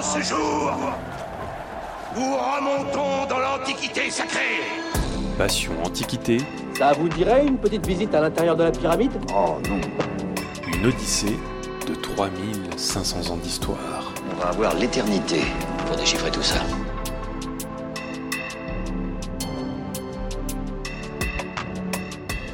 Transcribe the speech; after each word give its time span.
En 0.00 0.02
ce 0.02 0.22
jour, 0.22 0.72
nous 2.16 2.22
remontons 2.22 3.28
dans 3.28 3.38
l'Antiquité 3.38 4.08
sacrée. 4.08 4.62
Passion 5.36 5.72
Antiquité, 5.84 6.38
Ça 6.74 6.94
vous 6.94 7.06
dirait 7.10 7.46
une 7.46 7.58
petite 7.58 7.86
visite 7.86 8.14
à 8.14 8.22
l'intérieur 8.22 8.56
de 8.56 8.62
la 8.62 8.70
pyramide? 8.70 9.12
Oh 9.36 9.58
non, 9.68 9.78
une 10.72 10.86
odyssée 10.86 11.36
de 11.86 11.94
3500 11.94 13.30
ans 13.30 13.36
d'histoire. 13.36 14.14
On 14.32 14.42
va 14.42 14.48
avoir 14.48 14.74
l'éternité 14.74 15.42
pour 15.86 15.96
déchiffrer 15.96 16.30
tout 16.30 16.40
ça. 16.40 16.60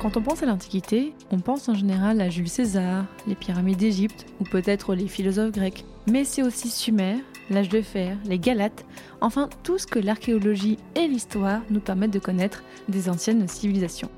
Quand 0.03 0.17
on 0.17 0.23
pense 0.23 0.43
à 0.43 0.47
l'Antiquité, 0.47 1.15
on 1.31 1.39
pense 1.39 1.69
en 1.69 1.75
général 1.75 2.21
à 2.21 2.29
Jules 2.29 2.49
César, 2.49 3.05
les 3.29 3.37
pyramides 3.37 3.79
d'Égypte 3.79 4.27
ou 4.41 4.45
peut-être 4.45 4.97
les 4.97 5.07
philosophes 5.07 5.53
grecs. 5.53 5.85
Mais 6.09 6.25
c'est 6.25 6.43
aussi 6.43 6.71
Sumer, 6.71 7.17
l'âge 7.51 7.69
de 7.69 7.83
fer, 7.83 8.17
les 8.25 8.39
Galates, 8.39 8.85
enfin 9.21 9.49
tout 9.63 9.79
ce 9.79 9.87
que 9.87 9.99
l'archéologie 9.99 10.79
et 10.95 11.07
l'histoire 11.07 11.61
nous 11.71 11.81
permettent 11.81 12.13
de 12.13 12.19
connaître 12.19 12.63
des 12.89 13.09
anciennes 13.09 13.47
civilisations. 13.49 14.11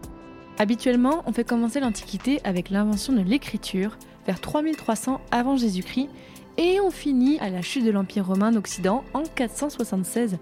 Habituellement, 0.59 1.23
on 1.27 1.32
fait 1.32 1.45
commencer 1.45 1.80
l'Antiquité 1.80 2.41
avec 2.45 2.70
l'invention 2.70 3.12
de 3.12 3.20
l'écriture 3.20 3.96
vers 4.27 4.41
3300 4.41 5.20
avant 5.30 5.56
Jésus-Christ 5.56 6.09
et 6.56 6.80
on 6.80 6.91
finit 6.91 7.38
à 7.38 7.48
la 7.48 7.62
chute 7.62 7.84
de 7.84 7.91
l'Empire 7.92 8.27
romain 8.27 8.51
d'Occident 8.51 9.04
en 9.14 9.23
476. 9.23 10.38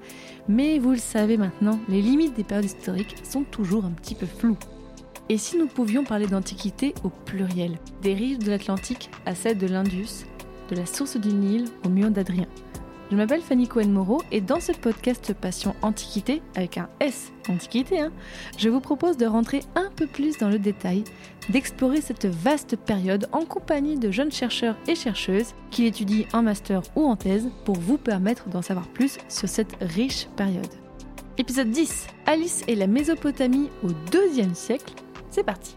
Mais 0.49 0.79
vous 0.79 0.93
le 0.93 0.97
savez 0.97 1.37
maintenant, 1.37 1.79
les 1.89 2.01
limites 2.01 2.35
des 2.35 2.45
périodes 2.45 2.65
historiques 2.65 3.17
sont 3.23 3.43
toujours 3.43 3.85
un 3.85 3.91
petit 3.91 4.15
peu 4.15 4.27
floues. 4.27 4.57
Et 5.29 5.37
si 5.37 5.59
nous 5.59 5.67
pouvions 5.67 6.05
parler 6.05 6.27
d'Antiquité 6.27 6.95
au 7.05 7.11
pluriel, 7.11 7.79
des 8.01 8.15
rives 8.15 8.39
de 8.39 8.51
l'Atlantique 8.51 9.11
à 9.27 9.35
celles 9.35 9.59
de 9.59 9.67
l'Indus, 9.67 10.25
de 10.71 10.77
la 10.77 10.87
source 10.87 11.17
du 11.17 11.33
Nil 11.33 11.67
au 11.85 11.91
mur 11.91 12.11
d'Adrien? 12.11 12.47
Je 13.11 13.17
m'appelle 13.17 13.41
Fanny 13.41 13.69
Cohen-Moreau 13.69 14.21
et 14.33 14.41
dans 14.41 14.59
ce 14.59 14.73
podcast 14.73 15.33
Passion 15.33 15.77
Antiquité, 15.83 16.43
avec 16.57 16.77
un 16.77 16.89
S, 16.99 17.33
Antiquité, 17.49 18.01
hein, 18.01 18.11
je 18.59 18.69
vous 18.69 18.81
propose 18.81 19.17
de 19.17 19.27
rentrer 19.27 19.61
un 19.77 19.91
peu 19.95 20.09
plus 20.09 20.39
dans 20.39 20.49
le 20.49 20.59
détail, 20.59 21.05
d'explorer 21.49 22.01
cette 22.01 22.27
vaste 22.27 22.77
période 22.77 23.29
en 23.31 23.45
compagnie 23.45 23.97
de 23.97 24.11
jeunes 24.11 24.33
chercheurs 24.33 24.77
et 24.89 24.97
chercheuses 24.97 25.55
qui 25.71 25.83
l'étudient 25.83 26.27
en 26.33 26.43
master 26.43 26.83
ou 26.97 27.07
en 27.07 27.15
thèse 27.15 27.49
pour 27.65 27.77
vous 27.77 27.97
permettre 27.97 28.49
d'en 28.49 28.63
savoir 28.63 28.89
plus 28.89 29.19
sur 29.29 29.49
cette 29.49 29.77
riche 29.81 30.27
période. 30.37 30.67
Épisode 31.39 31.71
10 31.71 32.09
Alice 32.27 32.65
et 32.67 32.75
la 32.75 32.89
Mésopotamie 32.89 33.71
au 33.85 33.91
IIe 34.35 34.55
siècle 34.55 34.95
c'est 35.31 35.45
parti 35.45 35.77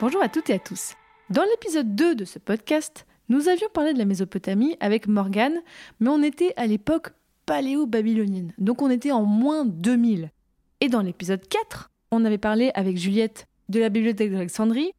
Bonjour 0.00 0.22
à 0.22 0.28
toutes 0.28 0.48
et 0.48 0.54
à 0.54 0.58
tous. 0.60 0.92
Dans 1.28 1.42
l'épisode 1.42 1.96
2 1.96 2.14
de 2.14 2.24
ce 2.24 2.38
podcast, 2.38 3.04
nous 3.28 3.48
avions 3.48 3.66
parlé 3.74 3.92
de 3.92 3.98
la 3.98 4.04
Mésopotamie 4.04 4.76
avec 4.78 5.08
Morgane, 5.08 5.58
mais 5.98 6.08
on 6.08 6.22
était 6.22 6.54
à 6.56 6.68
l'époque 6.68 7.08
paléo-babylonienne, 7.46 8.54
donc 8.58 8.80
on 8.80 8.90
était 8.90 9.10
en 9.10 9.24
moins 9.24 9.64
2000. 9.64 10.30
Et 10.80 10.88
dans 10.88 11.02
l'épisode 11.02 11.48
4, 11.48 11.90
on 12.12 12.24
avait 12.24 12.38
parlé 12.38 12.70
avec 12.76 12.96
Juliette 12.96 13.48
de 13.70 13.80
la 13.80 13.88
bibliothèque 13.88 14.30
d'Alexandrie, 14.30 14.92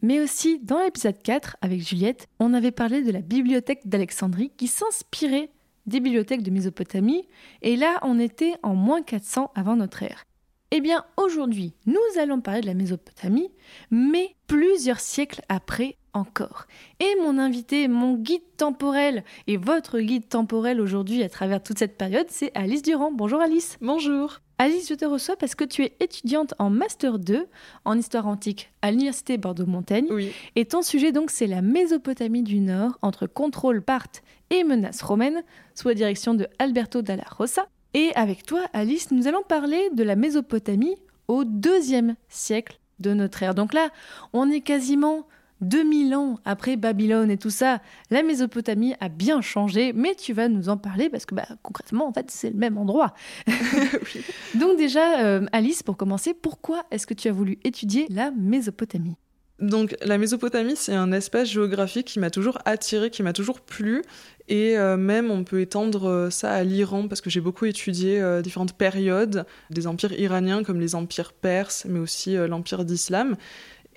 mais 0.00 0.20
aussi 0.20 0.58
dans 0.60 0.82
l'épisode 0.82 1.22
4, 1.22 1.58
avec 1.60 1.86
Juliette, 1.86 2.26
on 2.38 2.54
avait 2.54 2.70
parlé 2.70 3.02
de 3.02 3.12
la 3.12 3.20
bibliothèque 3.20 3.86
d'Alexandrie 3.86 4.52
qui 4.56 4.68
s'inspirait 4.68 5.50
des 5.84 6.00
bibliothèques 6.00 6.42
de 6.42 6.50
Mésopotamie, 6.50 7.28
et 7.60 7.76
là 7.76 7.98
on 8.00 8.18
était 8.18 8.54
en 8.62 8.74
moins 8.74 9.02
400 9.02 9.50
avant 9.54 9.76
notre 9.76 10.02
ère. 10.02 10.24
Eh 10.70 10.80
bien 10.80 11.04
aujourd'hui, 11.18 11.74
nous 11.84 12.00
allons 12.18 12.40
parler 12.40 12.62
de 12.62 12.66
la 12.66 12.74
Mésopotamie, 12.74 13.50
mais 13.90 14.35
plusieurs 14.76 15.00
siècles 15.00 15.40
après 15.48 15.96
encore. 16.12 16.66
Et 17.00 17.10
mon 17.22 17.38
invité, 17.38 17.88
mon 17.88 18.12
guide 18.12 18.42
temporel 18.58 19.24
et 19.46 19.56
votre 19.56 20.00
guide 20.00 20.28
temporel 20.28 20.82
aujourd'hui 20.82 21.22
à 21.22 21.30
travers 21.30 21.62
toute 21.62 21.78
cette 21.78 21.96
période, 21.96 22.26
c'est 22.28 22.50
Alice 22.54 22.82
Durand. 22.82 23.10
Bonjour 23.10 23.40
Alice. 23.40 23.78
Bonjour. 23.80 24.40
Alice, 24.58 24.86
je 24.90 24.92
te 24.92 25.06
reçois 25.06 25.36
parce 25.36 25.54
que 25.54 25.64
tu 25.64 25.82
es 25.82 25.96
étudiante 26.00 26.52
en 26.58 26.68
Master 26.68 27.18
2 27.18 27.46
en 27.86 27.96
histoire 27.96 28.26
antique 28.26 28.70
à 28.82 28.90
l'Université 28.90 29.38
Bordeaux-Montaigne. 29.38 30.08
Oui. 30.10 30.30
Et 30.56 30.66
ton 30.66 30.82
sujet 30.82 31.10
donc 31.10 31.30
c'est 31.30 31.46
la 31.46 31.62
Mésopotamie 31.62 32.42
du 32.42 32.60
Nord 32.60 32.98
entre 33.00 33.26
contrôle 33.26 33.80
parthe 33.80 34.22
et 34.50 34.62
menaces 34.62 35.00
romaines 35.00 35.42
sous 35.74 35.88
la 35.88 35.94
direction 35.94 36.34
de 36.34 36.48
Alberto 36.58 37.00
Dalla 37.00 37.24
Rosa. 37.30 37.66
Et 37.94 38.12
avec 38.14 38.44
toi 38.44 38.60
Alice, 38.74 39.10
nous 39.10 39.26
allons 39.26 39.42
parler 39.42 39.88
de 39.94 40.02
la 40.02 40.16
Mésopotamie 40.16 40.96
au 41.28 41.44
deuxième 41.44 42.14
siècle 42.28 42.78
de 42.98 43.14
notre 43.14 43.42
ère. 43.42 43.54
Donc 43.54 43.74
là, 43.74 43.90
on 44.32 44.50
est 44.50 44.60
quasiment 44.60 45.26
2000 45.60 46.14
ans 46.14 46.38
après 46.44 46.76
Babylone 46.76 47.30
et 47.30 47.38
tout 47.38 47.50
ça, 47.50 47.80
la 48.10 48.22
Mésopotamie 48.22 48.94
a 49.00 49.08
bien 49.08 49.40
changé, 49.40 49.92
mais 49.94 50.14
tu 50.14 50.32
vas 50.32 50.48
nous 50.48 50.68
en 50.68 50.76
parler 50.76 51.08
parce 51.08 51.24
que 51.24 51.34
bah, 51.34 51.46
concrètement, 51.62 52.06
en 52.06 52.12
fait, 52.12 52.30
c'est 52.30 52.50
le 52.50 52.56
même 52.56 52.76
endroit. 52.76 53.14
Donc 54.54 54.76
déjà, 54.76 55.20
euh, 55.20 55.46
Alice, 55.52 55.82
pour 55.82 55.96
commencer, 55.96 56.34
pourquoi 56.34 56.84
est-ce 56.90 57.06
que 57.06 57.14
tu 57.14 57.28
as 57.28 57.32
voulu 57.32 57.58
étudier 57.64 58.06
la 58.10 58.30
Mésopotamie? 58.32 59.16
Donc 59.58 59.96
la 60.02 60.18
Mésopotamie, 60.18 60.76
c'est 60.76 60.94
un 60.94 61.12
espace 61.12 61.48
géographique 61.48 62.06
qui 62.06 62.18
m'a 62.18 62.30
toujours 62.30 62.58
attiré, 62.66 63.10
qui 63.10 63.22
m'a 63.22 63.32
toujours 63.32 63.60
plu. 63.60 64.02
Et 64.48 64.76
euh, 64.78 64.96
même, 64.96 65.30
on 65.30 65.44
peut 65.44 65.60
étendre 65.60 66.08
euh, 66.08 66.30
ça 66.30 66.52
à 66.52 66.62
l'Iran, 66.62 67.08
parce 67.08 67.20
que 67.20 67.30
j'ai 67.30 67.40
beaucoup 67.40 67.64
étudié 67.64 68.20
euh, 68.20 68.42
différentes 68.42 68.74
périodes 68.74 69.46
des 69.70 69.86
empires 69.86 70.12
iraniens, 70.12 70.62
comme 70.62 70.78
les 70.78 70.94
empires 70.94 71.32
perses, 71.32 71.86
mais 71.88 71.98
aussi 71.98 72.36
l'empire 72.36 72.84
d'islam. 72.84 73.36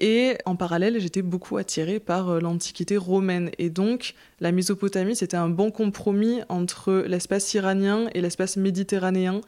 Et 0.02 0.38
en 0.46 0.56
parallèle, 0.56 0.98
j'étais 1.02 1.22
beaucoup 1.22 1.58
attirée 1.58 2.00
par 2.00 2.40
l'Antiquité 2.40 2.96
romaine. 2.96 3.52
Et 3.58 3.70
donc, 3.70 4.14
la 4.40 4.54
Mésopotamie, 4.54 5.14
c'était 5.14 5.36
un 5.36 5.50
bon 5.50 5.72
compromis 5.72 6.40
entre 6.48 7.04
l'espace 7.06 7.54
iranien 7.54 8.08
et 8.14 8.22
l'espace 8.22 8.56
méditerranéen. 8.56 9.42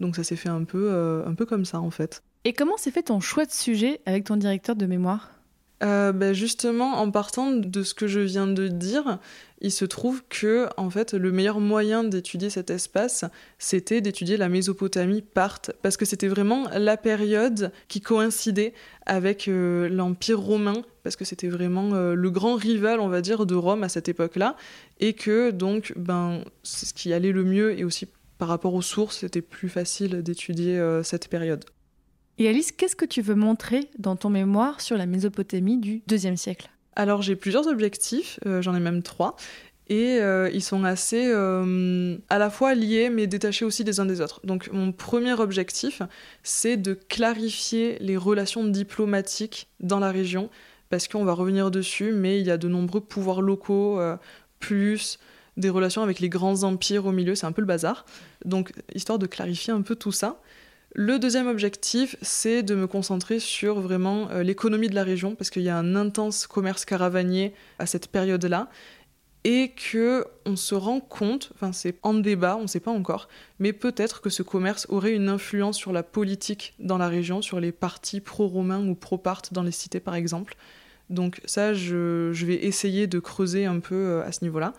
Donc 0.00 0.16
ça 0.16 0.24
s'est 0.24 0.36
fait 0.36 0.48
un 0.48 0.64
peu, 0.64 1.22
un 1.26 1.34
peu 1.34 1.44
comme 1.44 1.66
ça, 1.66 1.80
en 1.80 1.90
fait. 1.90 2.22
Et 2.44 2.54
comment 2.54 2.78
s'est 2.78 2.90
fait 2.90 3.02
ton 3.02 3.20
choix 3.20 3.44
de 3.44 3.52
sujet 3.52 4.00
avec 4.06 4.24
ton 4.24 4.36
directeur 4.36 4.76
de 4.76 4.86
mémoire? 4.86 5.37
Euh, 5.84 6.10
ben 6.12 6.32
justement, 6.32 7.00
en 7.00 7.10
partant 7.10 7.52
de 7.52 7.82
ce 7.84 7.94
que 7.94 8.08
je 8.08 8.18
viens 8.18 8.48
de 8.48 8.66
dire, 8.66 9.18
il 9.60 9.70
se 9.70 9.84
trouve 9.84 10.22
que 10.28 10.68
en 10.76 10.90
fait, 10.90 11.14
le 11.14 11.30
meilleur 11.30 11.60
moyen 11.60 12.02
d'étudier 12.02 12.50
cet 12.50 12.70
espace, 12.70 13.24
c'était 13.58 14.00
d'étudier 14.00 14.36
la 14.36 14.48
Mésopotamie 14.48 15.22
parthe, 15.22 15.70
parce 15.82 15.96
que 15.96 16.04
c'était 16.04 16.26
vraiment 16.26 16.68
la 16.76 16.96
période 16.96 17.70
qui 17.86 18.00
coïncidait 18.00 18.74
avec 19.06 19.46
euh, 19.46 19.88
l'Empire 19.88 20.40
romain, 20.40 20.82
parce 21.04 21.14
que 21.14 21.24
c'était 21.24 21.48
vraiment 21.48 21.94
euh, 21.94 22.14
le 22.14 22.30
grand 22.30 22.56
rival, 22.56 22.98
on 22.98 23.08
va 23.08 23.20
dire, 23.20 23.46
de 23.46 23.54
Rome 23.54 23.84
à 23.84 23.88
cette 23.88 24.08
époque-là, 24.08 24.56
et 24.98 25.12
que 25.12 25.52
donc, 25.52 25.92
ben, 25.96 26.42
c'est 26.64 26.86
ce 26.86 26.94
qui 26.94 27.12
allait 27.12 27.32
le 27.32 27.44
mieux, 27.44 27.78
et 27.78 27.84
aussi 27.84 28.08
par 28.38 28.48
rapport 28.48 28.74
aux 28.74 28.82
sources, 28.82 29.18
c'était 29.18 29.42
plus 29.42 29.68
facile 29.68 30.22
d'étudier 30.22 30.80
cette 31.02 31.28
période. 31.28 31.64
Et 32.40 32.48
Alice, 32.48 32.70
qu'est-ce 32.70 32.94
que 32.94 33.04
tu 33.04 33.20
veux 33.20 33.34
montrer 33.34 33.90
dans 33.98 34.14
ton 34.14 34.30
mémoire 34.30 34.80
sur 34.80 34.96
la 34.96 35.06
Mésopotamie 35.06 35.76
du 35.76 36.02
deuxième 36.06 36.36
siècle? 36.36 36.70
Alors 36.94 37.20
j'ai 37.20 37.34
plusieurs 37.34 37.66
objectifs, 37.66 38.38
euh, 38.46 38.62
j'en 38.62 38.76
ai 38.76 38.80
même 38.80 39.02
trois, 39.02 39.34
et 39.88 40.20
euh, 40.20 40.48
ils 40.54 40.62
sont 40.62 40.84
assez 40.84 41.26
euh, 41.26 42.16
à 42.28 42.38
la 42.38 42.48
fois 42.48 42.76
liés 42.76 43.10
mais 43.10 43.26
détachés 43.26 43.64
aussi 43.64 43.82
des 43.82 43.98
uns 43.98 44.06
des 44.06 44.20
autres. 44.20 44.40
Donc 44.44 44.70
mon 44.72 44.92
premier 44.92 45.32
objectif, 45.32 46.00
c'est 46.44 46.76
de 46.76 46.94
clarifier 46.94 47.98
les 48.00 48.16
relations 48.16 48.64
diplomatiques 48.64 49.66
dans 49.80 49.98
la 49.98 50.12
région, 50.12 50.48
parce 50.90 51.08
qu'on 51.08 51.24
va 51.24 51.32
revenir 51.32 51.72
dessus, 51.72 52.12
mais 52.12 52.38
il 52.38 52.46
y 52.46 52.52
a 52.52 52.56
de 52.56 52.68
nombreux 52.68 53.00
pouvoirs 53.00 53.42
locaux, 53.42 54.00
plus 54.60 55.18
des 55.56 55.70
relations 55.70 56.02
avec 56.02 56.20
les 56.20 56.28
grands 56.28 56.62
empires 56.62 57.04
au 57.04 57.12
milieu, 57.12 57.34
c'est 57.34 57.46
un 57.46 57.52
peu 57.52 57.62
le 57.62 57.66
bazar. 57.66 58.06
Donc 58.44 58.72
histoire 58.94 59.18
de 59.18 59.26
clarifier 59.26 59.72
un 59.72 59.82
peu 59.82 59.96
tout 59.96 60.12
ça. 60.12 60.40
Le 60.94 61.18
deuxième 61.18 61.48
objectif, 61.48 62.16
c'est 62.22 62.62
de 62.62 62.74
me 62.74 62.86
concentrer 62.86 63.40
sur 63.40 63.80
vraiment 63.80 64.30
euh, 64.30 64.42
l'économie 64.42 64.88
de 64.88 64.94
la 64.94 65.04
région, 65.04 65.34
parce 65.34 65.50
qu'il 65.50 65.62
y 65.62 65.68
a 65.68 65.76
un 65.76 65.94
intense 65.94 66.46
commerce 66.46 66.84
caravanier 66.84 67.52
à 67.78 67.86
cette 67.86 68.08
période-là, 68.08 68.68
et 69.44 69.70
que 69.70 70.26
on 70.46 70.56
se 70.56 70.74
rend 70.74 71.00
compte, 71.00 71.52
enfin 71.54 71.72
c'est 71.72 71.96
en 72.02 72.14
débat, 72.14 72.56
on 72.56 72.62
ne 72.62 72.66
sait 72.66 72.80
pas 72.80 72.90
encore, 72.90 73.28
mais 73.58 73.72
peut-être 73.72 74.20
que 74.20 74.30
ce 74.30 74.42
commerce 74.42 74.86
aurait 74.88 75.14
une 75.14 75.28
influence 75.28 75.76
sur 75.76 75.92
la 75.92 76.02
politique 76.02 76.74
dans 76.78 76.98
la 76.98 77.08
région, 77.08 77.40
sur 77.42 77.60
les 77.60 77.70
partis 77.70 78.20
pro-romains 78.20 78.84
ou 78.86 78.94
pro-parthes 78.94 79.52
dans 79.52 79.62
les 79.62 79.70
cités 79.70 80.00
par 80.00 80.16
exemple. 80.16 80.56
Donc 81.08 81.40
ça, 81.44 81.72
je, 81.72 82.30
je 82.32 82.46
vais 82.46 82.56
essayer 82.66 83.06
de 83.06 83.18
creuser 83.20 83.64
un 83.64 83.80
peu 83.80 83.94
euh, 83.94 84.24
à 84.24 84.32
ce 84.32 84.44
niveau-là. 84.44 84.74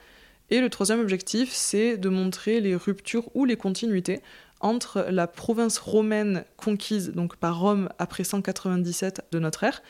Et 0.52 0.62
le 0.62 0.70
troisième 0.70 1.00
objectif, 1.00 1.52
c'est 1.54 1.98
de 1.98 2.10
montrer 2.10 2.60
les 2.60 2.76
ruptures 2.76 3.30
ou 3.36 3.46
les 3.46 3.56
continuités 3.56 4.22
entre 4.60 5.06
la 5.10 5.28
province 5.28 5.78
romaine 5.78 6.44
conquise 6.58 7.12
donc 7.12 7.38
par 7.38 7.60
Rome 7.60 7.90
après 7.98 8.24
197 8.24 9.28
de 9.32 9.40
notre 9.40 9.64
ère 9.64 9.82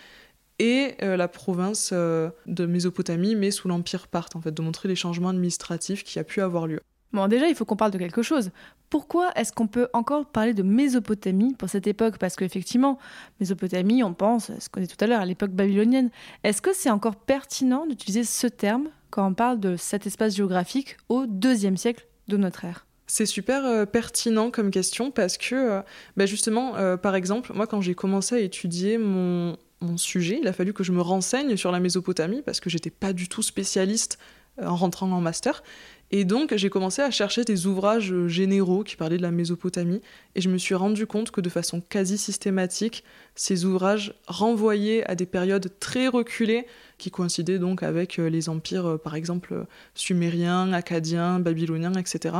et 0.59 0.95
euh, 1.01 1.17
la 1.17 1.27
province 1.27 1.91
euh, 1.93 2.29
de 2.45 2.65
Mésopotamie 2.65 3.35
mais 3.35 3.51
sous 3.51 3.67
l'empire 3.67 4.07
parthe 4.07 4.35
en 4.35 4.41
fait 4.41 4.51
de 4.51 4.61
montrer 4.61 4.87
les 4.89 4.95
changements 4.95 5.29
administratifs 5.29 6.03
qui 6.03 6.19
a 6.19 6.23
pu 6.23 6.41
avoir 6.41 6.67
lieu. 6.67 6.81
Bon, 7.11 7.27
déjà, 7.27 7.47
il 7.47 7.55
faut 7.55 7.65
qu'on 7.65 7.75
parle 7.75 7.91
de 7.91 7.97
quelque 7.97 8.21
chose. 8.21 8.51
Pourquoi 8.89 9.31
est-ce 9.35 9.51
qu'on 9.51 9.67
peut 9.67 9.87
encore 9.93 10.27
parler 10.27 10.53
de 10.53 10.61
Mésopotamie 10.61 11.55
pour 11.55 11.67
cette 11.67 11.87
époque? 11.87 12.19
Parce 12.19 12.35
qu'effectivement, 12.35 12.99
Mésopotamie, 13.39 14.03
on 14.03 14.13
pense, 14.13 14.51
ce 14.59 14.69
qu'on 14.69 14.79
dit 14.79 14.87
tout 14.87 15.03
à 15.03 15.07
l'heure, 15.07 15.21
à 15.21 15.25
l'époque 15.25 15.51
babylonienne. 15.51 16.11
Est-ce 16.43 16.61
que 16.61 16.73
c'est 16.73 16.91
encore 16.91 17.15
pertinent 17.15 17.87
d'utiliser 17.87 18.23
ce 18.23 18.45
terme 18.45 18.89
quand 19.09 19.27
on 19.27 19.33
parle 19.33 19.59
de 19.59 19.75
cet 19.75 20.05
espace 20.05 20.35
géographique 20.35 20.97
au 21.07 21.25
deuxième 21.25 21.77
siècle 21.77 22.07
de 22.27 22.37
notre 22.37 22.65
ère? 22.65 22.85
C'est 23.09 23.25
super 23.25 23.65
euh, 23.65 23.85
pertinent 23.85 24.51
comme 24.51 24.69
question 24.69 25.11
parce 25.11 25.37
que, 25.37 25.55
euh, 25.55 25.81
bah, 26.15 26.27
justement, 26.27 26.77
euh, 26.77 26.95
par 26.95 27.15
exemple, 27.15 27.51
moi 27.53 27.65
quand 27.65 27.81
j'ai 27.81 27.95
commencé 27.95 28.35
à 28.35 28.39
étudier 28.39 28.97
mon, 28.99 29.57
mon, 29.81 29.97
sujet, 29.97 30.37
il 30.39 30.47
a 30.47 30.53
fallu 30.53 30.73
que 30.73 30.83
je 30.83 30.91
me 30.91 31.01
renseigne 31.01 31.57
sur 31.57 31.71
la 31.71 31.79
Mésopotamie 31.79 32.43
parce 32.43 32.59
que 32.59 32.69
j'étais 32.69 32.91
pas 32.91 33.11
du 33.11 33.27
tout 33.27 33.41
spécialiste 33.41 34.19
en 34.61 34.75
rentrant 34.75 35.11
en 35.11 35.21
master. 35.21 35.63
Et 36.11 36.23
donc 36.23 36.55
j'ai 36.55 36.69
commencé 36.69 37.01
à 37.01 37.09
chercher 37.11 37.43
des 37.43 37.65
ouvrages 37.65 38.13
généraux 38.27 38.83
qui 38.83 38.95
parlaient 38.95 39.17
de 39.17 39.23
la 39.23 39.31
Mésopotamie 39.31 40.01
et 40.35 40.41
je 40.41 40.49
me 40.49 40.57
suis 40.57 40.75
rendu 40.75 41.07
compte 41.07 41.31
que 41.31 41.39
de 41.39 41.49
façon 41.49 41.81
quasi 41.81 42.17
systématique, 42.17 43.03
ces 43.35 43.65
ouvrages 43.65 44.13
renvoyaient 44.27 45.03
à 45.05 45.15
des 45.15 45.27
périodes 45.27 45.71
très 45.79 46.07
reculées 46.07 46.65
qui 46.97 47.09
coïncidaient 47.09 47.59
donc 47.59 47.83
avec 47.83 48.17
les 48.17 48.49
empires 48.49 48.99
par 49.03 49.15
exemple 49.15 49.65
sumériens, 49.93 50.73
acadiens, 50.73 51.39
babyloniens, 51.39 51.93
etc. 51.93 52.33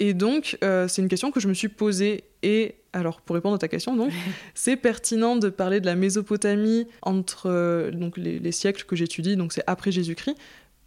Et 0.00 0.14
donc 0.14 0.58
euh, 0.64 0.88
c'est 0.88 1.02
une 1.02 1.08
question 1.08 1.30
que 1.30 1.40
je 1.40 1.48
me 1.48 1.54
suis 1.54 1.68
posée. 1.68 2.24
Et 2.42 2.76
alors 2.92 3.20
pour 3.20 3.34
répondre 3.34 3.54
à 3.54 3.58
ta 3.58 3.68
question 3.68 3.96
donc 3.96 4.12
c'est 4.54 4.76
pertinent 4.76 5.36
de 5.36 5.48
parler 5.48 5.80
de 5.80 5.86
la 5.86 5.96
Mésopotamie 5.96 6.86
entre 7.02 7.90
donc 7.92 8.16
les, 8.16 8.38
les 8.38 8.52
siècles 8.52 8.84
que 8.84 8.94
j'étudie 8.94 9.34
donc 9.34 9.52
c'est 9.52 9.64
après 9.66 9.90
Jésus-Christ 9.90 10.36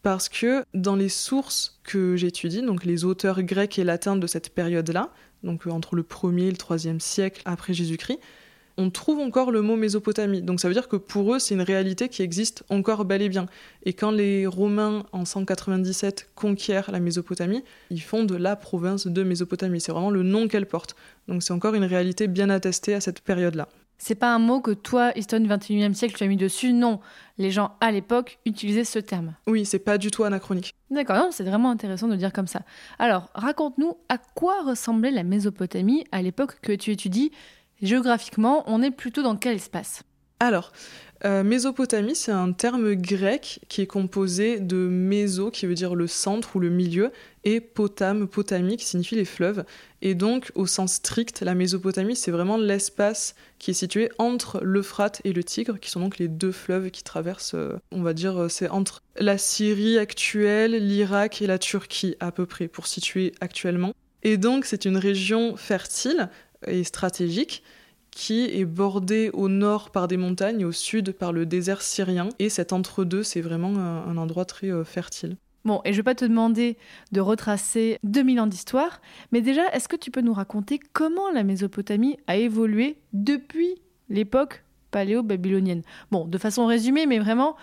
parce 0.07 0.29
que 0.29 0.63
dans 0.73 0.95
les 0.95 1.09
sources 1.09 1.81
que 1.83 2.15
j'étudie, 2.15 2.61
donc 2.61 2.85
les 2.85 3.03
auteurs 3.03 3.41
grecs 3.43 3.77
et 3.77 3.83
latins 3.83 4.15
de 4.15 4.25
cette 4.25 4.53
période-là, 4.53 5.11
donc 5.43 5.67
euh, 5.67 5.71
entre 5.71 5.95
le 5.95 6.03
1er 6.03 6.43
et 6.43 6.51
le 6.51 6.55
3e 6.55 7.01
siècle 7.01 7.41
après 7.43 7.73
Jésus-Christ, 7.73 8.19
on 8.77 8.89
trouve 8.89 9.19
encore 9.19 9.51
le 9.51 9.61
mot 9.61 9.75
Mésopotamie. 9.75 10.41
Donc 10.41 10.59
ça 10.59 10.67
veut 10.67 10.73
dire 10.73 10.87
que 10.87 10.95
pour 10.95 11.33
eux, 11.33 11.39
c'est 11.39 11.55
une 11.55 11.61
réalité 11.61 12.09
qui 12.09 12.21
existe 12.21 12.63
encore 12.69 13.05
bel 13.05 13.21
et 13.21 13.29
bien. 13.29 13.47
Et 13.83 13.93
quand 13.93 14.11
les 14.11 14.45
Romains, 14.45 15.03
en 15.11 15.25
197, 15.25 16.29
conquièrent 16.35 16.91
la 16.91 16.99
Mésopotamie, 16.99 17.63
ils 17.89 18.01
font 18.01 18.23
de 18.23 18.35
la 18.35 18.55
province 18.55 19.07
de 19.07 19.23
Mésopotamie. 19.23 19.81
C'est 19.81 19.91
vraiment 19.91 20.11
le 20.11 20.23
nom 20.23 20.47
qu'elle 20.47 20.67
porte. 20.67 20.95
Donc 21.27 21.43
c'est 21.43 21.53
encore 21.53 21.73
une 21.73 21.85
réalité 21.85 22.27
bien 22.27 22.49
attestée 22.49 22.93
à 22.93 23.01
cette 23.01 23.21
période-là. 23.21 23.67
C'est 23.99 24.15
pas 24.15 24.33
un 24.33 24.39
mot 24.39 24.61
que 24.61 24.71
toi, 24.71 25.11
du 25.13 25.21
21e 25.21 25.93
siècle, 25.93 26.15
tu 26.15 26.23
as 26.23 26.27
mis 26.27 26.37
dessus. 26.37 26.71
Non, 26.71 26.99
les 27.39 27.49
gens 27.49 27.75
à 27.81 27.91
l'époque 27.91 28.37
utilisaient 28.45 28.83
ce 28.83 28.99
terme. 28.99 29.33
Oui, 29.47 29.65
c'est 29.65 29.79
pas 29.79 29.97
du 29.97 30.11
tout 30.11 30.23
anachronique. 30.23 30.71
D'accord, 30.91 31.27
c'est 31.31 31.43
vraiment 31.43 31.71
intéressant 31.71 32.07
de 32.07 32.15
dire 32.15 32.31
comme 32.31 32.45
ça. 32.47 32.61
Alors, 32.99 33.29
raconte-nous 33.33 33.97
à 34.07 34.19
quoi 34.19 34.61
ressemblait 34.63 35.09
la 35.09 35.23
Mésopotamie 35.23 36.05
à 36.11 36.21
l'époque 36.21 36.59
que 36.61 36.73
tu 36.73 36.91
étudies. 36.91 37.31
Géographiquement, 37.81 38.63
on 38.67 38.81
est 38.81 38.91
plutôt 38.91 39.21
dans 39.21 39.35
quel 39.35 39.55
espace? 39.55 40.03
Alors, 40.39 40.71
euh, 41.25 41.43
Mésopotamie, 41.43 42.15
c'est 42.15 42.31
un 42.31 42.51
terme 42.51 42.93
grec 42.93 43.59
qui 43.69 43.81
est 43.81 43.87
composé 43.87 44.59
de 44.59 44.75
méso, 44.75 45.49
qui 45.49 45.65
veut 45.65 45.73
dire 45.73 45.95
le 45.95 46.05
centre 46.07 46.55
ou 46.55 46.59
le 46.59 46.69
milieu, 46.69 47.11
et 47.43 47.59
potame, 47.59 48.27
potamie, 48.27 48.77
qui 48.77 48.85
signifie 48.85 49.15
les 49.15 49.25
fleuves. 49.25 49.63
Et 50.01 50.15
donc, 50.15 50.51
au 50.55 50.67
sens 50.67 50.93
strict, 50.93 51.41
la 51.41 51.55
Mésopotamie, 51.55 52.15
c'est 52.15 52.31
vraiment 52.31 52.57
l'espace 52.57 53.35
qui 53.57 53.71
est 53.71 53.75
situé 53.75 54.09
entre 54.19 54.59
l'Euphrate 54.63 55.21
et 55.23 55.33
le 55.33 55.43
Tigre, 55.43 55.79
qui 55.79 55.89
sont 55.89 55.99
donc 55.99 56.19
les 56.19 56.27
deux 56.27 56.51
fleuves 56.51 56.91
qui 56.91 57.03
traversent, 57.03 57.55
euh, 57.55 57.79
on 57.91 58.01
va 58.01 58.13
dire, 58.13 58.37
euh, 58.37 58.49
c'est 58.49 58.69
entre 58.69 59.01
la 59.19 59.37
Syrie 59.37 59.97
actuelle, 59.97 60.71
l'Irak 60.71 61.41
et 61.41 61.47
la 61.47 61.57
Turquie, 61.57 62.15
à 62.19 62.31
peu 62.31 62.45
près, 62.45 62.67
pour 62.67 62.85
situer 62.85 63.33
actuellement. 63.41 63.93
Et 64.23 64.37
donc, 64.37 64.65
c'est 64.65 64.85
une 64.85 64.97
région 64.97 65.55
fertile 65.57 66.29
et 66.65 66.83
stratégique 66.83 67.63
qui 68.17 68.45
est 68.45 68.65
bordé 68.65 69.29
au 69.33 69.47
nord 69.47 69.91
par 69.91 70.07
des 70.07 70.17
montagnes 70.17 70.65
au 70.65 70.71
sud 70.71 71.11
par 71.11 71.31
le 71.31 71.45
désert 71.45 71.83
syrien. 71.83 72.29
Et 72.39 72.49
cet 72.49 72.73
entre-deux, 72.73 73.21
c'est 73.21 73.41
vraiment 73.41 73.77
un, 73.77 74.17
endroit 74.17 74.43
très 74.45 74.71
euh, 74.71 74.83
fertile. 74.83 75.37
Bon, 75.65 75.81
et 75.85 75.93
je 75.93 75.97
vais 75.97 76.03
pas 76.03 76.15
te 76.15 76.25
demander 76.25 76.77
de 77.11 77.21
retracer 77.21 77.99
2000 78.03 78.39
ans 78.39 78.47
d'histoire, 78.47 79.01
mais 79.31 79.41
déjà, 79.41 79.69
est-ce 79.71 79.87
que 79.87 79.95
tu 79.95 80.09
peux 80.09 80.21
nous 80.21 80.33
raconter 80.33 80.79
comment 80.93 81.29
la 81.29 81.43
Mésopotamie 81.43 82.17
a 82.25 82.37
évolué 82.37 82.97
depuis 83.13 83.75
l'époque 84.09 84.63
paléo-babylonienne? 84.89 85.83
Bon, 86.09 86.25
de 86.25 86.37
façon 86.39 86.65
résumée, 86.65 87.05
mais 87.05 87.19
vraiment, 87.19 87.55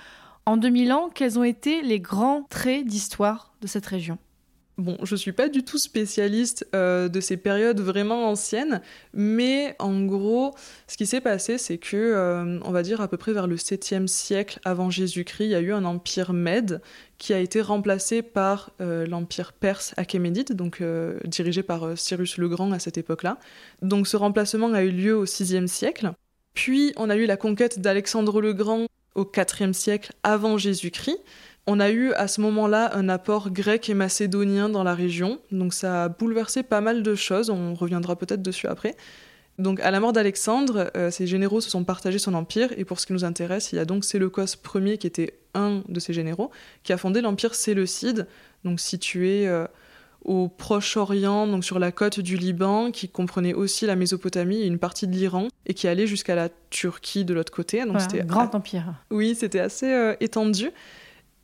en 0.47 0.57
2000 0.57 0.93
ans, 0.93 1.11
quels 1.13 1.37
ont 1.37 1.45
été 1.45 1.83
les 1.83 1.99
grands 1.99 2.45
traits 2.49 2.87
d'histoire 2.87 3.55
de 3.61 3.67
cette 3.67 3.87
région? 3.87 4.19
Bon, 4.77 4.99
je 5.05 5.15
suis 5.15 5.31
pas 5.31 5.49
du 5.49 5.63
tout 5.63 5.79
spécialiste 5.79 6.67
euh, 6.75 7.09
de 7.09 7.21
ces 7.21 7.37
périodes 7.37 7.79
vraiment 7.79 8.29
anciennes, 8.29 8.81
mais 9.13 9.77
en 9.79 10.05
gros, 10.05 10.53
ce 10.89 10.97
qui 10.97 11.07
s'est 11.07 11.21
passé, 11.21 11.59
c'est 11.59 11.79
que, 11.79 11.97
euh, 11.97 12.59
on 12.65 12.73
va 12.73 12.83
dire 12.83 13.01
à 13.01 13.07
peu 13.07 13.17
près 13.17 13.33
vers 13.33 13.47
le 13.47 13.55
7e 13.55 14.09
siècle 14.09 14.59
avant 14.65 14.91
Jésus-Christ, 14.91 15.45
il 15.45 15.51
y 15.51 15.55
a 15.55 15.61
eu 15.61 15.73
un 15.73 15.85
empire 15.85 16.33
Mède 16.33 16.83
qui 17.19 17.33
a 17.33 17.39
été 17.39 17.61
remplacé 17.61 18.23
par 18.23 18.73
euh, 18.81 19.07
l'empire 19.07 19.53
perse 19.53 19.95
achémédide, 19.97 20.55
donc 20.55 20.83
dirigé 21.25 21.63
par 21.63 21.97
Cyrus 21.97 22.37
le 22.39 22.49
Grand 22.49 22.73
à 22.73 22.81
cette 22.81 22.99
époque-là. 22.99 23.39
Donc 23.81 24.09
ce 24.09 24.17
remplacement 24.17 24.73
a 24.73 24.83
eu 24.83 24.91
lieu 24.91 25.17
au 25.17 25.25
6e 25.25 25.69
siècle. 25.69 26.11
Puis 26.53 26.93
on 26.97 27.11
a 27.11 27.17
eu 27.17 27.27
la 27.27 27.37
conquête 27.37 27.79
d'Alexandre 27.79 28.41
le 28.41 28.53
Grand 28.53 28.87
au 29.15 29.23
4e 29.23 29.73
siècle 29.73 30.13
avant 30.25 30.59
Jésus-Christ. 30.59 31.19
On 31.67 31.81
a 31.81 31.91
eu 31.91 32.13
à 32.13 32.29
ce 32.29 32.41
moment-là 32.43 32.95
un 32.95 33.09
apport 33.09 33.51
grec 33.51 33.89
et 33.89 33.95
macédonien 33.95 34.69
dans 34.69 34.85
la 34.85 34.95
région, 34.95 35.39
donc 35.51 35.73
ça 35.73 36.05
a 36.05 36.09
bouleversé 36.09 36.63
pas 36.63 36.83
mal 36.83 37.03
de 37.03 37.15
choses, 37.15 37.49
on 37.49 37.75
reviendra 37.75 38.17
peut-être 38.17 38.43
dessus 38.43 38.67
après. 38.67 38.97
Donc 39.59 39.81
à 39.81 39.91
la 39.91 40.01
mort 40.01 40.13
d'Alexandre, 40.13 40.91
euh, 40.97 41.11
ces 41.11 41.27
généraux 41.27 41.61
se 41.61 41.71
sont 41.71 41.85
partagés 41.85 42.19
son 42.19 42.35
empire, 42.35 42.71
et 42.77 42.85
pour 42.85 43.01
ce 43.01 43.07
qui 43.07 43.15
nous 43.15 43.25
intéresse, 43.25 43.73
il 43.73 43.77
y 43.77 43.79
a 43.79 43.87
donc 43.87 44.05
Séleucos 44.05 44.57
Ier 44.75 44.99
qui 44.99 45.07
était 45.07 45.39
un 45.55 45.83
de 45.89 46.01
ces 46.01 46.13
généraux, 46.13 46.51
qui 46.83 46.93
a 46.93 46.99
fondé 46.99 47.23
l'empire 47.23 47.55
séleucide, 47.55 48.27
donc 48.65 48.79
situé 48.81 49.47
euh, 49.49 49.67
au 50.25 50.49
Proche-Orient, 50.49 51.47
donc 51.47 51.65
sur 51.65 51.79
la 51.79 51.93
côte 51.93 52.21
du 52.21 52.37
Liban, 52.37 52.91
qui 52.91 53.09
comprenait 53.09 53.55
aussi 53.55 53.87
la 53.87 53.95
Mésopotamie 53.95 54.63
et 54.63 54.67
une 54.67 54.79
partie 54.79 55.07
de 55.07 55.13
l'Iran, 55.13 55.49
et 55.67 55.75
qui 55.75 55.87
allait 55.87 56.07
jusqu'à 56.07 56.35
la 56.35 56.49
Turquie 56.71 57.25
de 57.25 57.33
l'autre 57.33 57.53
côté. 57.53 57.85
Donc 57.85 58.01
c'était 58.01 58.23
un 58.23 58.27
grand 58.27 58.55
empire. 58.55 58.95
Oui, 59.11 59.35
c'était 59.35 59.61
assez 59.61 59.91
euh, 59.91 60.15
étendu. 60.21 60.71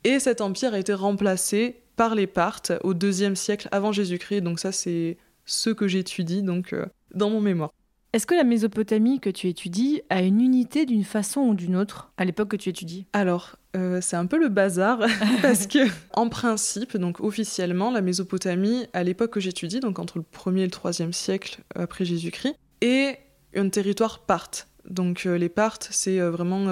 Et 0.03 0.19
cet 0.19 0.41
empire 0.41 0.73
a 0.73 0.79
été 0.79 0.93
remplacé 0.93 1.81
par 1.95 2.15
les 2.15 2.27
Parthes 2.27 2.73
au 2.83 2.93
deuxième 2.93 3.35
siècle 3.35 3.67
avant 3.71 3.91
Jésus-Christ. 3.91 4.41
Donc 4.41 4.59
ça, 4.59 4.71
c'est 4.71 5.17
ce 5.45 5.69
que 5.69 5.87
j'étudie 5.87 6.41
donc 6.41 6.73
euh, 6.73 6.85
dans 7.13 7.29
mon 7.29 7.41
mémoire. 7.41 7.71
Est-ce 8.13 8.25
que 8.25 8.33
la 8.33 8.43
Mésopotamie 8.43 9.19
que 9.19 9.29
tu 9.29 9.47
étudies 9.47 10.01
a 10.09 10.21
une 10.21 10.41
unité 10.41 10.85
d'une 10.85 11.05
façon 11.05 11.41
ou 11.41 11.53
d'une 11.53 11.75
autre 11.75 12.11
à 12.17 12.25
l'époque 12.25 12.49
que 12.49 12.55
tu 12.57 12.69
étudies? 12.69 13.05
Alors, 13.13 13.55
euh, 13.77 13.99
c'est 14.01 14.17
un 14.17 14.25
peu 14.25 14.37
le 14.37 14.49
bazar 14.49 14.99
parce 15.41 15.67
que, 15.67 15.87
en 16.13 16.27
principe, 16.27 16.97
donc 16.97 17.21
officiellement, 17.21 17.91
la 17.91 18.01
Mésopotamie, 18.01 18.87
à 18.91 19.03
l'époque 19.03 19.31
que 19.31 19.39
j'étudie, 19.39 19.79
donc 19.79 19.99
entre 19.99 20.17
le 20.17 20.23
1er 20.23 20.59
et 20.59 20.63
le 20.63 20.69
3e 20.69 21.13
siècle 21.13 21.61
après 21.75 22.03
Jésus-Christ, 22.03 22.55
est 22.81 23.19
un 23.55 23.69
territoire 23.69 24.19
parthe. 24.19 24.67
Donc 24.89 25.25
euh, 25.25 25.37
les 25.37 25.49
Parthes, 25.49 25.87
c'est 25.91 26.19
vraiment 26.19 26.67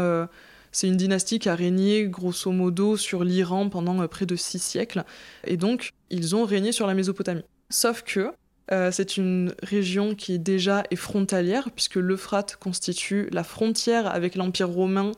c'est 0.79 0.87
une 0.87 0.95
dynastie 0.95 1.39
qui 1.39 1.49
a 1.49 1.55
régné 1.55 2.07
grosso 2.07 2.53
modo 2.53 2.95
sur 2.95 3.25
l'Iran 3.25 3.67
pendant 3.67 4.01
euh, 4.01 4.07
près 4.07 4.25
de 4.25 4.37
six 4.37 4.59
siècles. 4.59 5.03
Et 5.43 5.57
donc, 5.57 5.91
ils 6.09 6.37
ont 6.37 6.45
régné 6.45 6.71
sur 6.71 6.87
la 6.87 6.93
Mésopotamie. 6.93 7.43
Sauf 7.69 8.01
que 8.01 8.31
euh, 8.71 8.89
c'est 8.89 9.17
une 9.17 9.53
région 9.61 10.15
qui 10.15 10.39
déjà 10.39 10.85
est 10.89 10.95
frontalière, 10.95 11.69
puisque 11.71 11.97
l'Euphrate 11.97 12.55
constitue 12.55 13.27
la 13.33 13.43
frontière 13.43 14.07
avec 14.07 14.35
l'Empire 14.35 14.69
romain. 14.69 15.11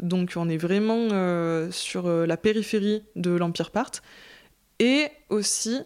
Donc 0.00 0.34
on 0.36 0.50
est 0.50 0.58
vraiment 0.58 1.08
euh, 1.12 1.70
sur 1.70 2.10
la 2.10 2.36
périphérie 2.36 3.02
de 3.14 3.30
l'Empire 3.30 3.70
parthe. 3.70 4.02
Et 4.80 5.06
aussi, 5.30 5.78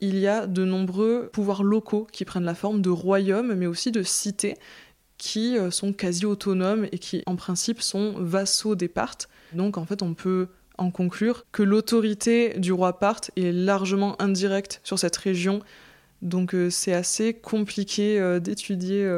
il 0.00 0.18
y 0.18 0.26
a 0.26 0.46
de 0.46 0.66
nombreux 0.66 1.30
pouvoirs 1.32 1.62
locaux 1.62 2.06
qui 2.12 2.26
prennent 2.26 2.44
la 2.44 2.54
forme 2.54 2.82
de 2.82 2.90
royaumes, 2.90 3.54
mais 3.54 3.66
aussi 3.66 3.92
de 3.92 4.02
cités 4.02 4.56
qui 5.24 5.56
euh, 5.56 5.70
sont 5.70 5.94
quasi 5.94 6.26
autonomes 6.26 6.86
et 6.92 6.98
qui 6.98 7.22
en 7.24 7.34
principe 7.34 7.80
sont 7.80 8.12
vassaux 8.18 8.74
des 8.74 8.88
Parthes. 8.88 9.30
Donc 9.54 9.78
en 9.78 9.86
fait 9.86 10.02
on 10.02 10.12
peut 10.12 10.48
en 10.76 10.90
conclure 10.90 11.46
que 11.50 11.62
l'autorité 11.62 12.58
du 12.58 12.72
roi 12.72 12.98
Parthe 12.98 13.30
est 13.36 13.50
largement 13.50 14.20
indirecte 14.20 14.82
sur 14.84 14.98
cette 14.98 15.16
région. 15.16 15.60
Donc 16.20 16.54
euh, 16.54 16.68
c'est 16.68 16.92
assez 16.92 17.32
compliqué 17.32 18.20
euh, 18.20 18.38
d'étudier 18.38 19.10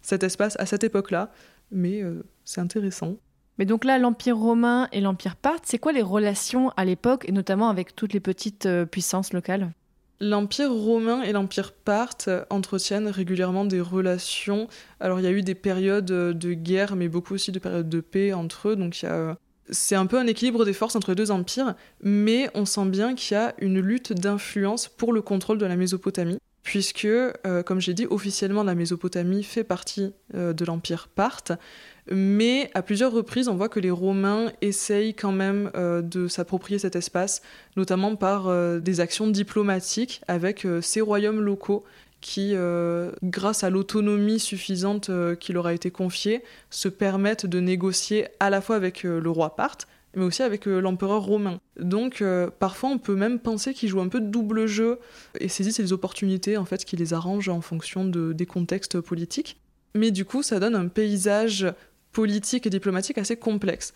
cet 0.00 0.22
espace 0.22 0.54
à 0.60 0.66
cette 0.66 0.84
époque-là, 0.84 1.32
mais 1.72 2.04
c'est 2.44 2.60
intéressant. 2.60 3.16
Mais 3.58 3.64
donc 3.64 3.84
là, 3.84 3.98
l'Empire 3.98 4.36
romain 4.36 4.86
et 4.92 5.00
l'Empire 5.00 5.34
parthe, 5.34 5.64
c'est 5.66 5.78
quoi 5.78 5.90
les 5.90 6.02
relations 6.02 6.70
à 6.76 6.84
l'époque, 6.84 7.28
et 7.28 7.32
notamment 7.32 7.68
avec 7.68 7.96
toutes 7.96 8.12
les 8.12 8.20
petites 8.20 8.68
puissances 8.92 9.32
locales? 9.32 9.72
L'Empire 10.20 10.72
romain 10.72 11.22
et 11.22 11.32
l'Empire 11.32 11.72
parthe 11.72 12.28
entretiennent 12.50 13.08
régulièrement 13.08 13.64
des 13.64 13.80
relations. 13.80 14.66
Alors 14.98 15.20
il 15.20 15.22
y 15.22 15.28
a 15.28 15.30
eu 15.30 15.42
des 15.42 15.54
périodes 15.54 16.06
de 16.06 16.52
guerre, 16.54 16.96
mais 16.96 17.08
beaucoup 17.08 17.34
aussi 17.34 17.52
de 17.52 17.58
périodes 17.60 17.88
de 17.88 18.00
paix 18.00 18.32
entre 18.32 18.70
eux. 18.70 18.76
Donc 18.76 19.04
a 19.04 19.36
C'est 19.70 19.94
un 19.94 20.06
peu 20.06 20.18
un 20.18 20.26
équilibre 20.26 20.64
des 20.64 20.72
forces 20.72 20.96
entre 20.96 21.10
les 21.10 21.14
deux 21.14 21.30
empires, 21.30 21.74
mais 22.02 22.50
on 22.54 22.64
sent 22.64 22.86
bien 22.86 23.14
qu'il 23.14 23.36
y 23.36 23.38
a 23.38 23.54
une 23.58 23.78
lutte 23.78 24.12
d'influence 24.12 24.88
pour 24.88 25.12
le 25.12 25.22
contrôle 25.22 25.58
de 25.58 25.66
la 25.66 25.76
Mésopotamie, 25.76 26.38
puisque, 26.68 27.06
euh, 27.06 27.62
comme 27.64 27.80
j'ai 27.80 27.94
dit, 27.94 28.06
officiellement 28.10 28.62
la 28.62 28.74
Mésopotamie 28.74 29.42
fait 29.42 29.64
partie 29.64 30.12
euh, 30.34 30.52
de 30.52 30.66
l'empire 30.66 31.08
parthe, 31.08 31.52
mais 32.10 32.70
à 32.74 32.82
plusieurs 32.82 33.10
reprises, 33.10 33.48
on 33.48 33.54
voit 33.54 33.70
que 33.70 33.80
les 33.80 33.90
Romains 33.90 34.52
essayent 34.60 35.14
quand 35.14 35.32
même 35.32 35.70
euh, 35.74 36.02
de 36.02 36.28
s'approprier 36.28 36.78
cet 36.78 36.94
espace, 36.94 37.40
notamment 37.78 38.16
par 38.16 38.52
des 38.80 39.00
actions 39.00 39.28
diplomatiques 39.28 40.20
avec 40.28 40.66
ces 40.82 41.00
royaumes 41.00 41.40
locaux 41.40 41.84
qui, 42.20 42.54
grâce 43.22 43.64
à 43.64 43.70
l'autonomie 43.70 44.38
suffisante 44.38 45.10
qui 45.38 45.54
leur 45.54 45.66
a 45.68 45.72
été 45.72 45.90
confiée, 45.90 46.42
se 46.68 46.88
permettent 46.88 47.46
de 47.46 47.60
négocier 47.60 48.28
à 48.40 48.50
la 48.50 48.60
fois 48.60 48.76
avec 48.76 49.04
le 49.04 49.30
roi 49.30 49.56
parthe, 49.56 49.86
mais 50.18 50.24
aussi 50.24 50.42
avec 50.42 50.66
euh, 50.66 50.80
l'empereur 50.80 51.22
romain. 51.22 51.60
Donc 51.78 52.20
euh, 52.20 52.50
parfois 52.58 52.90
on 52.90 52.98
peut 52.98 53.14
même 53.14 53.38
penser 53.38 53.72
qu'ils 53.72 53.88
jouent 53.88 54.00
un 54.00 54.08
peu 54.08 54.20
de 54.20 54.26
double 54.26 54.66
jeu 54.66 54.98
et 55.40 55.48
saisissent 55.48 55.78
les 55.78 55.92
opportunités 55.92 56.56
en 56.56 56.64
fait 56.64 56.84
qui 56.84 56.96
les 56.96 57.14
arrangent 57.14 57.48
en 57.48 57.60
fonction 57.60 58.04
de, 58.04 58.32
des 58.32 58.46
contextes 58.46 59.00
politiques. 59.00 59.60
Mais 59.94 60.10
du 60.10 60.24
coup 60.24 60.42
ça 60.42 60.60
donne 60.60 60.74
un 60.74 60.88
paysage 60.88 61.72
politique 62.12 62.66
et 62.66 62.70
diplomatique 62.70 63.16
assez 63.16 63.36
complexe. 63.36 63.94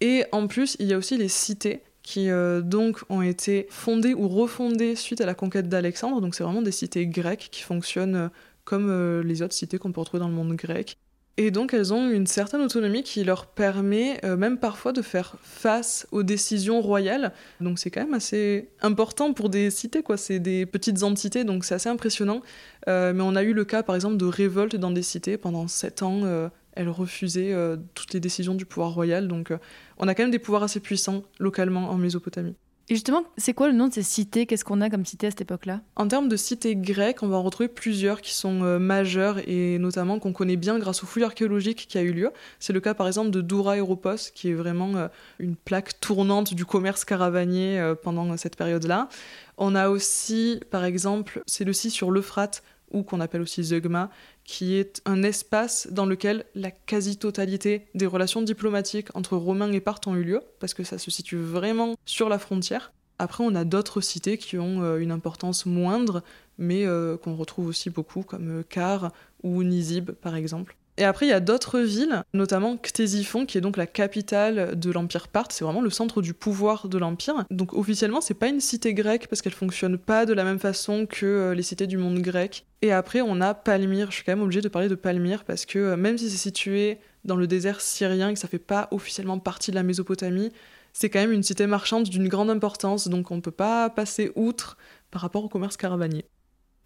Et 0.00 0.24
en 0.32 0.46
plus 0.46 0.76
il 0.78 0.86
y 0.86 0.92
a 0.92 0.98
aussi 0.98 1.16
les 1.16 1.28
cités 1.28 1.82
qui 2.02 2.28
euh, 2.28 2.60
donc 2.60 3.00
ont 3.08 3.22
été 3.22 3.66
fondées 3.70 4.12
ou 4.12 4.28
refondées 4.28 4.94
suite 4.94 5.22
à 5.22 5.26
la 5.26 5.34
conquête 5.34 5.68
d'Alexandre. 5.68 6.20
Donc 6.20 6.34
c'est 6.34 6.44
vraiment 6.44 6.62
des 6.62 6.72
cités 6.72 7.06
grecques 7.06 7.48
qui 7.50 7.62
fonctionnent 7.62 8.30
comme 8.64 9.20
les 9.20 9.42
autres 9.42 9.52
cités 9.52 9.78
qu'on 9.78 9.92
peut 9.92 10.00
retrouver 10.00 10.20
dans 10.20 10.28
le 10.28 10.34
monde 10.34 10.56
grec. 10.56 10.96
Et 11.36 11.50
donc 11.50 11.74
elles 11.74 11.92
ont 11.92 12.08
une 12.08 12.28
certaine 12.28 12.60
autonomie 12.60 13.02
qui 13.02 13.24
leur 13.24 13.46
permet 13.46 14.24
euh, 14.24 14.36
même 14.36 14.58
parfois 14.58 14.92
de 14.92 15.02
faire 15.02 15.34
face 15.42 16.06
aux 16.12 16.22
décisions 16.22 16.80
royales. 16.80 17.32
Donc 17.60 17.80
c'est 17.80 17.90
quand 17.90 18.02
même 18.02 18.14
assez 18.14 18.68
important 18.80 19.32
pour 19.32 19.48
des 19.48 19.70
cités, 19.70 20.04
quoi. 20.04 20.16
C'est 20.16 20.38
des 20.38 20.64
petites 20.64 21.02
entités, 21.02 21.42
donc 21.42 21.64
c'est 21.64 21.74
assez 21.74 21.88
impressionnant. 21.88 22.40
Euh, 22.88 23.12
mais 23.12 23.22
on 23.22 23.34
a 23.34 23.42
eu 23.42 23.52
le 23.52 23.64
cas 23.64 23.82
par 23.82 23.96
exemple 23.96 24.16
de 24.16 24.26
révolte 24.26 24.76
dans 24.76 24.92
des 24.92 25.02
cités 25.02 25.36
pendant 25.36 25.66
sept 25.66 26.02
ans. 26.02 26.20
Euh, 26.22 26.48
elles 26.76 26.88
refusaient 26.88 27.54
toutes 27.94 28.14
les 28.14 28.20
décisions 28.20 28.56
du 28.56 28.66
pouvoir 28.66 28.94
royal. 28.94 29.28
Donc 29.28 29.52
on 29.98 30.08
a 30.08 30.14
quand 30.16 30.24
même 30.24 30.32
des 30.32 30.40
pouvoirs 30.40 30.64
assez 30.64 30.80
puissants 30.80 31.22
localement 31.38 31.90
en 31.90 31.96
Mésopotamie. 31.98 32.56
Et 32.90 32.94
justement, 32.96 33.24
c'est 33.38 33.54
quoi 33.54 33.68
le 33.68 33.72
nom 33.72 33.88
de 33.88 33.94
ces 33.94 34.02
cités? 34.02 34.44
Qu'est-ce 34.44 34.64
qu'on 34.64 34.82
a 34.82 34.90
comme 34.90 35.06
cités 35.06 35.28
à 35.28 35.30
cette 35.30 35.40
époque-là? 35.40 35.80
En 35.96 36.06
termes 36.06 36.28
de 36.28 36.36
cités 36.36 36.76
grecques, 36.76 37.22
on 37.22 37.28
va 37.28 37.36
en 37.36 37.42
retrouver 37.42 37.68
plusieurs 37.68 38.20
qui 38.20 38.34
sont 38.34 38.62
euh, 38.62 38.78
majeures 38.78 39.38
et 39.48 39.78
notamment 39.78 40.18
qu'on 40.18 40.34
connaît 40.34 40.56
bien 40.56 40.78
grâce 40.78 41.02
aux 41.02 41.06
fouilles 41.06 41.24
archéologiques 41.24 41.86
qui 41.88 41.96
a 41.96 42.02
eu 42.02 42.12
lieu. 42.12 42.30
C'est 42.58 42.74
le 42.74 42.80
cas 42.80 42.92
par 42.92 43.06
exemple 43.06 43.30
de 43.30 43.40
Doura 43.40 43.78
Europos, 43.78 44.30
qui 44.34 44.50
est 44.50 44.54
vraiment 44.54 44.96
euh, 44.96 45.08
une 45.38 45.56
plaque 45.56 45.98
tournante 45.98 46.52
du 46.52 46.66
commerce 46.66 47.06
caravanier 47.06 47.80
euh, 47.80 47.94
pendant 47.94 48.36
cette 48.36 48.56
période-là. 48.56 49.08
On 49.56 49.74
a 49.74 49.88
aussi, 49.88 50.60
par 50.70 50.84
exemple, 50.84 51.42
c'est 51.46 51.64
le 51.64 51.72
site 51.72 51.92
sur 51.92 52.10
l'Euphrate, 52.10 52.62
ou 52.90 53.02
qu'on 53.02 53.20
appelle 53.20 53.40
aussi 53.40 53.62
Zeugma, 53.64 54.10
qui 54.44 54.74
est 54.74 55.00
un 55.06 55.22
espace 55.22 55.88
dans 55.90 56.06
lequel 56.06 56.44
la 56.54 56.70
quasi-totalité 56.70 57.86
des 57.94 58.06
relations 58.06 58.42
diplomatiques 58.42 59.08
entre 59.14 59.36
Romains 59.36 59.72
et 59.72 59.80
Parthes 59.80 60.06
ont 60.06 60.14
eu 60.14 60.22
lieu, 60.22 60.42
parce 60.60 60.74
que 60.74 60.84
ça 60.84 60.98
se 60.98 61.10
situe 61.10 61.38
vraiment 61.38 61.96
sur 62.04 62.28
la 62.28 62.38
frontière. 62.38 62.92
Après, 63.18 63.44
on 63.44 63.54
a 63.54 63.64
d'autres 63.64 64.00
cités 64.00 64.38
qui 64.38 64.58
ont 64.58 64.82
euh, 64.82 64.98
une 64.98 65.12
importance 65.12 65.66
moindre, 65.66 66.22
mais 66.58 66.84
euh, 66.84 67.16
qu'on 67.16 67.36
retrouve 67.36 67.68
aussi 67.68 67.90
beaucoup, 67.90 68.22
comme 68.22 68.64
Car 68.68 69.12
ou 69.42 69.62
Nizib, 69.62 70.10
par 70.10 70.36
exemple. 70.36 70.76
Et 70.96 71.04
après, 71.04 71.26
il 71.26 71.30
y 71.30 71.32
a 71.32 71.40
d'autres 71.40 71.80
villes, 71.80 72.22
notamment 72.34 72.76
Ctésiphon, 72.76 73.46
qui 73.46 73.58
est 73.58 73.60
donc 73.60 73.76
la 73.76 73.86
capitale 73.86 74.78
de 74.78 74.90
l'Empire 74.92 75.26
parthe. 75.26 75.50
C'est 75.50 75.64
vraiment 75.64 75.80
le 75.80 75.90
centre 75.90 76.22
du 76.22 76.34
pouvoir 76.34 76.88
de 76.88 76.98
l'Empire. 76.98 77.44
Donc 77.50 77.72
officiellement, 77.72 78.20
c'est 78.20 78.34
pas 78.34 78.48
une 78.48 78.60
cité 78.60 78.94
grecque 78.94 79.26
parce 79.26 79.42
qu'elle 79.42 79.54
fonctionne 79.54 79.98
pas 79.98 80.24
de 80.24 80.32
la 80.32 80.44
même 80.44 80.60
façon 80.60 81.06
que 81.06 81.26
euh, 81.26 81.54
les 81.54 81.62
cités 81.62 81.88
du 81.88 81.98
monde 81.98 82.20
grec. 82.20 82.64
Et 82.80 82.92
après, 82.92 83.22
on 83.22 83.40
a 83.40 83.54
Palmyre. 83.54 84.10
Je 84.10 84.16
suis 84.16 84.24
quand 84.24 84.32
même 84.32 84.42
obligée 84.42 84.60
de 84.60 84.68
parler 84.68 84.88
de 84.88 84.94
Palmyre 84.94 85.44
parce 85.44 85.66
que 85.66 85.78
euh, 85.80 85.96
même 85.96 86.16
si 86.16 86.30
c'est 86.30 86.36
situé 86.36 86.98
dans 87.24 87.36
le 87.36 87.48
désert 87.48 87.80
syrien 87.80 88.28
et 88.28 88.34
que 88.34 88.38
ça 88.38 88.48
fait 88.48 88.58
pas 88.58 88.86
officiellement 88.92 89.40
partie 89.40 89.72
de 89.72 89.76
la 89.76 89.82
Mésopotamie, 89.82 90.52
c'est 90.92 91.10
quand 91.10 91.18
même 91.18 91.32
une 91.32 91.42
cité 91.42 91.66
marchande 91.66 92.04
d'une 92.04 92.28
grande 92.28 92.50
importance. 92.50 93.08
Donc 93.08 93.32
on 93.32 93.40
peut 93.40 93.50
pas 93.50 93.90
passer 93.90 94.30
outre 94.36 94.76
par 95.10 95.22
rapport 95.22 95.42
au 95.42 95.48
commerce 95.48 95.76
caravanier. 95.76 96.24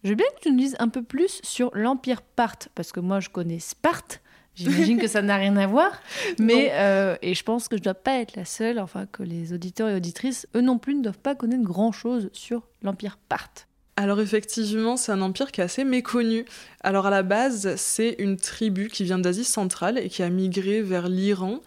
Je 0.05 0.11
veux 0.11 0.15
bien 0.15 0.27
que 0.37 0.43
tu 0.43 0.51
nous 0.51 0.59
dises 0.59 0.77
un 0.79 0.89
peu 0.89 1.03
plus 1.03 1.41
sur 1.43 1.71
l'Empire 1.75 2.23
Parthe, 2.23 2.69
parce 2.75 2.93
que 2.93 3.01
moi 3.01 3.21
je 3.21 3.31
connais 3.31 3.59
Sparte. 3.59 4.21
J'imagine 4.55 4.99
que 4.99 5.07
ça 5.07 5.23
n'a 5.23 5.37
rien 5.37 5.57
à 5.57 5.67
voir, 5.67 5.93
mais 6.39 6.71
euh, 6.73 7.17
et 7.23 7.35
je 7.35 7.45
pense 7.45 7.69
que 7.69 7.77
je 7.77 7.81
ne 7.81 7.85
dois 7.85 7.95
pas 7.95 8.19
être 8.19 8.35
la 8.35 8.45
seule, 8.45 8.81
enfin 8.81 9.07
que 9.07 9.23
les 9.23 9.53
auditeurs 9.53 9.89
et 9.89 9.95
auditrices, 9.95 10.49
eux 10.57 10.61
non 10.61 10.79
plus, 10.79 10.95
ne 10.97 11.03
doivent 11.03 11.19
pas 11.19 11.35
connaître 11.35 11.63
grand-chose 11.63 12.31
sur 12.33 12.67
l'Empire 12.83 13.19
Parthe. 13.29 13.69
Alors 13.97 14.21
effectivement, 14.21 14.97
c'est 14.97 15.11
un 15.11 15.21
empire 15.21 15.51
qui 15.51 15.61
est 15.61 15.65
assez 15.65 15.83
méconnu. 15.83 16.45
Alors 16.83 17.07
à 17.07 17.11
la 17.11 17.25
base, 17.25 17.75
c'est 17.77 18.15
une 18.19 18.37
tribu 18.37 18.89
qui 18.89 19.03
vient 19.03 19.19
d'Asie 19.19 19.45
centrale 19.45 19.99
et 19.99 20.09
qui 20.09 20.23
a 20.23 20.31
migré 20.31 20.83
vers 20.83 21.09
l'Iran 21.09 21.61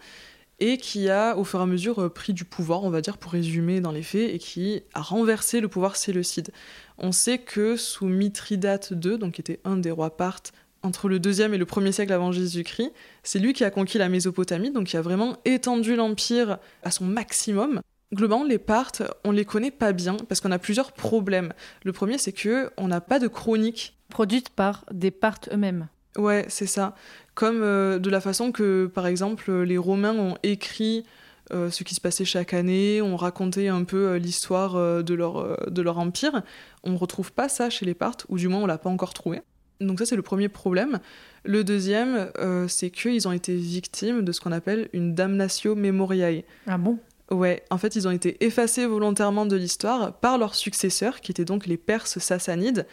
et 0.62 0.78
qui 0.78 1.10
a 1.10 1.36
au 1.36 1.42
fur 1.42 1.58
et 1.58 1.62
à 1.64 1.66
mesure 1.66 1.98
euh, 1.98 2.08
pris 2.08 2.32
du 2.32 2.44
pouvoir, 2.44 2.84
on 2.84 2.90
va 2.90 3.00
dire 3.00 3.18
pour 3.18 3.32
résumer 3.32 3.80
dans 3.80 3.90
les 3.90 4.04
faits, 4.04 4.32
et 4.32 4.38
qui 4.38 4.82
a 4.94 5.00
renversé 5.00 5.60
le 5.60 5.66
pouvoir 5.66 5.96
séleucide. 5.96 6.52
On 6.98 7.10
sait 7.10 7.38
que 7.38 7.76
sous 7.76 8.06
Mithridate 8.06 8.92
II, 8.92 9.18
donc 9.18 9.32
qui 9.32 9.40
était 9.40 9.58
un 9.64 9.76
des 9.76 9.90
rois 9.90 10.16
parthes 10.16 10.52
entre 10.84 11.08
le 11.08 11.18
deuxième 11.18 11.52
et 11.52 11.58
le 11.58 11.66
premier 11.66 11.90
siècle 11.90 12.12
avant 12.12 12.30
Jésus-Christ, 12.30 12.92
c'est 13.24 13.40
lui 13.40 13.54
qui 13.54 13.64
a 13.64 13.70
conquis 13.70 13.98
la 13.98 14.08
Mésopotamie, 14.08 14.70
donc 14.70 14.86
qui 14.86 14.96
a 14.96 15.02
vraiment 15.02 15.36
étendu 15.44 15.96
l'empire 15.96 16.58
à 16.84 16.92
son 16.92 17.04
maximum. 17.04 17.80
Globalement, 18.14 18.44
les 18.44 18.58
Parthes, 18.58 19.02
on 19.24 19.32
les 19.32 19.44
connaît 19.44 19.70
pas 19.72 19.92
bien 19.92 20.16
parce 20.28 20.40
qu'on 20.40 20.52
a 20.52 20.58
plusieurs 20.58 20.92
problèmes. 20.92 21.52
Le 21.84 21.92
premier, 21.92 22.18
c'est 22.18 22.32
que 22.32 22.70
on 22.76 22.86
n'a 22.86 23.00
pas 23.00 23.18
de 23.18 23.26
chronique 23.26 23.96
produite 24.10 24.50
par 24.50 24.84
des 24.92 25.10
Parthes 25.10 25.48
eux-mêmes. 25.52 25.88
Ouais, 26.18 26.44
c'est 26.48 26.66
ça. 26.66 26.94
Comme 27.34 27.62
euh, 27.62 27.98
de 27.98 28.10
la 28.10 28.20
façon 28.20 28.52
que, 28.52 28.86
par 28.86 29.06
exemple, 29.06 29.52
les 29.62 29.78
Romains 29.78 30.14
ont 30.14 30.36
écrit 30.42 31.04
euh, 31.52 31.70
ce 31.70 31.84
qui 31.84 31.94
se 31.94 32.00
passait 32.00 32.24
chaque 32.24 32.54
année, 32.54 33.02
ont 33.02 33.16
raconté 33.16 33.68
un 33.68 33.84
peu 33.84 34.08
euh, 34.08 34.18
l'histoire 34.18 34.76
euh, 34.76 35.02
de, 35.02 35.12
leur, 35.12 35.70
de 35.70 35.82
leur 35.82 35.98
empire. 35.98 36.42
On 36.82 36.92
ne 36.92 36.96
retrouve 36.96 37.32
pas 37.32 37.48
ça 37.48 37.68
chez 37.68 37.84
les 37.84 37.94
Parthes, 37.94 38.24
ou 38.28 38.38
du 38.38 38.48
moins 38.48 38.60
on 38.60 38.66
l'a 38.66 38.78
pas 38.78 38.90
encore 38.90 39.12
trouvé. 39.12 39.42
Donc 39.80 39.98
ça 39.98 40.06
c'est 40.06 40.16
le 40.16 40.22
premier 40.22 40.48
problème. 40.48 41.00
Le 41.44 41.64
deuxième, 41.64 42.30
c'est 42.68 42.90
qu'ils 42.90 43.26
ont 43.26 43.32
été 43.32 43.56
victimes 43.56 44.22
de 44.22 44.30
ce 44.30 44.40
qu'on 44.40 44.52
appelle 44.52 44.88
une 44.92 45.12
damnatio 45.12 45.74
memoriae. 45.74 46.44
Ah 46.68 46.78
bon? 46.78 47.00
Ouais, 47.32 47.64
en 47.70 47.78
fait 47.78 47.96
ils 47.96 48.06
ont 48.06 48.12
été 48.12 48.44
effacés 48.44 48.86
volontairement 48.86 49.44
de 49.44 49.56
l'histoire 49.56 50.12
par 50.12 50.38
leurs 50.38 50.54
successeurs, 50.54 51.20
qui 51.20 51.32
étaient 51.32 51.44
donc 51.44 51.66
les 51.66 51.76
Perses 51.76 52.20
sassanides, 52.20 52.86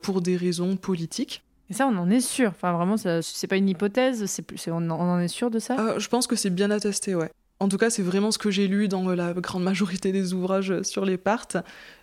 pour 0.00 0.20
des 0.20 0.36
raisons 0.36 0.76
politiques. 0.76 1.44
Ça, 1.72 1.86
on 1.86 1.96
en 1.96 2.10
est 2.10 2.20
sûr. 2.20 2.50
Enfin, 2.50 2.72
vraiment, 2.72 2.96
c'est 2.96 3.46
pas 3.46 3.56
une 3.56 3.68
hypothèse, 3.68 4.42
on, 4.68 4.90
en 4.90 5.18
est 5.18 5.28
sûr 5.28 5.50
de 5.50 5.58
ça? 5.58 5.98
Je 5.98 6.08
pense 6.08 6.26
que 6.26 6.36
c'est 6.36 6.50
bien 6.50 6.70
attesté, 6.70 7.14
ouais. 7.14 7.30
En 7.60 7.68
tout 7.68 7.78
cas, 7.78 7.90
c'est 7.90 8.02
vraiment 8.02 8.32
ce 8.32 8.38
que 8.38 8.50
j'ai 8.50 8.66
lu 8.66 8.88
dans 8.88 9.08
la 9.14 9.34
grande 9.34 9.62
majorité 9.62 10.10
des 10.10 10.32
ouvrages 10.32 10.82
sur 10.82 11.04
les 11.04 11.16
parts. 11.16 11.62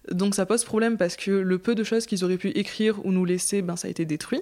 Donc 0.09 0.33
ça 0.33 0.45
pose 0.45 0.63
problème 0.63 0.97
parce 0.97 1.17
que 1.17 1.31
le 1.31 1.57
peu 1.59 1.75
de 1.75 1.83
choses 1.83 2.05
qu'ils 2.05 2.23
auraient 2.23 2.38
pu 2.38 2.49
écrire 2.51 3.05
ou 3.05 3.11
nous 3.11 3.25
laisser, 3.25 3.61
ben, 3.61 3.75
ça 3.75 3.89
a 3.89 3.91
été 3.91 4.05
détruit. 4.05 4.41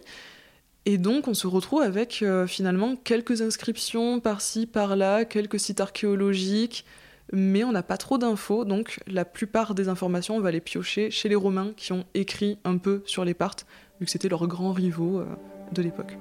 Et 0.85 0.97
donc 0.97 1.27
on 1.27 1.33
se 1.33 1.47
retrouve 1.47 1.81
avec 1.81 2.21
euh, 2.21 2.47
finalement 2.47 2.95
quelques 2.95 3.41
inscriptions 3.41 4.19
par-ci, 4.19 4.67
par-là, 4.67 5.25
quelques 5.25 5.59
sites 5.59 5.81
archéologiques, 5.81 6.85
mais 7.33 7.63
on 7.63 7.73
n'a 7.73 7.83
pas 7.83 7.97
trop 7.97 8.17
d'infos, 8.17 8.63
donc 8.63 8.99
la 9.05 9.25
plupart 9.25 9.75
des 9.75 9.89
informations, 9.89 10.37
on 10.37 10.39
va 10.39 10.51
les 10.51 10.61
piocher 10.61 11.11
chez 11.11 11.27
les 11.27 11.35
Romains 11.35 11.73
qui 11.75 11.91
ont 11.91 12.05
écrit 12.13 12.57
un 12.63 12.77
peu 12.77 13.01
sur 13.05 13.25
les 13.25 13.33
parts, 13.33 13.55
vu 13.99 14.05
que 14.05 14.11
c'était 14.11 14.29
leurs 14.29 14.47
grands 14.47 14.71
rivaux 14.71 15.19
euh, 15.19 15.25
de 15.71 15.81
l'époque. 15.81 16.17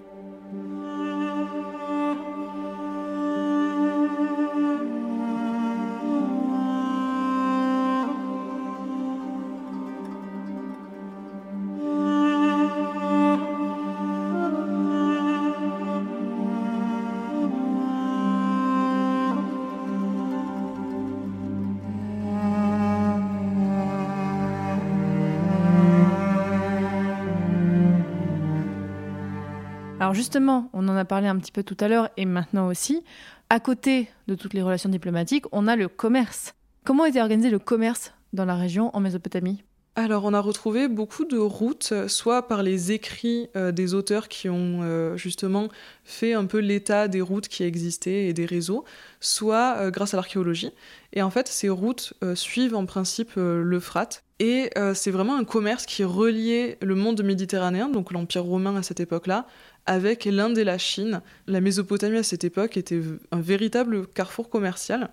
Alors 30.06 30.14
justement, 30.14 30.70
on 30.72 30.86
en 30.86 30.96
a 30.96 31.04
parlé 31.04 31.26
un 31.26 31.36
petit 31.36 31.50
peu 31.50 31.64
tout 31.64 31.76
à 31.80 31.88
l'heure 31.88 32.10
et 32.16 32.26
maintenant 32.26 32.68
aussi, 32.68 33.02
à 33.50 33.58
côté 33.58 34.08
de 34.28 34.36
toutes 34.36 34.54
les 34.54 34.62
relations 34.62 34.88
diplomatiques, 34.88 35.46
on 35.50 35.66
a 35.66 35.75
le 35.75 35.88
commerce. 35.88 36.54
Comment 36.84 37.06
était 37.06 37.20
organisé 37.20 37.50
le 37.50 37.58
commerce 37.58 38.12
dans 38.32 38.44
la 38.44 38.54
région 38.54 38.94
en 38.94 39.00
Mésopotamie? 39.00 39.64
Alors, 39.98 40.25
on 40.26 40.34
a 40.34 40.40
retrouvé 40.40 40.88
beaucoup 40.88 41.25
de 41.25 41.38
routes, 41.38 42.06
soit 42.06 42.46
par 42.46 42.62
les 42.62 42.92
écrits 42.92 43.48
euh, 43.56 43.72
des 43.72 43.94
auteurs 43.94 44.28
qui 44.28 44.50
ont 44.50 44.82
euh, 44.82 45.16
justement 45.16 45.70
fait 46.04 46.34
un 46.34 46.44
peu 46.44 46.58
l'état 46.58 47.08
des 47.08 47.22
routes 47.22 47.48
qui 47.48 47.64
existaient 47.64 48.26
et 48.26 48.34
des 48.34 48.44
réseaux, 48.44 48.84
soit 49.20 49.76
euh, 49.78 49.90
grâce 49.90 50.12
à 50.12 50.18
l'archéologie. 50.18 50.70
Et 51.14 51.22
en 51.22 51.30
fait, 51.30 51.48
ces 51.48 51.70
routes 51.70 52.12
suivent 52.34 52.76
en 52.76 52.84
principe 52.84 53.32
l'Euphrate. 53.36 54.22
Et 54.38 54.68
c'est 54.92 55.10
vraiment 55.10 55.36
un 55.36 55.44
commerce 55.44 55.86
qui 55.86 56.04
reliait 56.04 56.76
le 56.82 56.94
monde 56.94 57.22
méditerranéen, 57.22 57.88
donc 57.88 58.12
l'Empire 58.12 58.44
romain 58.44 58.76
à 58.76 58.82
cette 58.82 59.00
époque-là, 59.00 59.46
avec 59.86 60.24
l'Inde 60.24 60.58
et 60.58 60.64
la 60.64 60.78
Chine. 60.78 61.22
La 61.46 61.60
Mésopotamie 61.60 62.18
à 62.18 62.22
cette 62.22 62.44
époque 62.44 62.76
était 62.76 63.00
un 63.30 63.40
véritable 63.40 64.06
carrefour 64.08 64.50
commercial. 64.50 65.10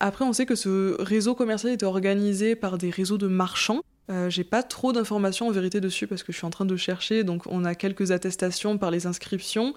Après, 0.00 0.24
on 0.24 0.32
sait 0.32 0.46
que 0.46 0.54
ce 0.54 1.00
réseau 1.00 1.34
commercial 1.34 1.72
était 1.72 1.86
organisé 1.86 2.56
par 2.56 2.78
des 2.78 2.90
réseaux 2.90 3.18
de 3.18 3.28
marchands 3.28 3.82
euh, 4.10 4.28
j'ai 4.28 4.44
pas 4.44 4.62
trop 4.62 4.92
d'informations 4.92 5.46
en 5.48 5.50
vérité 5.50 5.80
dessus 5.80 6.06
parce 6.06 6.22
que 6.22 6.32
je 6.32 6.36
suis 6.36 6.46
en 6.46 6.50
train 6.50 6.64
de 6.64 6.76
chercher, 6.76 7.22
donc 7.24 7.44
on 7.46 7.64
a 7.64 7.74
quelques 7.74 8.10
attestations 8.10 8.76
par 8.76 8.90
les 8.90 9.06
inscriptions, 9.06 9.74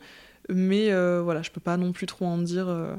mais 0.50 0.92
euh, 0.92 1.22
voilà, 1.24 1.42
je 1.42 1.52
peux 1.52 1.62
pas 1.62 1.78
non 1.78 1.92
plus 1.92 2.08
trop 2.08 2.26
en 2.26 2.38
dire. 2.38 2.68
Euh, 2.68 2.96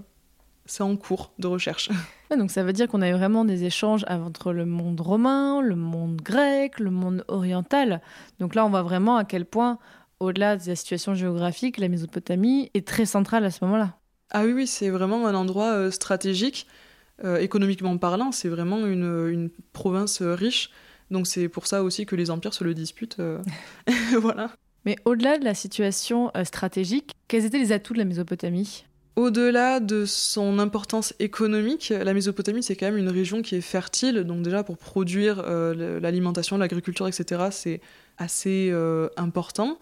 c'est 0.69 0.83
en 0.83 0.97
cours 0.97 1.33
de 1.39 1.47
recherche. 1.47 1.91
donc 2.37 2.51
ça 2.51 2.65
veut 2.65 2.73
dire 2.73 2.89
qu'on 2.89 3.03
a 3.03 3.09
eu 3.09 3.13
vraiment 3.13 3.45
des 3.45 3.65
échanges 3.65 4.05
entre 4.09 4.53
le 4.53 4.67
monde 4.67 5.01
romain, 5.01 5.61
le 5.63 5.77
monde 5.77 6.17
grec, 6.17 6.81
le 6.81 6.91
monde 6.91 7.25
oriental. 7.29 8.01
Donc 8.41 8.55
là, 8.57 8.67
on 8.67 8.71
voit 8.71 8.83
vraiment 8.83 9.17
à 9.17 9.25
quel 9.25 9.45
point, 9.45 9.79
au-delà 10.21 10.57
de 10.57 10.67
la 10.67 10.77
situation 10.77 11.15
géographique, 11.15 11.79
la 11.79 11.89
Mésopotamie 11.89 12.71
est 12.75 12.87
très 12.87 13.07
centrale 13.07 13.45
à 13.45 13.51
ce 13.51 13.65
moment-là. 13.65 13.97
Ah 14.31 14.45
oui, 14.45 14.53
oui, 14.53 14.67
c'est 14.67 14.91
vraiment 14.91 15.27
un 15.27 15.35
endroit 15.35 15.91
stratégique. 15.91 16.67
économiquement 17.41 17.97
parlant, 17.97 18.33
c'est 18.33 18.49
vraiment 18.49 18.87
une, 18.87 19.29
une 19.29 19.51
province 19.73 20.23
riche. 20.23 20.71
Donc 21.11 21.27
c'est 21.27 21.49
pour 21.49 21.67
ça 21.67 21.83
aussi 21.83 22.07
que 22.07 22.17
les 22.17 22.31
empires 22.31 22.55
se 22.55 22.65
le 22.65 22.75
disputent. 22.75 23.17
Euh. 23.21 23.39
voilà. 24.21 24.51
Mais 24.85 24.97
au-delà 25.05 25.39
de 25.39 25.45
la 25.45 25.55
situation 25.55 26.31
euh, 26.37 26.45
stratégique, 26.45 27.13
quels 27.29 27.45
étaient 27.45 27.59
les 27.59 27.73
atouts 27.73 27.93
de 27.93 27.99
la 27.99 28.05
Mésopotamie? 28.05 28.85
Au-delà 29.17 29.81
de 29.81 30.05
son 30.05 30.59
importance 30.59 31.15
économique, 31.21 31.89
la 31.89 32.13
Mésopotamie, 32.13 32.63
c'est 32.63 32.77
quand 32.77 32.87
même 32.87 32.99
une 32.99 33.09
région 33.09 33.41
qui 33.41 33.55
est 33.55 33.63
fertile. 33.63 34.25
Donc 34.25 34.43
déjà, 34.43 34.63
pour 34.63 34.77
produire 34.77 35.43
euh, 35.47 35.99
l'alimentation, 36.01 36.59
l'agriculture, 36.59 37.09
etc., 37.09 37.47
c'est 37.51 37.81
assez 38.19 38.73
important. 39.17 39.79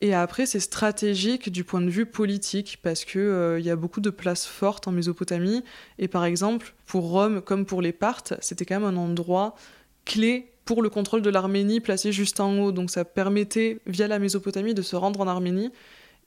Et 0.00 0.14
après, 0.14 0.46
c'est 0.46 0.60
stratégique 0.60 1.50
du 1.50 1.64
point 1.64 1.80
de 1.80 1.90
vue 1.90 2.06
politique, 2.06 2.78
parce 2.82 3.04
qu'il 3.04 3.56
il 3.58 3.64
y 3.64 3.70
a 3.70 3.76
beaucoup 3.76 4.00
de 4.00 4.10
places 4.10 4.46
fortes 4.46 4.86
en 4.86 4.92
Mésopotamie. 4.92 5.64
Et 5.98 6.08
par 6.08 6.24
exemple, 6.24 6.74
pour 6.86 7.10
Rome, 7.10 7.40
comme 7.40 7.66
pour 7.66 7.82
les 7.82 7.92
Parthes, 7.92 8.34
c'était 8.40 8.64
quand 8.64 8.80
même 8.80 8.96
un 8.96 8.96
endroit 8.96 9.56
clé 10.04 10.52
pour 10.68 10.82
le 10.82 10.90
contrôle 10.90 11.22
de 11.22 11.30
l'Arménie 11.30 11.80
placé 11.80 12.12
juste 12.12 12.40
en 12.40 12.58
haut. 12.58 12.72
Donc 12.72 12.90
ça 12.90 13.06
permettait, 13.06 13.80
via 13.86 14.06
la 14.06 14.18
Mésopotamie, 14.18 14.74
de 14.74 14.82
se 14.82 14.96
rendre 14.96 15.20
en 15.20 15.26
Arménie. 15.26 15.70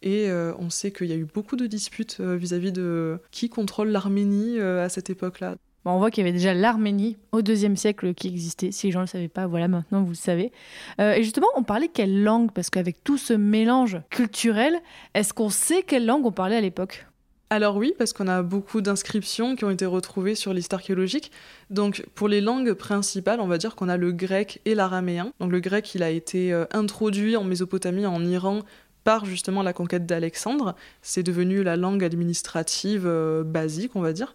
Et 0.02 0.30
euh, 0.30 0.54
on 0.58 0.72
sait 0.72 0.92
qu'il 0.92 1.08
y 1.08 1.14
a 1.14 1.16
eu 1.16 1.28
beaucoup 1.32 1.56
de 1.56 1.68
disputes 1.68 2.18
euh, 2.20 2.36
vis-à-vis 2.36 2.72
de 2.72 3.20
qui 3.30 3.50
contrôle 3.50 3.90
l'Arménie 3.90 4.60
euh, 4.60 4.84
à 4.84 4.90
cette 4.90 5.12
époque-là. 5.12 5.58
On 5.86 5.98
voit 5.98 6.12
qu'il 6.12 6.24
y 6.24 6.28
avait 6.28 6.38
déjà 6.38 6.54
l'Arménie 6.54 7.18
au 7.32 7.42
deuxième 7.42 7.76
siècle 7.76 8.14
qui 8.14 8.28
existait. 8.28 8.72
Si 8.72 8.88
les 8.88 8.92
gens 8.92 9.00
ne 9.00 9.06
le 9.06 9.10
savaient 9.10 9.28
pas, 9.28 9.48
voilà, 9.48 9.68
maintenant 9.68 10.04
vous 10.04 10.12
le 10.12 10.16
savez. 10.16 10.52
et 11.00 11.24
justement, 11.24 11.48
on 11.56 11.64
parlait 11.64 11.88
quelle 11.88 12.24
langue? 12.24 12.52
Parce 12.52 12.70
qu'avec 12.70 13.04
tout 13.04 13.18
ce 13.18 13.34
mélange 13.34 14.00
culturel, 14.10 14.76
est-ce 15.14 15.34
qu'on 15.34 15.50
sait 15.50 15.84
quelle 15.84 16.06
langue 16.06 16.26
on 16.26 16.32
parlait 16.32 16.58
à 16.58 16.62
l'époque? 16.62 17.06
Alors 17.52 17.76
oui, 17.76 17.94
parce 17.98 18.14
qu'on 18.14 18.30
a 18.30 18.44
beaucoup 18.44 18.80
d'inscriptions 18.80 19.58
qui 19.58 19.66
ont 19.66 19.70
été 19.70 19.86
retrouvées 19.86 20.36
sur 20.36 20.54
liste 20.54 20.74
archéologique. 20.74 21.34
Donc 21.70 22.06
pour 22.16 22.30
les 22.30 22.40
langues 22.40 22.72
principales, 22.72 23.42
on 23.42 23.48
va 23.48 23.58
dire 23.58 23.76
qu'on 23.76 23.90
a 23.90 23.98
le 23.98 24.14
grec 24.14 24.62
et 24.64 24.74
l'araméen. 24.74 25.34
Donc 25.42 25.52
le 25.52 25.60
grec, 25.60 25.94
il 25.94 26.02
a 26.02 26.12
été 26.12 26.54
euh, 26.54 26.64
introduit 26.72 27.36
en 27.36 27.44
Mésopotamie, 27.44 28.06
en 28.06 28.24
Iran, 28.24 28.62
par 29.04 29.26
justement 29.26 29.64
la 29.64 29.74
conquête 29.74 30.06
d'Alexandre. 30.06 30.76
C'est 31.02 31.24
devenu 31.24 31.62
la 31.62 31.76
langue 31.76 32.06
administrative 32.06 33.04
euh, 33.06 33.44
basique, 33.44 33.98
on 33.98 34.02
va 34.02 34.14
dire. 34.14 34.34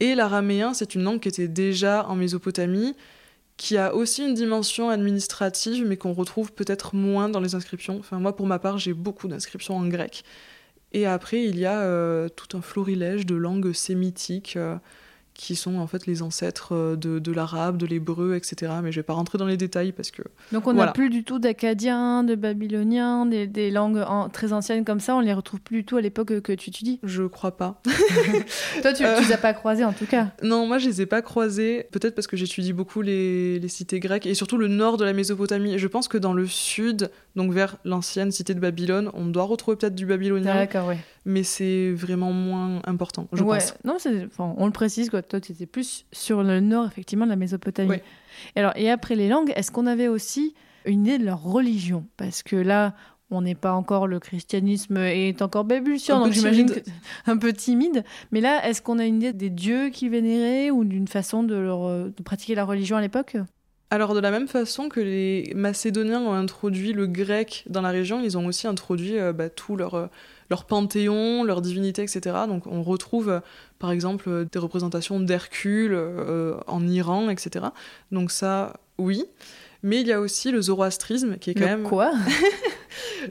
Et 0.00 0.14
l'araméen, 0.14 0.74
c'est 0.74 0.94
une 0.94 1.02
langue 1.02 1.20
qui 1.20 1.28
était 1.28 1.48
déjà 1.48 2.06
en 2.08 2.16
Mésopotamie, 2.16 2.96
qui 3.58 3.76
a 3.76 3.94
aussi 3.94 4.26
une 4.26 4.34
dimension 4.34 4.88
administrative, 4.88 5.86
mais 5.86 5.98
qu'on 5.98 6.14
retrouve 6.14 6.52
peut-être 6.52 6.94
moins 6.94 7.28
dans 7.28 7.40
les 7.40 7.54
inscriptions. 7.54 7.98
Enfin, 7.98 8.18
moi, 8.18 8.34
pour 8.34 8.46
ma 8.46 8.58
part, 8.58 8.78
j'ai 8.78 8.94
beaucoup 8.94 9.28
d'inscriptions 9.28 9.76
en 9.76 9.86
grec. 9.86 10.24
Et 10.92 11.06
après, 11.06 11.44
il 11.44 11.58
y 11.58 11.66
a 11.66 11.80
euh, 11.82 12.28
tout 12.28 12.56
un 12.56 12.62
florilège 12.62 13.26
de 13.26 13.34
langues 13.34 13.72
sémitiques 13.72 14.56
euh, 14.56 14.76
qui 15.40 15.56
sont 15.56 15.76
en 15.78 15.86
fait 15.86 16.06
les 16.06 16.22
ancêtres 16.22 16.74
euh, 16.74 16.96
de, 16.96 17.18
de 17.18 17.32
l'arabe, 17.32 17.78
de 17.78 17.86
l'hébreu, 17.86 18.34
etc. 18.34 18.72
Mais 18.82 18.92
je 18.92 19.00
vais 19.00 19.04
pas 19.04 19.14
rentrer 19.14 19.38
dans 19.38 19.46
les 19.46 19.56
détails 19.56 19.92
parce 19.92 20.10
que. 20.10 20.22
Donc 20.52 20.66
on 20.66 20.74
n'a 20.74 20.88
plus 20.88 21.08
du 21.08 21.24
tout 21.24 21.38
d'acadien, 21.38 22.22
de 22.24 22.34
babylonien, 22.34 23.24
des, 23.24 23.46
des 23.46 23.70
langues 23.70 24.04
très 24.32 24.52
anciennes 24.52 24.84
comme 24.84 25.00
ça, 25.00 25.16
on 25.16 25.20
les 25.20 25.32
retrouve 25.32 25.60
plus 25.60 25.78
du 25.78 25.84
tout 25.84 25.96
à 25.96 26.02
l'époque 26.02 26.40
que 26.40 26.52
tu 26.52 26.68
étudies 26.68 27.00
Je 27.02 27.22
crois 27.22 27.56
pas. 27.56 27.80
Toi, 28.82 28.92
tu, 28.92 29.02
ne 29.02 29.26
les 29.26 29.32
as 29.32 29.38
pas 29.38 29.54
croisés 29.54 29.84
en 29.84 29.92
tout 29.92 30.06
cas 30.06 30.28
Non, 30.42 30.66
moi 30.66 30.78
je 30.78 30.86
les 30.86 31.00
ai 31.02 31.06
pas 31.06 31.22
croisés, 31.22 31.86
peut-être 31.90 32.14
parce 32.14 32.26
que 32.26 32.36
j'étudie 32.36 32.72
beaucoup 32.72 33.00
les, 33.00 33.58
les, 33.58 33.68
cités 33.68 33.98
grecques 33.98 34.26
et 34.26 34.34
surtout 34.34 34.58
le 34.58 34.68
nord 34.68 34.98
de 34.98 35.04
la 35.04 35.14
Mésopotamie. 35.14 35.78
Je 35.78 35.86
pense 35.86 36.06
que 36.08 36.18
dans 36.18 36.34
le 36.34 36.46
sud, 36.46 37.10
donc 37.34 37.52
vers 37.52 37.76
l'ancienne 37.84 38.30
cité 38.30 38.52
de 38.52 38.60
Babylone, 38.60 39.10
on 39.14 39.26
doit 39.26 39.44
retrouver 39.44 39.76
peut-être 39.78 39.94
du 39.94 40.04
babylonien. 40.04 40.54
D'accord, 40.54 40.88
oui. 40.88 40.96
Mais 41.26 41.42
c'est 41.42 41.92
vraiment 41.92 42.32
moins 42.32 42.80
important, 42.84 43.28
je 43.32 43.42
ouais. 43.42 43.58
pense. 43.58 43.74
Non, 43.84 43.96
enfin, 44.26 44.54
on 44.56 44.66
le 44.66 44.72
précise 44.72 45.10
quoi 45.10 45.22
toi, 45.22 45.40
tu 45.40 45.52
étais 45.52 45.66
plus 45.66 46.06
sur 46.12 46.42
le 46.42 46.60
nord, 46.60 46.86
effectivement, 46.86 47.26
de 47.26 47.30
la 47.30 47.36
Mésopotamie. 47.36 47.96
Et, 48.56 48.60
alors, 48.60 48.72
et 48.76 48.90
après 48.90 49.16
les 49.16 49.28
langues, 49.28 49.52
est-ce 49.54 49.70
qu'on 49.70 49.86
avait 49.86 50.08
aussi 50.08 50.54
une 50.86 51.06
idée 51.06 51.18
de 51.18 51.24
leur 51.24 51.42
religion? 51.42 52.06
Parce 52.16 52.42
que 52.42 52.56
là, 52.56 52.94
on 53.30 53.42
n'est 53.42 53.54
pas 53.54 53.74
encore, 53.74 54.06
le 54.06 54.18
christianisme 54.18 54.96
est 54.96 55.42
encore 55.42 55.64
balbutiant, 55.64 56.20
donc 56.20 56.32
j'imagine 56.32 56.72
un 57.26 57.36
peu 57.36 57.52
timide. 57.52 58.02
Mais 58.32 58.40
là, 58.40 58.66
est-ce 58.66 58.80
qu'on 58.80 58.98
a 58.98 59.04
une 59.04 59.16
idée 59.16 59.32
des 59.34 59.50
dieux 59.50 59.90
qu'ils 59.90 60.10
vénéraient 60.10 60.70
ou 60.70 60.84
d'une 60.84 61.06
façon 61.06 61.42
de, 61.42 61.54
leur, 61.54 61.86
de 61.86 62.22
pratiquer 62.24 62.54
la 62.54 62.64
religion 62.64 62.96
à 62.96 63.00
l'époque? 63.02 63.36
Alors 63.92 64.14
de 64.14 64.20
la 64.20 64.30
même 64.30 64.46
façon 64.46 64.88
que 64.88 65.00
les 65.00 65.52
Macédoniens 65.56 66.20
ont 66.20 66.32
introduit 66.32 66.92
le 66.92 67.08
grec 67.08 67.64
dans 67.68 67.82
la 67.82 67.90
région, 67.90 68.20
ils 68.22 68.38
ont 68.38 68.46
aussi 68.46 68.68
introduit 68.68 69.18
euh, 69.18 69.32
bah, 69.32 69.50
tout 69.50 69.74
leur, 69.74 69.94
euh, 69.94 70.06
leur 70.50 70.64
panthéon, 70.64 71.44
leur 71.44 71.62
divinité, 71.62 72.02
etc. 72.02 72.36
Donc 72.46 72.66
on 72.66 72.82
retrouve 72.82 73.30
euh, 73.30 73.40
par 73.78 73.90
exemple 73.90 74.46
des 74.50 74.58
représentations 74.58 75.20
d'Hercule 75.20 75.98
en 76.66 76.86
Iran, 76.86 77.30
etc. 77.30 77.66
Donc 78.12 78.30
ça, 78.30 78.74
oui. 78.98 79.24
Mais 79.82 80.00
il 80.00 80.06
y 80.06 80.12
a 80.12 80.20
aussi 80.20 80.50
le 80.50 80.60
zoroastrisme 80.60 81.38
qui 81.38 81.50
est 81.50 81.54
quand 81.54 81.64
même... 81.64 81.84
Quoi? 81.84 82.12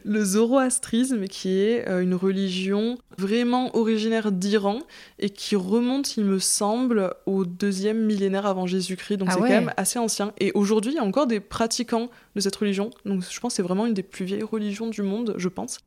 Le 0.05 0.23
zoroastrisme 0.23 1.27
qui 1.27 1.59
est 1.59 1.87
euh, 1.87 2.01
une 2.01 2.13
religion 2.13 2.97
vraiment 3.17 3.75
originaire 3.75 4.31
d'Iran 4.31 4.79
et 5.17 5.29
qui 5.29 5.55
remonte, 5.55 6.15
il 6.17 6.25
me 6.25 6.39
semble, 6.39 7.13
au 7.25 7.45
deuxième 7.45 8.05
millénaire 8.05 8.45
avant 8.45 8.67
Jésus-Christ. 8.67 9.17
Donc 9.17 9.29
ah 9.31 9.33
c'est 9.33 9.39
quand 9.39 9.47
même 9.47 9.73
assez 9.77 9.99
ancien. 9.99 10.31
Et 10.39 10.51
aujourd'hui, 10.53 10.91
il 10.91 10.95
y 10.95 10.99
a 10.99 11.03
encore 11.03 11.27
des 11.27 11.39
pratiquants 11.39 12.09
de 12.35 12.39
cette 12.39 12.55
religion. 12.55 12.91
Donc 13.05 13.23
je 13.29 13.39
pense 13.39 13.53
que 13.53 13.55
c'est 13.57 13.63
vraiment 13.63 13.85
une 13.85 13.93
des 13.93 14.03
plus 14.03 14.25
vieilles 14.25 14.43
religions 14.43 14.87
du 14.87 15.01
monde, 15.01 15.33
je 15.37 15.49
pense. 15.49 15.79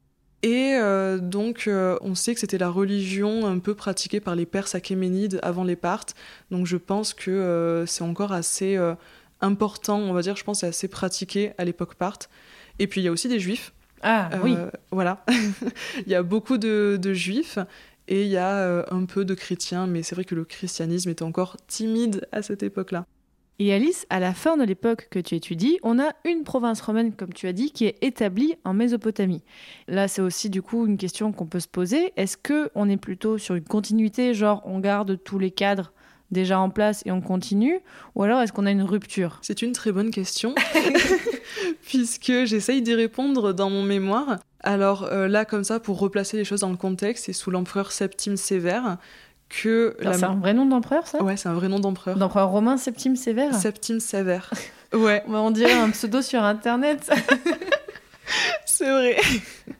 Et 0.43 0.75
euh, 0.75 1.19
donc, 1.19 1.65
euh, 1.67 1.97
on 2.01 2.15
sait 2.15 2.35
que 2.35 2.41
c'était 2.41 2.59
la 2.59 2.69
religion 2.69 3.47
un 3.47 3.59
peu 3.59 3.75
pratiquée 3.75 4.19
par 4.21 4.35
les 4.35 4.47
Perses 4.47 4.75
achéménides 4.75 5.39
avant 5.43 5.65
les 5.65 5.77
Parthes. 5.77 6.15
Donc, 6.51 6.67
je 6.67 6.77
pense 6.77 7.15
que 7.15 7.85
c'est 7.87 8.03
encore 8.03 8.33
assez 8.33 8.77
important, 9.43 9.99
on 9.99 10.13
va 10.13 10.23
dire, 10.23 10.37
je 10.37 10.45
pense, 10.45 10.61
c'est 10.61 10.69
assez 10.69 10.89
pratiqué 10.89 11.53
à 11.59 11.65
l'époque 11.65 11.97
parthe. 11.97 12.31
Et 12.79 12.87
puis 12.87 13.03
il 13.03 13.05
y 13.05 13.09
a 13.09 13.13
aussi 13.13 13.29
des 13.29 13.41
juifs. 13.41 13.75
Ah 14.03 14.31
oui. 14.43 14.55
Euh, 14.57 14.71
voilà. 14.91 15.25
il 16.07 16.11
y 16.11 16.15
a 16.15 16.23
beaucoup 16.23 16.59
de, 16.59 16.99
juifs 17.13 17.59
et 18.09 18.23
il 18.23 18.29
y 18.29 18.37
a 18.37 18.57
euh, 18.57 18.85
un 18.91 19.05
peu 19.05 19.25
de 19.25 19.35
chrétiens, 19.35 19.87
mais 19.87 20.03
c'est 20.03 20.15
vrai 20.15 20.25
que 20.25 20.35
le 20.35 20.45
christianisme 20.45 21.11
était 21.11 21.23
encore 21.23 21.57
timide 21.67 22.27
à 22.33 22.43
cette 22.43 22.63
époque-là. 22.63 23.05
Et 23.65 23.73
Alice, 23.73 24.07
à 24.11 24.19
la 24.19 24.35
fin 24.35 24.57
de 24.57 24.65
l'époque 24.65 25.07
que 25.09 25.21
tu 25.21 25.37
étudies, 25.37 25.79
on 25.85 26.01
a 26.01 26.11
une 26.25 26.43
province 26.43 26.81
romaine, 26.81 27.13
comme 27.13 27.33
tu 27.33 27.47
as 27.47 27.53
dit, 27.53 27.71
qui 27.71 27.85
est 27.85 27.97
établie 28.03 28.57
en 28.65 28.75
Mésopotamie. 28.75 29.45
Là, 29.87 30.09
c'est 30.09 30.21
aussi 30.21 30.51
du 30.51 30.63
coup 30.63 30.85
une 30.85 30.97
question 30.97 31.31
qu'on 31.31 31.47
peut 31.47 31.61
se 31.61 31.69
poser. 31.69 32.13
Est-ce 32.17 32.37
que 32.37 32.73
on 32.75 32.89
est 32.89 32.97
plutôt 32.97 33.39
sur 33.39 33.55
une 33.55 33.63
continuité, 33.63 34.35
genre 34.35 34.63
on 34.65 34.81
garde 34.81 35.17
tous 35.23 35.39
les 35.39 35.53
cadres 35.53 35.93
déjà 36.33 36.59
en 36.59 36.71
place 36.71 37.05
et 37.07 37.13
on 37.13 37.21
continue 37.21 37.79
Ou 38.17 38.25
alors 38.25 38.41
est-ce 38.41 38.53
qu'on 38.53 38.67
a 38.67 38.71
une 38.73 38.83
rupture? 38.83 39.39
C'est 39.43 39.63
une 39.63 39.71
très 39.71 39.93
bonne 39.93 40.11
question, 40.11 40.57
puisque 41.83 42.33
j'essaye 42.45 42.83
d'y 42.83 42.95
répondre 42.95 43.53
dans 43.53 43.71
mon 43.71 43.85
mémoire. 43.85 44.41
Alors 44.65 45.05
euh, 45.05 45.29
là, 45.29 45.45
comme 45.45 45.63
ça, 45.63 45.79
pour 45.79 46.01
replacer 46.01 46.37
les 46.37 46.45
choses 46.45 46.63
dans 46.63 46.71
le 46.71 46.77
contexte, 46.77 47.27
c'est 47.27 47.33
sous 47.33 47.53
l'empereur 47.53 47.93
Septime 47.93 48.37
Sévère 48.37 48.99
que... 49.53 49.97
C'est 50.01 50.25
un 50.25 50.35
vrai 50.35 50.55
nom 50.55 50.67
d'empereur, 50.67 51.07
ça? 51.07 51.23
Ouais, 51.23 51.37
c'est 51.37 51.49
un 51.49 51.55
vrai 51.55 51.69
nom 51.69 51.79
d'empereur. 51.79 52.17
D'empereur 52.17 52.51
romain 52.51 52.77
Septime 52.77 53.17
Sévère? 53.17 53.55
Septime 53.55 54.01
Sévère. 54.01 54.51
Ouais. 54.93 55.23
on 55.27 55.51
dirait 55.51 55.73
un 55.73 55.89
pseudo 55.89 56.21
sur 56.21 56.43
Internet. 56.43 57.11
c'est 58.67 58.91
vrai. 58.91 59.17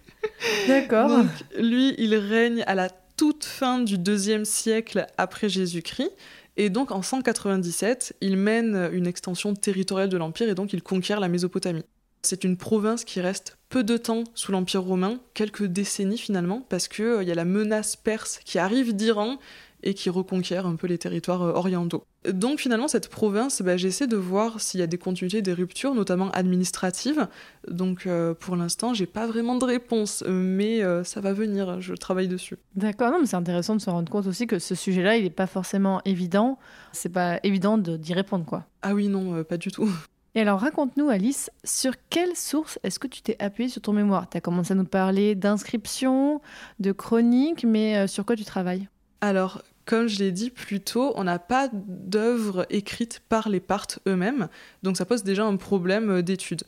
D'accord. 0.69 1.27
lui, 1.59 1.95
il 1.99 2.15
règne 2.15 2.65
à 2.67 2.75
la 2.75 2.89
toute 3.19 3.45
fin 3.45 3.79
du 3.79 3.99
deuxième 3.99 4.47
siècle 4.47 5.07
après 5.19 5.51
Jésus-Christ 5.51 6.13
Et 6.57 6.71
donc 6.71 6.93
en 6.93 7.03
197, 7.03 8.17
il 8.23 8.39
mène 8.39 8.89
une 8.95 9.07
extension 9.07 9.53
territoriale 9.53 10.09
de 10.09 10.17
l'Empire 10.17 10.49
et 10.49 10.55
donc 10.55 10.73
il 10.73 10.83
conquiert 10.83 11.21
la 11.21 11.29
Mésopotamie. 11.29 11.85
C'est 12.25 12.45
une 12.45 12.57
province 12.57 13.05
qui 13.05 13.21
reste 13.21 13.59
peu 13.69 13.83
de 13.83 13.97
temps 13.97 14.23
sous 14.35 14.53
l'Empire 14.53 14.83
romain, 14.83 15.19
quelques 15.35 15.65
décennies 15.65 16.19
finalement, 16.19 16.65
parce 16.69 16.87
qu'il 16.87 17.05
euh, 17.05 17.23
il 17.23 17.29
y 17.29 17.33
a 17.33 17.35
la 17.35 17.45
menace 17.45 17.97
perse 17.97 18.39
qui 18.45 18.61
arrive 18.61 18.95
d'Iran 18.95 19.39
et 19.83 19.95
qui 19.95 20.09
reconquiert 20.09 20.65
un 20.65 20.77
peu 20.77 20.87
les 20.87 20.99
territoires 20.99 21.43
euh, 21.43 21.53
orientaux. 21.55 22.05
Donc 22.31 22.61
finalement, 22.61 22.87
cette 22.87 23.09
province, 23.09 23.61
bah, 23.63 23.77
j'essaie 23.77 24.07
de 24.07 24.17
voir 24.17 24.61
s'il 24.61 24.79
y 24.79 24.85
a 24.85 24.87
des 24.87 24.99
continuités, 24.99 25.43
des 25.43 25.53
ruptures, 25.53 25.97
notamment 25.97 26.31
administratives. 26.31 27.27
Donc 27.67 28.07
euh, 28.07 28.35
pour 28.35 28.55
l'instant, 28.55 28.95
j'ai 28.95 29.07
pas 29.07 29.27
vraiment 29.27 29.57
de 29.57 29.65
réponse, 29.65 30.23
mais 30.29 30.81
ça 31.03 31.21
va 31.21 31.33
venir, 31.33 31.81
je 31.81 31.95
travaille 31.95 32.29
dessus. 32.29 32.57
D'accord, 32.77 33.11
non, 33.11 33.19
mais 33.21 33.27
c'est 33.27 33.35
intéressant 33.35 33.75
de 33.75 33.81
se 33.81 33.91
rendre 33.91 34.13
compte 34.13 34.29
aussi 34.29 34.47
que 34.47 34.61
ce 34.61 34.77
sujet-là, 34.77 35.17
il 35.17 35.25
n'est 35.25 35.31
pas 35.31 35.49
forcément 35.49 36.01
évident. 36.05 36.61
C'est 36.93 37.13
pas 37.13 37.41
évident 37.43 37.79
d'y 37.79 38.15
répondre, 38.15 38.45
quoi. 38.45 38.65
Ah 38.83 38.95
oui, 38.95 39.09
non, 39.09 39.43
pas 39.43 39.57
du 39.57 39.73
tout. 39.73 39.91
Et 40.35 40.41
alors 40.41 40.61
raconte-nous 40.61 41.11
Alice, 41.11 41.51
sur 41.63 41.93
quelle 42.09 42.35
source 42.37 42.79
est-ce 42.83 42.99
que 42.99 43.07
tu 43.07 43.21
t'es 43.21 43.37
appuyé 43.39 43.69
sur 43.69 43.83
ton 43.83 43.93
mémoire? 43.93 44.31
Tu 44.31 44.39
as 44.39 44.41
commencé 44.41 44.73
à 44.73 44.75
nous 44.75 44.85
parler 44.85 45.35
d'inscriptions, 45.35 46.41
de 46.81 46.93
chroniques, 46.93 47.65
mais 47.65 47.99
euh, 47.99 48.07
sur 48.07 48.25
quoi 48.25 48.35
tu 48.35 48.45
travailles? 48.45 48.89
Alors, 49.21 49.61
comme 49.85 50.07
je 50.07 50.21
l'ai 50.21 50.33
dit 50.33 50.49
plus 50.49 50.81
tôt, 50.81 51.13
on 51.17 51.25
n'a 51.25 51.39
pas 51.39 51.69
d'œuvre 51.73 52.67
écrite 52.71 53.21
par 53.29 53.51
les 53.51 53.61
partes 53.61 53.99
eux-mêmes, 54.09 54.49
donc 54.83 54.97
ça 54.97 55.05
pose 55.05 55.23
déjà 55.23 55.45
un 55.45 55.57
problème 55.57 56.11
euh, 56.11 56.23
d'étude. 56.23 56.63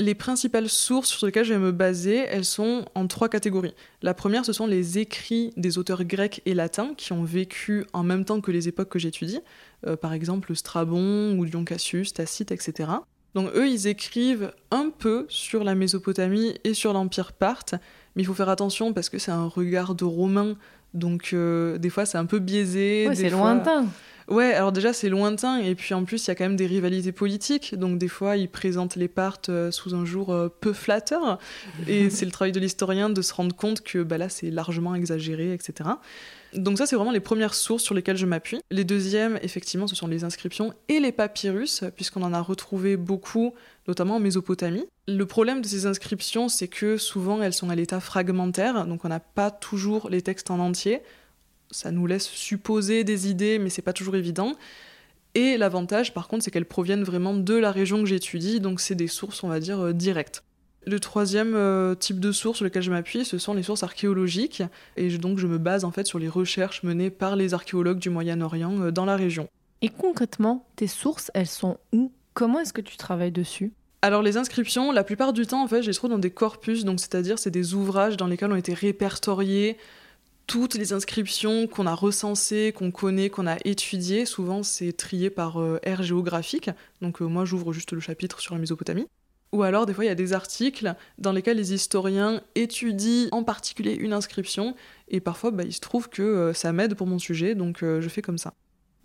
Les 0.00 0.14
principales 0.14 0.68
sources 0.68 1.10
sur 1.10 1.26
lesquelles 1.26 1.44
je 1.44 1.52
vais 1.52 1.60
me 1.60 1.70
baser, 1.70 2.16
elles 2.16 2.44
sont 2.44 2.86
en 2.94 3.06
trois 3.06 3.28
catégories. 3.28 3.74
La 4.00 4.14
première, 4.14 4.44
ce 4.44 4.52
sont 4.52 4.66
les 4.66 4.98
écrits 4.98 5.52
des 5.56 5.78
auteurs 5.78 6.04
grecs 6.04 6.42
et 6.46 6.54
latins 6.54 6.94
qui 6.96 7.12
ont 7.12 7.24
vécu 7.24 7.86
en 7.92 8.02
même 8.02 8.24
temps 8.24 8.40
que 8.40 8.50
les 8.50 8.68
époques 8.68 8.88
que 8.88 8.98
j'étudie. 8.98 9.40
Euh, 9.86 9.96
par 9.96 10.12
exemple 10.12 10.54
Strabon 10.54 11.36
ou 11.38 11.46
Dion 11.46 11.64
Cassius, 11.64 12.12
Tacite, 12.14 12.52
etc. 12.52 12.90
Donc 13.34 13.50
eux, 13.54 13.68
ils 13.68 13.86
écrivent 13.86 14.52
un 14.70 14.90
peu 14.90 15.26
sur 15.28 15.64
la 15.64 15.74
Mésopotamie 15.74 16.54
et 16.64 16.74
sur 16.74 16.92
l'Empire 16.92 17.32
parthe, 17.32 17.74
mais 18.14 18.22
il 18.22 18.26
faut 18.26 18.34
faire 18.34 18.48
attention 18.48 18.92
parce 18.92 19.08
que 19.08 19.18
c'est 19.18 19.30
un 19.30 19.46
regard 19.46 19.94
de 19.94 20.04
romain, 20.04 20.56
donc 20.94 21.30
euh, 21.32 21.78
des 21.78 21.90
fois 21.90 22.04
c'est 22.04 22.18
un 22.18 22.26
peu 22.26 22.38
biaisé. 22.38 23.06
Ouais, 23.08 23.14
c'est 23.14 23.30
lointain. 23.30 23.86
Ouais, 24.32 24.54
alors 24.54 24.72
déjà 24.72 24.92
c'est 24.92 25.08
lointain, 25.08 25.58
et 25.58 25.74
puis 25.74 25.94
en 25.94 26.04
plus 26.04 26.26
il 26.26 26.28
y 26.28 26.30
a 26.30 26.34
quand 26.34 26.44
même 26.44 26.56
des 26.56 26.66
rivalités 26.66 27.12
politiques, 27.12 27.74
donc 27.74 27.98
des 27.98 28.08
fois 28.08 28.36
ils 28.36 28.48
présentent 28.48 28.96
les 28.96 29.08
Parthes 29.08 29.50
euh, 29.50 29.70
sous 29.70 29.94
un 29.94 30.04
jour 30.04 30.34
peu 30.60 30.72
flatteur, 30.72 31.38
et 31.86 32.10
c'est 32.10 32.24
le 32.24 32.30
travail 32.30 32.52
de 32.52 32.60
l'historien 32.60 33.10
de 33.10 33.22
se 33.22 33.34
rendre 33.34 33.54
compte 33.54 33.82
que 33.82 34.02
bah, 34.02 34.18
là 34.18 34.28
c'est 34.28 34.50
largement 34.50 34.94
exagéré, 34.94 35.52
etc. 35.52 35.90
Donc 36.54 36.78
ça, 36.78 36.86
c'est 36.86 36.96
vraiment 36.96 37.12
les 37.12 37.20
premières 37.20 37.54
sources 37.54 37.82
sur 37.82 37.94
lesquelles 37.94 38.16
je 38.16 38.26
m'appuie. 38.26 38.60
Les 38.70 38.84
deuxièmes, 38.84 39.38
effectivement, 39.42 39.86
ce 39.86 39.96
sont 39.96 40.06
les 40.06 40.24
inscriptions 40.24 40.74
et 40.88 41.00
les 41.00 41.12
papyrus, 41.12 41.84
puisqu'on 41.96 42.22
en 42.22 42.34
a 42.34 42.40
retrouvé 42.40 42.96
beaucoup, 42.96 43.54
notamment 43.88 44.16
en 44.16 44.20
Mésopotamie. 44.20 44.84
Le 45.08 45.24
problème 45.24 45.62
de 45.62 45.66
ces 45.66 45.86
inscriptions, 45.86 46.48
c'est 46.48 46.68
que 46.68 46.98
souvent, 46.98 47.42
elles 47.42 47.54
sont 47.54 47.70
à 47.70 47.74
l'état 47.74 48.00
fragmentaire, 48.00 48.86
donc 48.86 49.04
on 49.04 49.08
n'a 49.08 49.20
pas 49.20 49.50
toujours 49.50 50.10
les 50.10 50.20
textes 50.20 50.50
en 50.50 50.58
entier. 50.58 51.00
Ça 51.72 51.90
nous 51.90 52.06
laisse 52.06 52.26
supposer 52.26 53.02
des 53.02 53.28
idées, 53.28 53.58
mais 53.58 53.70
c'est 53.70 53.82
pas 53.82 53.92
toujours 53.92 54.14
évident. 54.14 54.54
Et 55.34 55.56
l'avantage, 55.56 56.12
par 56.12 56.28
contre, 56.28 56.44
c'est 56.44 56.50
qu'elles 56.50 56.66
proviennent 56.66 57.04
vraiment 57.04 57.34
de 57.34 57.54
la 57.54 57.72
région 57.72 58.00
que 58.00 58.06
j'étudie, 58.06 58.60
donc 58.60 58.80
c'est 58.80 58.94
des 58.94 59.08
sources, 59.08 59.42
on 59.42 59.48
va 59.48 59.60
dire, 59.60 59.80
euh, 59.80 59.92
directes. 59.92 60.44
Le 60.84 61.00
troisième 61.00 61.54
euh, 61.54 61.94
type 61.94 62.20
de 62.20 62.32
source 62.32 62.58
sur 62.58 62.64
lequel 62.64 62.82
je 62.82 62.90
m'appuie, 62.90 63.24
ce 63.24 63.38
sont 63.38 63.54
les 63.54 63.62
sources 63.62 63.82
archéologiques, 63.82 64.62
et 64.96 65.08
donc 65.16 65.38
je 65.38 65.46
me 65.46 65.56
base 65.56 65.84
en 65.84 65.90
fait 65.90 66.06
sur 66.06 66.18
les 66.18 66.28
recherches 66.28 66.82
menées 66.82 67.10
par 67.10 67.36
les 67.36 67.54
archéologues 67.54 67.98
du 67.98 68.10
Moyen-Orient 68.10 68.78
euh, 68.80 68.90
dans 68.90 69.06
la 69.06 69.16
région. 69.16 69.48
Et 69.80 69.88
concrètement, 69.88 70.66
tes 70.76 70.88
sources, 70.88 71.30
elles 71.34 71.46
sont 71.46 71.78
où? 71.92 72.12
Comment 72.34 72.60
est-ce 72.60 72.72
que 72.72 72.80
tu 72.80 72.96
travailles 72.96 73.32
dessus? 73.32 73.72
Alors 74.02 74.22
les 74.22 74.36
inscriptions, 74.36 74.90
la 74.90 75.04
plupart 75.04 75.32
du 75.32 75.46
temps, 75.46 75.62
en 75.62 75.68
fait, 75.68 75.82
je 75.82 75.88
les 75.88 75.94
trouve 75.94 76.10
dans 76.10 76.18
des 76.18 76.30
corpus, 76.30 76.84
donc 76.84 77.00
c'est-à-dire 77.00 77.38
c'est 77.38 77.50
des 77.50 77.74
ouvrages 77.74 78.16
dans 78.16 78.26
lesquels 78.26 78.52
ont 78.52 78.56
été 78.56 78.74
répertoriées 78.74 79.78
toutes 80.46 80.74
les 80.74 80.92
inscriptions 80.92 81.66
qu'on 81.66 81.86
a 81.86 81.94
recensées, 81.94 82.72
qu'on 82.76 82.90
connaît, 82.90 83.30
qu'on 83.30 83.46
a 83.46 83.56
étudiées. 83.64 84.26
Souvent, 84.26 84.62
c'est 84.62 84.92
trié 84.92 85.30
par 85.30 85.60
euh, 85.60 85.78
aire 85.82 86.02
géographique. 86.02 86.70
Donc 87.00 87.20
moi, 87.20 87.44
j'ouvre 87.44 87.72
juste 87.72 87.92
le 87.92 88.00
chapitre 88.00 88.40
sur 88.40 88.54
la 88.54 88.60
Mésopotamie. 88.60 89.06
Ou 89.52 89.62
alors, 89.62 89.84
des 89.84 89.92
fois, 89.92 90.04
il 90.04 90.08
y 90.08 90.10
a 90.10 90.14
des 90.14 90.32
articles 90.32 90.94
dans 91.18 91.32
lesquels 91.32 91.58
les 91.58 91.74
historiens 91.74 92.40
étudient 92.54 93.28
en 93.32 93.44
particulier 93.44 93.92
une 93.92 94.14
inscription, 94.14 94.74
et 95.08 95.20
parfois, 95.20 95.50
bah, 95.50 95.62
il 95.64 95.74
se 95.74 95.80
trouve 95.80 96.08
que 96.08 96.22
euh, 96.22 96.54
ça 96.54 96.72
m'aide 96.72 96.94
pour 96.94 97.06
mon 97.06 97.18
sujet, 97.18 97.54
donc 97.54 97.82
euh, 97.82 98.00
je 98.00 98.08
fais 98.08 98.22
comme 98.22 98.38
ça. 98.38 98.54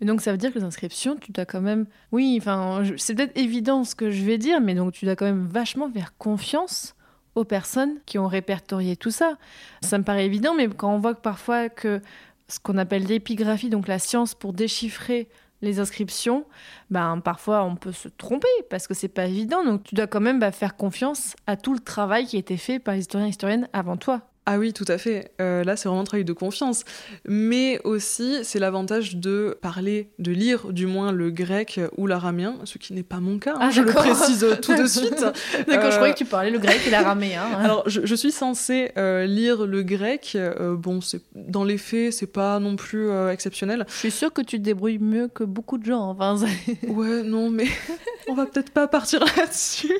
Et 0.00 0.06
donc, 0.06 0.22
ça 0.22 0.32
veut 0.32 0.38
dire 0.38 0.50
que 0.50 0.58
les 0.58 0.64
inscriptions, 0.64 1.16
tu 1.16 1.32
dois 1.32 1.44
quand 1.44 1.60
même. 1.60 1.84
Oui, 2.12 2.36
enfin, 2.40 2.82
c'est 2.96 3.14
peut-être 3.14 3.36
évident 3.36 3.84
ce 3.84 3.94
que 3.94 4.10
je 4.10 4.24
vais 4.24 4.38
dire, 4.38 4.60
mais 4.60 4.74
donc 4.74 4.92
tu 4.92 5.04
dois 5.04 5.16
quand 5.16 5.26
même 5.26 5.46
vachement 5.46 5.90
faire 5.90 6.16
confiance 6.16 6.94
aux 7.38 7.44
personnes 7.44 7.98
qui 8.06 8.18
ont 8.18 8.26
répertorié 8.26 8.96
tout 8.96 9.10
ça. 9.10 9.36
Ça 9.82 9.98
me 9.98 10.04
paraît 10.04 10.26
évident, 10.26 10.54
mais 10.54 10.68
quand 10.68 10.92
on 10.92 10.98
voit 10.98 11.14
que 11.14 11.20
parfois 11.20 11.68
que 11.68 12.00
ce 12.48 12.58
qu'on 12.60 12.78
appelle 12.78 13.04
l'épigraphie, 13.04 13.70
donc 13.70 13.88
la 13.88 13.98
science 13.98 14.34
pour 14.34 14.52
déchiffrer 14.52 15.28
les 15.60 15.80
inscriptions, 15.80 16.44
ben, 16.90 17.20
parfois 17.20 17.64
on 17.64 17.76
peut 17.76 17.92
se 17.92 18.08
tromper 18.08 18.48
parce 18.70 18.86
que 18.86 18.94
c'est 18.94 19.08
pas 19.08 19.26
évident. 19.26 19.64
Donc 19.64 19.84
tu 19.84 19.94
dois 19.94 20.06
quand 20.06 20.20
même 20.20 20.38
bah, 20.38 20.52
faire 20.52 20.76
confiance 20.76 21.34
à 21.46 21.56
tout 21.56 21.74
le 21.74 21.80
travail 21.80 22.26
qui 22.26 22.36
a 22.36 22.38
été 22.38 22.56
fait 22.56 22.78
par 22.78 22.94
les 22.94 23.00
historiens 23.00 23.26
et 23.26 23.30
historiennes 23.30 23.68
avant 23.72 23.96
toi. 23.96 24.22
Ah 24.50 24.58
oui, 24.58 24.72
tout 24.72 24.86
à 24.88 24.96
fait. 24.96 25.32
Euh, 25.42 25.62
là, 25.62 25.76
c'est 25.76 25.90
vraiment 25.90 26.00
un 26.00 26.04
travail 26.04 26.24
de 26.24 26.32
confiance. 26.32 26.84
Mais 27.28 27.82
aussi, 27.84 28.38
c'est 28.44 28.58
l'avantage 28.58 29.16
de 29.16 29.58
parler, 29.60 30.08
de 30.18 30.32
lire 30.32 30.72
du 30.72 30.86
moins 30.86 31.12
le 31.12 31.30
grec 31.30 31.78
ou 31.98 32.06
l'araméen, 32.06 32.54
ce 32.64 32.78
qui 32.78 32.94
n'est 32.94 33.02
pas 33.02 33.20
mon 33.20 33.38
cas, 33.38 33.56
hein, 33.56 33.58
ah, 33.60 33.70
je 33.70 33.82
le 33.82 33.92
précise 33.92 34.46
tout 34.62 34.74
de 34.74 34.86
suite. 34.86 35.22
D'accord, 35.66 35.90
je 35.90 35.96
croyais 35.96 36.14
que 36.14 36.18
tu 36.18 36.24
parlais 36.24 36.50
le 36.50 36.58
grec 36.58 36.80
et 36.86 36.88
l'araméen. 36.88 37.42
Hein. 37.42 37.58
Alors, 37.62 37.86
je, 37.90 38.14
suis 38.14 38.32
censée 38.32 38.90
euh, 38.96 39.26
lire 39.26 39.66
le 39.66 39.82
grec. 39.82 40.32
Euh, 40.34 40.76
bon, 40.76 41.00
dans 41.34 41.64
les 41.64 41.76
faits, 41.76 42.14
c'est 42.14 42.32
pas 42.32 42.58
non 42.58 42.76
plus 42.76 43.10
exceptionnel. 43.30 43.84
Je 43.90 43.98
suis 43.98 44.10
sûre 44.10 44.32
que 44.32 44.40
tu 44.40 44.56
te 44.56 44.62
débrouilles 44.62 44.98
mieux 44.98 45.28
que 45.28 45.44
beaucoup 45.44 45.76
de 45.76 45.84
gens. 45.84 46.08
Enfin, 46.08 46.36
ouais, 46.86 47.22
non, 47.22 47.50
mais 47.50 47.66
on 48.28 48.34
va 48.34 48.46
peut-être 48.46 48.70
pas 48.70 48.88
partir 48.88 49.20
là-dessus. 49.36 49.92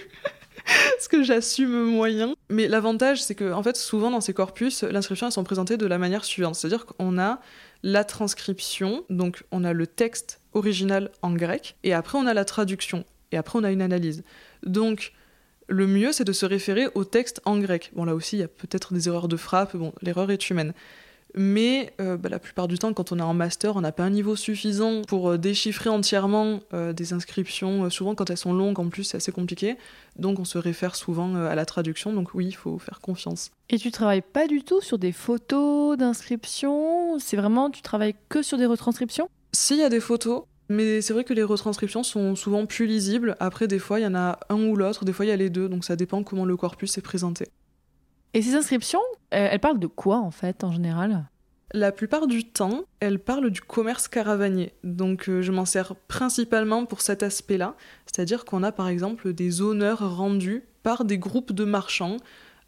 parce 0.95 1.09
que 1.09 1.23
j'assume 1.23 1.85
moyen. 1.85 2.35
Mais 2.51 2.69
l'avantage, 2.69 3.23
c'est 3.23 3.35
que, 3.35 3.53
en 3.53 3.63
fait, 3.63 3.77
souvent 3.77 4.11
dans 4.11 4.21
ces 4.21 4.35
corpus, 4.35 4.83
l'inscription, 4.83 5.27
elles 5.27 5.33
sont 5.33 5.45
présentées 5.45 5.77
de 5.77 5.87
la 5.87 5.99
manière 5.99 6.25
suivante. 6.25 6.55
C'est-à-dire 6.55 6.87
qu'on 6.87 7.19
a 7.19 7.41
la 7.83 8.05
transcription, 8.05 9.05
donc 9.09 9.45
on 9.53 9.65
a 9.65 9.73
le 9.73 9.87
texte 9.87 10.41
original 10.53 11.11
en 11.23 11.33
grec, 11.33 11.77
et 11.85 11.95
après 11.95 12.19
on 12.19 12.27
a 12.27 12.35
la 12.35 12.45
traduction, 12.45 13.05
et 13.31 13.37
après 13.37 13.59
on 13.59 13.65
a 13.65 13.71
une 13.71 13.83
analyse. 13.83 14.25
Donc, 14.65 15.13
le 15.69 15.87
mieux, 15.87 16.13
c'est 16.13 16.25
de 16.25 16.33
se 16.33 16.47
référer 16.47 16.89
au 16.95 17.05
texte 17.05 17.41
en 17.45 17.59
grec. 17.59 17.93
Bon, 17.95 18.05
là 18.05 18.15
aussi, 18.15 18.37
il 18.37 18.41
y 18.41 18.43
a 18.43 18.49
peut-être 18.49 18.95
des 18.95 19.09
erreurs 19.09 19.29
de 19.29 19.37
frappe, 19.37 19.77
bon, 19.77 19.93
l'erreur 20.03 20.31
est 20.31 20.51
humaine. 20.51 20.73
Mais 21.35 21.93
euh, 22.01 22.17
bah, 22.17 22.29
la 22.29 22.39
plupart 22.39 22.69
du 22.69 22.79
temps, 22.79 22.93
quand 22.93 23.13
on 23.13 23.19
est 23.19 23.23
en 23.23 23.35
master, 23.35 23.77
on 23.77 23.81
n'a 23.81 23.93
pas 23.93 24.05
un 24.05 24.11
niveau 24.11 24.37
suffisant 24.37 25.03
pour 25.03 25.31
euh, 25.31 25.39
déchiffrer 25.39 25.91
entièrement 25.91 26.61
euh, 26.73 26.93
des 26.93 27.13
inscriptions. 27.13 27.91
souvent, 27.91 28.15
quand 28.15 28.31
elles 28.31 28.39
sont 28.39 28.53
longues, 28.53 28.79
en 28.79 28.89
plus, 28.89 29.05
c'est 29.05 29.17
assez 29.19 29.33
compliqué. 29.33 29.77
Donc, 30.17 30.39
on 30.39 30.45
se 30.45 30.59
réfère 30.59 30.97
souvent 30.97 31.35
à 31.35 31.55
la 31.55 31.67
traduction. 31.67 32.13
Donc, 32.13 32.35
oui, 32.35 32.47
il 32.47 32.57
faut 32.57 32.79
faire 32.79 33.01
confiance. 33.01 33.51
Et 33.71 33.79
tu 33.79 33.91
travailles 33.91 34.23
pas 34.23 34.47
du 34.47 34.63
tout 34.63 34.81
sur 34.81 34.99
des 34.99 35.13
photos 35.13 35.97
d'inscriptions 35.97 37.19
C'est 37.19 37.37
vraiment, 37.37 37.71
tu 37.71 37.83
travailles 37.83 38.17
que 38.29 38.43
sur 38.43 38.59
des 38.59 38.67
retranscriptions? 38.67 39.29
S'il 39.53 39.79
y 39.79 39.83
a 39.83 39.89
des 39.89 40.01
photos, 40.01 40.45
mais 40.69 41.01
c'est 41.01 41.13
vrai 41.13 41.25
que 41.25 41.35
les 41.35 41.43
retranscriptions 41.43 42.03
sont 42.03 42.35
souvent 42.37 42.67
plus 42.67 42.87
lisibles. 42.87 43.37
Après, 43.41 43.69
des 43.69 43.79
fois, 43.79 44.01
il 44.01 44.03
y 44.03 44.07
en 44.07 44.15
a 44.15 44.39
un 44.49 44.63
ou 44.63 44.77
l'autre. 44.77 45.05
Des 45.05 45.13
fois, 45.13 45.25
il 45.25 45.29
y 45.29 45.33
a 45.33 45.37
les 45.37 45.51
deux. 45.51 45.69
Donc, 45.69 45.85
ça 45.85 45.97
dépend 45.97 46.23
comment 46.23 46.45
le 46.45 46.57
corpus 46.57 46.99
est 46.99 47.03
présenté. 47.03 47.49
Et 48.35 48.43
ces 48.43 48.55
inscriptions, 48.55 49.01
euh, 49.35 49.49
elles 49.51 49.61
parlent 49.61 49.79
de 49.79 49.87
quoi 49.87 50.19
en 50.19 50.31
fait 50.31 50.65
en 50.65 50.73
général? 50.73 51.29
La 51.73 51.93
plupart 51.93 52.27
du 52.27 52.45
temps, 52.45 52.85
elles 53.01 53.19
parlent 53.19 53.51
du 53.51 53.61
commerce 53.61 54.09
caravanier. 54.09 54.73
Donc 54.85 55.29
euh, 55.29 55.43
je 55.43 55.53
m'en 55.53 55.65
sers 55.65 55.95
principalement 55.95 56.87
pour 56.87 57.01
cet 57.01 57.23
aspect-là, 57.23 57.75
c'est-à-dire 58.07 58.45
qu'on 58.45 58.63
a 58.63 58.73
par 58.73 58.89
exemple 58.89 59.33
des 59.33 59.61
honneurs 59.61 60.17
rendus 60.17 60.65
par 60.83 61.05
des 61.05 61.19
groupes 61.19 61.53
de 61.53 61.65
marchands 61.65 62.17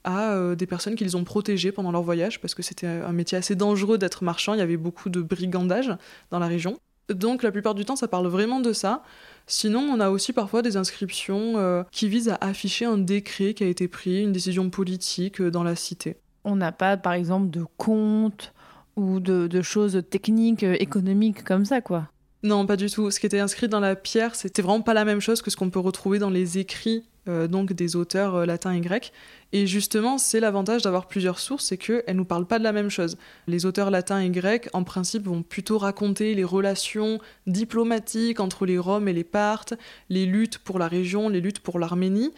à 0.04 0.32
euh, 0.32 0.54
des 0.54 0.66
personnes 0.66 0.96
qu'ils 0.96 1.16
ont 1.16 1.24
protégées 1.24 1.72
pendant 1.72 1.92
leur 1.92 2.02
voyage, 2.02 2.40
parce 2.40 2.54
que 2.54 2.62
c'était 2.62 2.86
un 2.86 3.12
métier 3.12 3.36
assez 3.38 3.54
dangereux 3.54 3.98
d'être 3.98 4.24
marchand, 4.24 4.54
il 4.54 4.58
y 4.58 4.62
avait 4.62 4.78
beaucoup 4.78 5.10
de 5.10 5.20
brigandage 5.20 5.94
dans 6.30 6.38
la 6.38 6.46
région. 6.46 6.78
Donc 7.12 7.42
la 7.42 7.50
plupart 7.50 7.74
du 7.74 7.84
temps, 7.84 7.96
ça 7.96 8.08
parle 8.08 8.26
vraiment 8.26 8.60
de 8.60 8.72
ça. 8.72 9.02
Sinon, 9.46 9.80
on 9.80 10.00
a 10.00 10.10
aussi 10.10 10.32
parfois 10.32 10.62
des 10.62 10.76
inscriptions 10.76 11.54
euh, 11.56 11.82
qui 11.90 12.08
visent 12.08 12.28
à 12.28 12.38
afficher 12.40 12.84
un 12.84 12.98
décret 12.98 13.54
qui 13.54 13.64
a 13.64 13.66
été 13.66 13.88
pris, 13.88 14.22
une 14.22 14.32
décision 14.32 14.70
politique 14.70 15.40
euh, 15.40 15.50
dans 15.50 15.64
la 15.64 15.74
cité. 15.74 16.16
On 16.44 16.56
n'a 16.56 16.72
pas, 16.72 16.96
par 16.96 17.14
exemple, 17.14 17.50
de 17.50 17.64
comptes 17.76 18.52
ou 18.96 19.18
de, 19.18 19.62
choses 19.62 20.02
techniques, 20.08 20.62
euh, 20.62 20.76
économiques 20.78 21.42
comme 21.42 21.64
ça, 21.64 21.80
quoi. 21.80 22.08
Non, 22.42 22.64
pas 22.64 22.76
du 22.76 22.88
tout. 22.88 23.10
Ce 23.10 23.20
qui 23.20 23.26
était 23.26 23.40
inscrit 23.40 23.68
dans 23.68 23.80
la 23.80 23.96
pierre, 23.96 24.34
c'était 24.34 24.62
vraiment 24.62 24.82
pas 24.82 24.94
la 24.94 25.04
même 25.04 25.20
chose 25.20 25.42
que 25.42 25.50
ce 25.50 25.56
qu'on 25.56 25.70
peut 25.70 25.80
retrouver 25.80 26.18
dans 26.18 26.30
les 26.30 26.58
écrits 26.58 27.04
euh, 27.28 27.48
donc 27.48 27.72
des 27.72 27.96
auteurs 27.96 28.34
euh, 28.34 28.46
latins 28.46 28.72
et 28.72 28.80
grecs. 28.80 29.12
Et 29.52 29.66
justement, 29.66 30.18
c'est 30.18 30.40
l'avantage 30.40 30.82
d'avoir 30.82 31.06
plusieurs 31.06 31.38
sources, 31.38 31.66
c'est 31.66 31.76
qu'elles 31.76 32.02
ne 32.08 32.14
nous 32.14 32.24
parlent 32.24 32.46
pas 32.46 32.58
de 32.58 32.64
la 32.64 32.72
même 32.72 32.88
chose. 32.88 33.16
Les 33.46 33.66
auteurs 33.66 33.90
latins 33.90 34.20
et 34.20 34.30
grecs, 34.30 34.68
en 34.72 34.84
principe, 34.84 35.24
vont 35.24 35.42
plutôt 35.42 35.78
raconter 35.78 36.34
les 36.34 36.44
relations 36.44 37.18
diplomatiques 37.46 38.40
entre 38.40 38.66
les 38.66 38.78
Roms 38.78 39.08
et 39.08 39.12
les 39.12 39.24
Parthes, 39.24 39.74
les 40.08 40.26
luttes 40.26 40.58
pour 40.58 40.78
la 40.78 40.88
région, 40.88 41.28
les 41.28 41.40
luttes 41.40 41.60
pour 41.60 41.78
l'Arménie, 41.78 42.32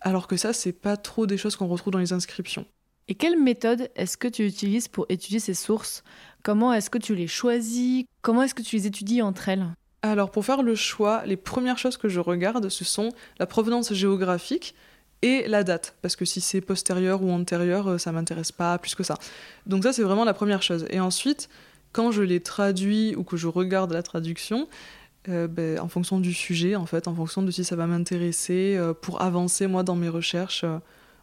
alors 0.00 0.26
que 0.26 0.36
ça, 0.36 0.52
c'est 0.52 0.72
pas 0.72 0.96
trop 0.96 1.26
des 1.26 1.36
choses 1.36 1.56
qu'on 1.56 1.68
retrouve 1.68 1.92
dans 1.92 1.98
les 1.98 2.12
inscriptions. 2.12 2.66
Et 3.08 3.14
quelle 3.14 3.40
méthode 3.40 3.88
est-ce 3.94 4.16
que 4.16 4.26
tu 4.26 4.44
utilises 4.44 4.88
pour 4.88 5.06
étudier 5.08 5.38
ces 5.38 5.54
sources? 5.54 6.02
Comment 6.42 6.72
est-ce 6.72 6.90
que 6.90 6.98
tu 6.98 7.14
les 7.14 7.28
choisis? 7.28 8.04
Comment 8.22 8.42
est-ce 8.42 8.54
que 8.54 8.62
tu 8.62 8.76
les 8.76 8.86
étudies 8.86 9.22
entre 9.22 9.48
elles? 9.48 9.66
Alors 10.02 10.30
pour 10.30 10.44
faire 10.44 10.62
le 10.62 10.74
choix, 10.74 11.24
les 11.26 11.36
premières 11.36 11.78
choses 11.78 11.96
que 11.96 12.08
je 12.08 12.20
regarde, 12.20 12.68
ce 12.68 12.84
sont 12.84 13.10
la 13.38 13.46
provenance 13.46 13.92
géographique 13.92 14.74
et 15.22 15.48
la 15.48 15.64
date, 15.64 15.96
parce 16.02 16.16
que 16.16 16.24
si 16.24 16.40
c'est 16.40 16.60
postérieur 16.60 17.22
ou 17.22 17.30
antérieur, 17.30 17.88
euh, 17.88 17.98
ça 17.98 18.12
m'intéresse 18.12 18.52
pas 18.52 18.78
plus 18.78 18.94
que 18.94 19.02
ça. 19.02 19.16
Donc 19.66 19.82
ça 19.82 19.92
c'est 19.92 20.02
vraiment 20.02 20.24
la 20.24 20.34
première 20.34 20.62
chose. 20.62 20.86
Et 20.90 21.00
ensuite, 21.00 21.48
quand 21.92 22.12
je 22.12 22.22
les 22.22 22.40
traduis 22.40 23.14
ou 23.16 23.24
que 23.24 23.36
je 23.36 23.48
regarde 23.48 23.92
la 23.92 24.02
traduction, 24.02 24.68
euh, 25.28 25.48
ben, 25.48 25.80
en 25.80 25.88
fonction 25.88 26.20
du 26.20 26.34
sujet, 26.34 26.76
en 26.76 26.86
fait, 26.86 27.08
en 27.08 27.14
fonction 27.14 27.42
de 27.42 27.50
si 27.50 27.64
ça 27.64 27.74
va 27.76 27.86
m'intéresser, 27.86 28.76
euh, 28.76 28.92
pour 28.92 29.22
avancer 29.22 29.66
moi 29.66 29.82
dans 29.82 29.96
mes 29.96 30.08
recherches, 30.08 30.64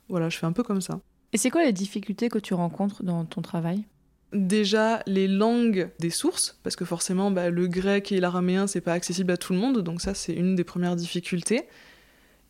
voilà, 0.10 0.30
je 0.30 0.38
fais 0.38 0.46
un 0.46 0.52
peu 0.52 0.64
comme 0.64 0.82
ça. 0.82 1.00
Et 1.32 1.38
c'est 1.38 1.50
quoi 1.50 1.64
les 1.64 1.74
difficultés 1.74 2.30
que 2.30 2.40
tu 2.40 2.54
rencontres 2.54 3.04
dans 3.04 3.26
ton 3.26 3.42
travail? 3.42 3.86
Déjà 4.34 5.02
les 5.06 5.28
langues 5.28 5.90
des 6.00 6.10
sources, 6.10 6.58
parce 6.64 6.76
que 6.76 6.86
forcément 6.86 7.32
bah, 7.32 7.50
le 7.50 7.68
grec 7.68 8.12
et 8.12 8.20
l'araméen 8.20 8.68
c'est 8.68 8.82
pas 8.82 8.94
accessible 8.94 9.32
à 9.32 9.38
tout 9.38 9.54
le 9.54 9.60
monde, 9.60 9.80
donc 9.80 10.02
ça 10.02 10.14
c'est 10.14 10.34
une 10.34 10.56
des 10.56 10.64
premières 10.64 10.96
difficultés. 10.96 11.64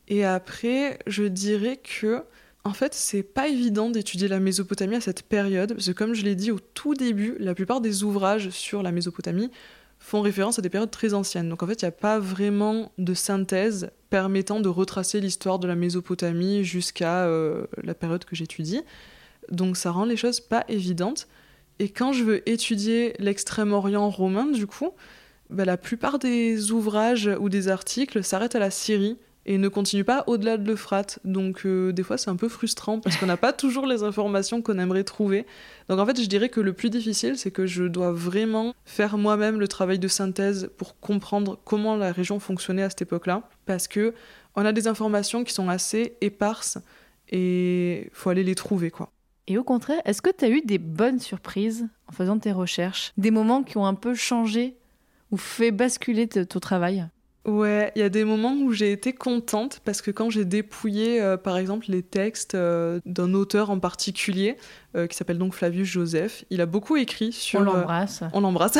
Et 0.08 0.24
après, 0.24 0.98
je 1.06 1.24
dirais 1.24 1.78
que 1.78 2.22
en 2.64 2.72
fait 2.72 2.94
c'est 2.94 3.22
pas 3.22 3.48
évident 3.48 3.90
d'étudier 3.90 4.28
la 4.28 4.40
Mésopotamie 4.40 4.96
à 4.96 5.00
cette 5.00 5.22
période, 5.22 5.74
parce 5.74 5.86
que 5.86 5.92
comme 5.92 6.14
je 6.14 6.22
l'ai 6.22 6.34
dit 6.34 6.50
au 6.50 6.58
tout 6.58 6.94
début, 6.94 7.36
la 7.38 7.54
plupart 7.54 7.80
des 7.80 8.04
ouvrages 8.04 8.50
sur 8.50 8.82
la 8.82 8.92
Mésopotamie 8.92 9.50
font 9.98 10.20
référence 10.20 10.58
à 10.58 10.62
des 10.62 10.68
périodes 10.68 10.90
très 10.90 11.14
anciennes. 11.14 11.48
Donc 11.48 11.62
en 11.62 11.66
fait 11.66 11.80
il 11.80 11.84
n'y 11.84 11.88
a 11.88 11.92
pas 11.92 12.18
vraiment 12.18 12.92
de 12.98 13.14
synthèse 13.14 13.90
permettant 14.10 14.60
de 14.60 14.68
retracer 14.68 15.20
l'histoire 15.20 15.58
de 15.58 15.66
la 15.66 15.74
Mésopotamie 15.74 16.62
jusqu'à 16.62 17.24
euh, 17.24 17.66
la 17.82 17.94
période 17.94 18.24
que 18.24 18.36
j'étudie. 18.36 18.82
Donc 19.50 19.76
ça 19.76 19.90
rend 19.90 20.04
les 20.04 20.16
choses 20.16 20.40
pas 20.40 20.64
évidentes. 20.68 21.26
Et 21.78 21.88
quand 21.88 22.12
je 22.12 22.24
veux 22.24 22.48
étudier 22.48 23.14
l'extrême-orient 23.18 24.08
romain, 24.08 24.46
du 24.46 24.66
coup, 24.66 24.90
bah, 25.50 25.64
la 25.64 25.76
plupart 25.76 26.18
des 26.18 26.70
ouvrages 26.72 27.30
ou 27.40 27.48
des 27.48 27.68
articles 27.68 28.22
s'arrêtent 28.22 28.54
à 28.54 28.60
la 28.60 28.70
Syrie 28.70 29.16
et 29.46 29.58
ne 29.58 29.68
continuent 29.68 30.04
pas 30.04 30.24
au-delà 30.26 30.56
de 30.56 30.66
l'Euphrate. 30.66 31.18
Donc 31.24 31.66
euh, 31.66 31.92
des 31.92 32.02
fois 32.02 32.16
c'est 32.16 32.30
un 32.30 32.36
peu 32.36 32.48
frustrant 32.48 32.98
parce 33.00 33.16
qu'on 33.16 33.26
n'a 33.26 33.36
pas 33.36 33.52
toujours 33.52 33.86
les 33.86 34.02
informations 34.02 34.62
qu'on 34.62 34.78
aimerait 34.78 35.04
trouver. 35.04 35.46
Donc 35.88 35.98
en 35.98 36.06
fait 36.06 36.20
je 36.20 36.26
dirais 36.26 36.48
que 36.48 36.60
le 36.60 36.72
plus 36.72 36.90
difficile 36.90 37.36
c'est 37.36 37.50
que 37.50 37.66
je 37.66 37.84
dois 37.84 38.12
vraiment 38.12 38.74
faire 38.84 39.18
moi-même 39.18 39.60
le 39.60 39.68
travail 39.68 39.98
de 39.98 40.08
synthèse 40.08 40.70
pour 40.76 40.98
comprendre 40.98 41.58
comment 41.64 41.96
la 41.96 42.12
région 42.12 42.40
fonctionnait 42.40 42.82
à 42.82 42.90
cette 42.90 43.02
époque-là. 43.02 43.42
Parce 43.66 43.88
que 43.88 44.14
on 44.56 44.64
a 44.64 44.72
des 44.72 44.88
informations 44.88 45.44
qui 45.44 45.52
sont 45.52 45.68
assez 45.68 46.16
éparses 46.20 46.78
et 47.30 48.08
faut 48.12 48.30
aller 48.30 48.44
les 48.44 48.54
trouver 48.54 48.90
quoi. 48.90 49.10
Et 49.46 49.58
au 49.58 49.64
contraire, 49.64 50.00
est-ce 50.04 50.22
que 50.22 50.30
tu 50.30 50.44
as 50.44 50.48
eu 50.48 50.62
des 50.62 50.78
bonnes 50.78 51.20
surprises 51.20 51.86
en 52.08 52.12
faisant 52.12 52.38
tes 52.38 52.52
recherches? 52.52 53.12
Des 53.18 53.30
moments 53.30 53.62
qui 53.62 53.76
ont 53.76 53.86
un 53.86 53.94
peu 53.94 54.14
changé 54.14 54.76
ou 55.30 55.36
fait 55.36 55.70
basculer 55.70 56.28
ton 56.28 56.60
travail? 56.60 57.06
Ouais, 57.46 57.92
il 57.94 57.98
y 57.98 58.02
a 58.02 58.08
des 58.08 58.24
moments 58.24 58.54
où 58.54 58.72
j'ai 58.72 58.90
été 58.90 59.12
contente 59.12 59.80
parce 59.84 60.00
que 60.00 60.10
quand 60.10 60.30
j'ai 60.30 60.46
dépouillé, 60.46 61.20
euh, 61.20 61.36
par 61.36 61.58
exemple, 61.58 61.86
les 61.90 62.02
textes 62.02 62.54
euh, 62.54 63.00
d'un 63.04 63.34
auteur 63.34 63.68
en 63.68 63.78
particulier, 63.78 64.56
euh, 64.96 65.06
qui 65.06 65.14
s'appelle 65.14 65.36
donc 65.36 65.52
Flavius 65.52 65.88
Joseph, 65.88 66.44
il 66.48 66.62
a 66.62 66.66
beaucoup 66.66 66.96
écrit 66.96 67.32
sur... 67.32 67.60
On 67.60 67.64
l'embrasse. 67.64 68.22
on 68.32 68.40
l'embrasse. 68.40 68.78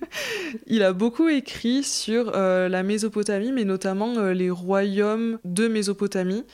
il 0.66 0.82
a 0.82 0.92
beaucoup 0.92 1.28
écrit 1.28 1.82
sur 1.82 2.32
la 2.32 2.82
Mésopotamie, 2.82 3.50
mais 3.50 3.64
notamment 3.64 4.20
les 4.28 4.50
royaumes 4.50 5.38
de 5.44 5.66
Mésopotamie. 5.66 6.44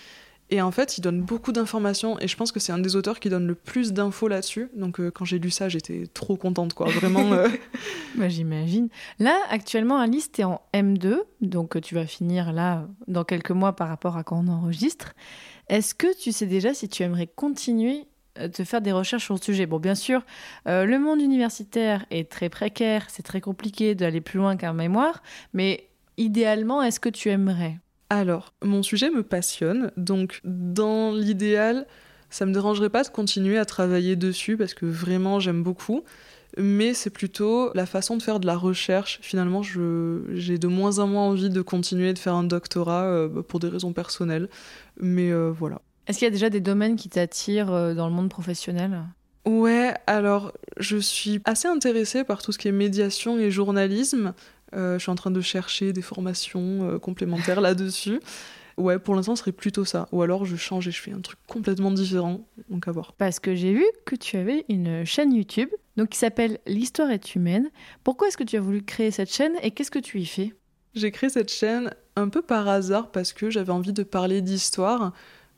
Et 0.52 0.60
en 0.60 0.70
fait, 0.70 0.98
il 0.98 1.00
donne 1.00 1.22
beaucoup 1.22 1.50
d'informations 1.50 2.20
et 2.20 2.28
je 2.28 2.36
pense 2.36 2.52
que 2.52 2.60
c'est 2.60 2.72
un 2.72 2.78
des 2.78 2.94
auteurs 2.94 3.20
qui 3.20 3.30
donne 3.30 3.46
le 3.46 3.54
plus 3.54 3.94
d'infos 3.94 4.28
là-dessus. 4.28 4.68
Donc 4.76 5.00
euh, 5.00 5.10
quand 5.10 5.24
j'ai 5.24 5.38
lu 5.38 5.50
ça, 5.50 5.70
j'étais 5.70 6.06
trop 6.12 6.36
contente, 6.36 6.74
quoi. 6.74 6.90
Vraiment. 6.90 7.32
Euh. 7.32 7.48
bah, 8.16 8.28
J'imagine. 8.28 8.90
Là, 9.18 9.34
actuellement, 9.48 9.98
Alice, 9.98 10.30
tu 10.30 10.42
es 10.42 10.44
en 10.44 10.60
M2, 10.74 11.20
donc 11.40 11.74
euh, 11.74 11.80
tu 11.80 11.94
vas 11.94 12.04
finir 12.04 12.52
là 12.52 12.86
dans 13.08 13.24
quelques 13.24 13.52
mois 13.52 13.72
par 13.74 13.88
rapport 13.88 14.18
à 14.18 14.24
quand 14.24 14.44
on 14.44 14.48
enregistre. 14.48 15.14
Est-ce 15.70 15.94
que 15.94 16.14
tu 16.20 16.32
sais 16.32 16.44
déjà 16.44 16.74
si 16.74 16.86
tu 16.86 17.02
aimerais 17.02 17.28
continuer 17.28 18.04
de 18.38 18.62
faire 18.62 18.82
des 18.82 18.92
recherches 18.92 19.24
sur 19.24 19.34
le 19.34 19.40
sujet? 19.40 19.64
Bon, 19.64 19.78
bien 19.78 19.94
sûr, 19.94 20.20
le 20.66 20.98
monde 20.98 21.22
universitaire 21.22 22.04
est 22.10 22.30
très 22.30 22.50
précaire, 22.50 23.06
c'est 23.08 23.22
très 23.22 23.40
compliqué 23.40 23.94
d'aller 23.94 24.20
plus 24.20 24.38
loin 24.38 24.56
qu'un 24.56 24.74
mémoire, 24.74 25.22
mais 25.54 25.88
idéalement, 26.18 26.82
est-ce 26.82 27.00
que 27.00 27.08
tu 27.08 27.30
aimerais? 27.30 27.78
Alors, 28.18 28.52
mon 28.62 28.82
sujet 28.82 29.10
me 29.10 29.22
passionne, 29.22 29.90
donc 29.96 30.40
dans 30.44 31.12
l'idéal, 31.12 31.86
ça 32.30 32.46
me 32.46 32.52
dérangerait 32.52 32.90
pas 32.90 33.02
de 33.02 33.08
continuer 33.08 33.58
à 33.58 33.64
travailler 33.64 34.16
dessus 34.16 34.56
parce 34.56 34.74
que 34.74 34.86
vraiment 34.86 35.40
j'aime 35.40 35.62
beaucoup. 35.62 36.02
Mais 36.58 36.92
c'est 36.92 37.10
plutôt 37.10 37.72
la 37.74 37.86
façon 37.86 38.18
de 38.18 38.22
faire 38.22 38.38
de 38.38 38.46
la 38.46 38.56
recherche. 38.56 39.18
Finalement, 39.22 39.62
j'ai 39.62 40.58
de 40.58 40.66
moins 40.66 40.98
en 40.98 41.06
moins 41.06 41.22
envie 41.22 41.48
de 41.48 41.62
continuer 41.62 42.12
de 42.12 42.18
faire 42.18 42.34
un 42.34 42.44
doctorat 42.44 43.04
euh, 43.04 43.28
bah, 43.28 43.42
pour 43.42 43.58
des 43.58 43.68
raisons 43.68 43.94
personnelles. 43.94 44.50
Mais 45.00 45.30
euh, 45.30 45.50
voilà. 45.50 45.80
Est-ce 46.06 46.18
qu'il 46.18 46.26
y 46.26 46.28
a 46.28 46.32
déjà 46.32 46.50
des 46.50 46.60
domaines 46.60 46.96
qui 46.96 47.08
t'attirent 47.08 47.72
euh, 47.72 47.94
dans 47.94 48.06
le 48.06 48.14
monde 48.14 48.28
professionnel? 48.28 49.02
Ouais, 49.46 49.94
alors 50.06 50.52
je 50.78 50.98
suis 50.98 51.40
assez 51.46 51.68
intéressée 51.68 52.24
par 52.24 52.42
tout 52.42 52.52
ce 52.52 52.58
qui 52.58 52.68
est 52.68 52.72
médiation 52.72 53.38
et 53.38 53.50
journalisme. 53.50 54.34
Euh, 54.74 54.98
je 54.98 55.02
suis 55.02 55.10
en 55.10 55.14
train 55.14 55.30
de 55.30 55.40
chercher 55.40 55.92
des 55.92 56.02
formations 56.02 56.90
euh, 56.90 56.98
complémentaires 56.98 57.60
là-dessus. 57.62 58.20
Ouais, 58.78 58.98
pour 58.98 59.14
l'instant, 59.14 59.36
ce 59.36 59.40
serait 59.40 59.52
plutôt 59.52 59.84
ça. 59.84 60.08
Ou 60.12 60.22
alors, 60.22 60.44
je 60.44 60.56
change 60.56 60.88
et 60.88 60.90
je 60.90 61.00
fais 61.00 61.12
un 61.12 61.20
truc 61.20 61.38
complètement 61.46 61.90
différent. 61.90 62.46
Donc, 62.70 62.88
à 62.88 62.92
voir. 62.92 63.12
Parce 63.12 63.38
que 63.38 63.54
j'ai 63.54 63.74
vu 63.74 63.84
que 64.06 64.16
tu 64.16 64.36
avais 64.36 64.64
une 64.68 65.04
chaîne 65.04 65.32
YouTube 65.32 65.68
donc 65.96 66.10
qui 66.10 66.18
s'appelle 66.18 66.58
L'Histoire 66.66 67.10
est 67.10 67.34
humaine. 67.34 67.70
Pourquoi 68.02 68.28
est-ce 68.28 68.36
que 68.36 68.44
tu 68.44 68.56
as 68.56 68.60
voulu 68.60 68.82
créer 68.82 69.10
cette 69.10 69.32
chaîne 69.32 69.52
et 69.62 69.72
qu'est-ce 69.72 69.90
que 69.90 69.98
tu 69.98 70.20
y 70.20 70.26
fais? 70.26 70.54
J'ai 70.94 71.10
créé 71.10 71.30
cette 71.30 71.50
chaîne 71.50 71.90
un 72.16 72.28
peu 72.28 72.42
par 72.42 72.68
hasard 72.68 73.10
parce 73.10 73.32
que 73.32 73.50
j'avais 73.50 73.72
envie 73.72 73.92
de 73.92 74.02
parler 74.02 74.42
d'histoire 74.42 75.12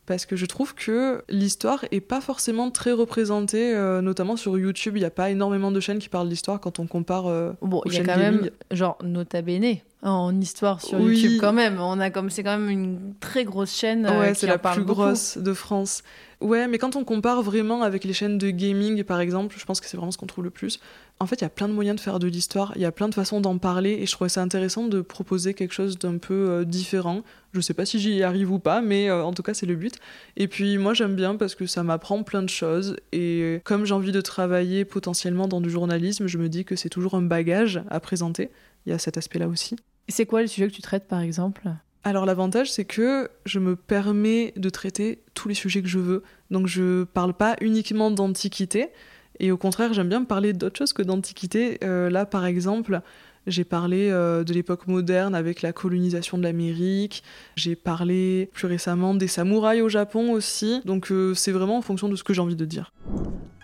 parce 0.06 0.26
que 0.26 0.36
je 0.36 0.46
trouve 0.46 0.74
que 0.74 1.22
l'histoire 1.28 1.84
est 1.90 2.00
pas 2.00 2.20
forcément 2.20 2.70
très 2.70 2.92
représentée, 2.92 3.74
euh, 3.74 4.00
notamment 4.00 4.36
sur 4.36 4.58
YouTube. 4.58 4.96
Il 4.96 5.00
n'y 5.00 5.06
a 5.06 5.10
pas 5.10 5.30
énormément 5.30 5.70
de 5.70 5.80
chaînes 5.80 5.98
qui 5.98 6.08
parlent 6.08 6.28
d'histoire 6.28 6.60
quand 6.60 6.78
on 6.78 6.86
compare. 6.86 7.26
Euh, 7.26 7.52
bon, 7.62 7.80
il 7.86 7.94
y 7.94 7.98
a 7.98 8.04
quand 8.04 8.18
même, 8.18 8.50
genre, 8.70 8.98
Nota 9.02 9.42
Bene 9.42 9.78
en 10.02 10.38
histoire 10.38 10.82
sur 10.82 11.00
YouTube 11.00 11.40
quand 11.40 11.54
même. 11.54 11.80
On 11.80 11.98
a 11.98 12.10
comme 12.10 12.28
c'est 12.28 12.42
quand 12.42 12.58
même 12.58 12.68
une 12.68 13.14
très 13.20 13.44
grosse 13.44 13.74
chaîne. 13.74 14.04
Euh, 14.04 14.20
ouais, 14.20 14.34
c'est 14.34 14.46
la 14.46 14.58
plus 14.58 14.84
grosse 14.84 15.38
de 15.38 15.54
France. 15.54 16.02
Ouais, 16.40 16.68
mais 16.68 16.76
quand 16.76 16.94
on 16.94 17.04
compare 17.04 17.42
vraiment 17.42 17.82
avec 17.82 18.04
les 18.04 18.12
chaînes 18.12 18.36
de 18.36 18.50
gaming, 18.50 19.02
par 19.02 19.20
exemple, 19.20 19.56
je 19.58 19.64
pense 19.64 19.80
que 19.80 19.86
c'est 19.86 19.96
vraiment 19.96 20.12
ce 20.12 20.18
qu'on 20.18 20.26
trouve 20.26 20.44
le 20.44 20.50
plus. 20.50 20.78
En 21.20 21.26
fait, 21.26 21.36
il 21.36 21.42
y 21.42 21.46
a 21.46 21.50
plein 21.50 21.68
de 21.68 21.72
moyens 21.72 21.96
de 21.96 22.00
faire 22.00 22.18
de 22.18 22.26
l'histoire, 22.26 22.72
il 22.74 22.82
y 22.82 22.84
a 22.84 22.92
plein 22.92 23.08
de 23.08 23.14
façons 23.14 23.40
d'en 23.40 23.56
parler, 23.58 23.98
et 24.00 24.06
je 24.06 24.12
trouvais 24.12 24.28
ça 24.28 24.42
intéressant 24.42 24.88
de 24.88 25.00
proposer 25.00 25.54
quelque 25.54 25.72
chose 25.72 25.98
d'un 25.98 26.18
peu 26.18 26.34
euh, 26.34 26.64
différent. 26.64 27.22
Je 27.52 27.60
sais 27.60 27.72
pas 27.72 27.86
si 27.86 28.00
j'y 28.00 28.22
arrive 28.22 28.50
ou 28.50 28.58
pas, 28.58 28.80
mais 28.80 29.08
euh, 29.08 29.24
en 29.24 29.32
tout 29.32 29.42
cas, 29.42 29.54
c'est 29.54 29.66
le 29.66 29.76
but. 29.76 29.94
Et 30.36 30.48
puis, 30.48 30.76
moi, 30.76 30.92
j'aime 30.92 31.14
bien 31.14 31.36
parce 31.36 31.54
que 31.54 31.66
ça 31.66 31.82
m'apprend 31.82 32.22
plein 32.24 32.42
de 32.42 32.48
choses, 32.48 32.96
et 33.12 33.60
comme 33.64 33.84
j'ai 33.84 33.94
envie 33.94 34.12
de 34.12 34.20
travailler 34.20 34.84
potentiellement 34.84 35.46
dans 35.46 35.60
du 35.60 35.70
journalisme, 35.70 36.26
je 36.26 36.36
me 36.36 36.48
dis 36.48 36.64
que 36.64 36.76
c'est 36.76 36.90
toujours 36.90 37.14
un 37.14 37.22
bagage 37.22 37.82
à 37.90 38.00
présenter. 38.00 38.50
Il 38.84 38.90
y 38.90 38.92
a 38.92 38.98
cet 38.98 39.16
aspect-là 39.16 39.48
aussi. 39.48 39.76
C'est 40.08 40.26
quoi 40.26 40.42
le 40.42 40.48
sujet 40.48 40.68
que 40.68 40.74
tu 40.74 40.82
traites, 40.82 41.06
par 41.06 41.20
exemple? 41.20 41.70
Alors 42.06 42.26
l'avantage 42.26 42.70
c'est 42.70 42.84
que 42.84 43.30
je 43.46 43.58
me 43.58 43.76
permets 43.76 44.52
de 44.56 44.68
traiter 44.68 45.22
tous 45.32 45.48
les 45.48 45.54
sujets 45.54 45.80
que 45.80 45.88
je 45.88 45.98
veux. 45.98 46.22
Donc 46.50 46.66
je 46.66 47.04
parle 47.04 47.32
pas 47.32 47.56
uniquement 47.62 48.10
d'antiquité 48.10 48.90
et 49.40 49.52
au 49.52 49.56
contraire 49.56 49.92
j'aime 49.92 50.08
bien 50.08 50.24
parler 50.24 50.52
d'autres 50.52 50.78
choses 50.78 50.92
que 50.92 51.02
d'antiquité. 51.02 51.78
Euh, 51.82 52.10
là 52.10 52.26
par 52.26 52.46
exemple 52.46 53.00
j'ai 53.46 53.64
parlé 53.64 54.08
euh, 54.10 54.42
de 54.42 54.54
l'époque 54.54 54.86
moderne 54.86 55.34
avec 55.34 55.60
la 55.62 55.72
colonisation 55.72 56.38
de 56.38 56.42
l'Amérique. 56.42 57.22
J'ai 57.56 57.76
parlé 57.76 58.48
plus 58.52 58.66
récemment 58.66 59.14
des 59.14 59.28
samouraïs 59.28 59.82
au 59.82 59.88
Japon 59.88 60.32
aussi. 60.32 60.80
Donc 60.84 61.10
euh, 61.10 61.34
c'est 61.34 61.52
vraiment 61.52 61.76
en 61.76 61.82
fonction 61.82 62.08
de 62.08 62.16
ce 62.16 62.24
que 62.24 62.32
j'ai 62.32 62.40
envie 62.40 62.56
de 62.56 62.64
dire. 62.64 62.92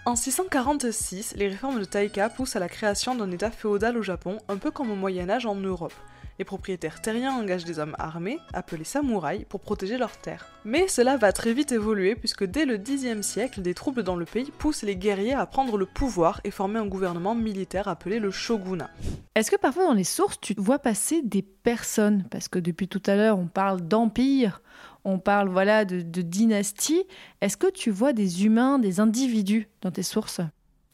En 0.06 0.16
646, 0.16 1.34
les 1.36 1.48
réformes 1.48 1.78
de 1.78 1.84
Taika 1.84 2.28
poussent 2.28 2.56
à 2.56 2.58
la 2.58 2.68
création 2.68 3.14
d'un 3.14 3.30
État 3.30 3.50
féodal 3.50 3.96
au 3.96 4.02
Japon, 4.02 4.38
un 4.48 4.56
peu 4.56 4.70
comme 4.70 4.90
au 4.90 4.96
Moyen 4.96 5.28
Âge 5.30 5.46
en 5.46 5.54
Europe. 5.54 5.92
Les 6.40 6.44
propriétaires 6.44 7.02
terriens 7.02 7.34
engagent 7.34 7.66
des 7.66 7.80
hommes 7.80 7.94
armés, 7.98 8.38
appelés 8.54 8.84
samouraïs, 8.84 9.44
pour 9.46 9.60
protéger 9.60 9.98
leurs 9.98 10.16
terres. 10.16 10.46
Mais 10.64 10.88
cela 10.88 11.18
va 11.18 11.34
très 11.34 11.52
vite 11.52 11.70
évoluer 11.70 12.14
puisque 12.14 12.44
dès 12.44 12.64
le 12.64 12.78
Xe 12.78 13.20
siècle, 13.20 13.60
des 13.60 13.74
troubles 13.74 14.02
dans 14.02 14.16
le 14.16 14.24
pays 14.24 14.50
poussent 14.58 14.82
les 14.82 14.96
guerriers 14.96 15.34
à 15.34 15.44
prendre 15.44 15.76
le 15.76 15.84
pouvoir 15.84 16.40
et 16.44 16.50
former 16.50 16.78
un 16.78 16.86
gouvernement 16.86 17.34
militaire 17.34 17.88
appelé 17.88 18.18
le 18.18 18.30
shogunat. 18.30 18.88
Est-ce 19.34 19.50
que 19.50 19.56
parfois 19.56 19.84
dans 19.84 19.92
les 19.92 20.02
sources, 20.02 20.40
tu 20.40 20.54
vois 20.56 20.78
passer 20.78 21.20
des 21.20 21.42
personnes? 21.42 22.24
Parce 22.30 22.48
que 22.48 22.58
depuis 22.58 22.88
tout 22.88 23.02
à 23.04 23.16
l'heure, 23.16 23.38
on 23.38 23.46
parle 23.46 23.82
d'empire, 23.82 24.62
on 25.04 25.18
parle 25.18 25.50
voilà 25.50 25.84
de, 25.84 26.00
de 26.00 26.22
dynastie. 26.22 27.04
Est-ce 27.42 27.58
que 27.58 27.70
tu 27.70 27.90
vois 27.90 28.14
des 28.14 28.46
humains, 28.46 28.78
des 28.78 28.98
individus 28.98 29.68
dans 29.82 29.90
tes 29.90 30.02
sources? 30.02 30.40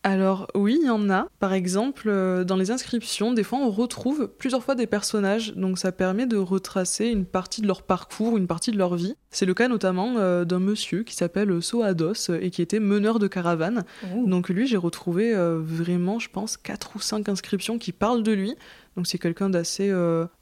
Alors 0.07 0.47
oui, 0.55 0.79
il 0.81 0.87
y 0.87 0.91
en 0.91 1.11
a. 1.11 1.27
Par 1.41 1.53
exemple, 1.53 2.05
euh, 2.07 2.45
dans 2.45 2.55
les 2.55 2.71
inscriptions, 2.71 3.33
des 3.33 3.43
fois 3.43 3.59
on 3.59 3.71
retrouve 3.71 4.29
plusieurs 4.39 4.63
fois 4.63 4.77
des 4.77 4.87
personnages, 4.87 5.53
donc 5.57 5.81
ça 5.81 5.91
permet 5.91 6.27
de 6.27 6.37
retracer 6.37 7.07
une 7.07 7.25
partie 7.25 7.61
de 7.61 7.67
leur 7.67 7.83
parcours, 7.83 8.37
une 8.37 8.47
partie 8.47 8.71
de 8.71 8.79
leur 8.79 8.95
vie. 8.95 9.17
C'est 9.31 9.47
le 9.47 9.53
cas 9.53 9.67
notamment 9.67 10.15
euh, 10.19 10.45
d'un 10.45 10.61
monsieur 10.61 11.03
qui 11.03 11.17
s'appelle 11.17 11.61
Soados 11.61 12.31
et 12.41 12.51
qui 12.51 12.63
était 12.63 12.79
meneur 12.79 13.19
de 13.19 13.27
caravane. 13.27 13.85
Donc 14.27 14.49
lui, 14.49 14.69
j'ai 14.69 14.77
retrouvé 14.77 15.35
euh, 15.35 15.59
vraiment, 15.61 16.21
je 16.21 16.31
pense, 16.31 16.57
quatre 16.57 16.95
ou 16.95 17.01
cinq 17.01 17.29
inscriptions 17.29 17.77
qui 17.77 17.91
parlent 17.91 18.23
de 18.23 18.31
lui. 18.31 18.55
Donc 18.97 19.09
c'est 19.09 19.19
quelqu'un 19.19 19.51
d'assez 19.51 19.93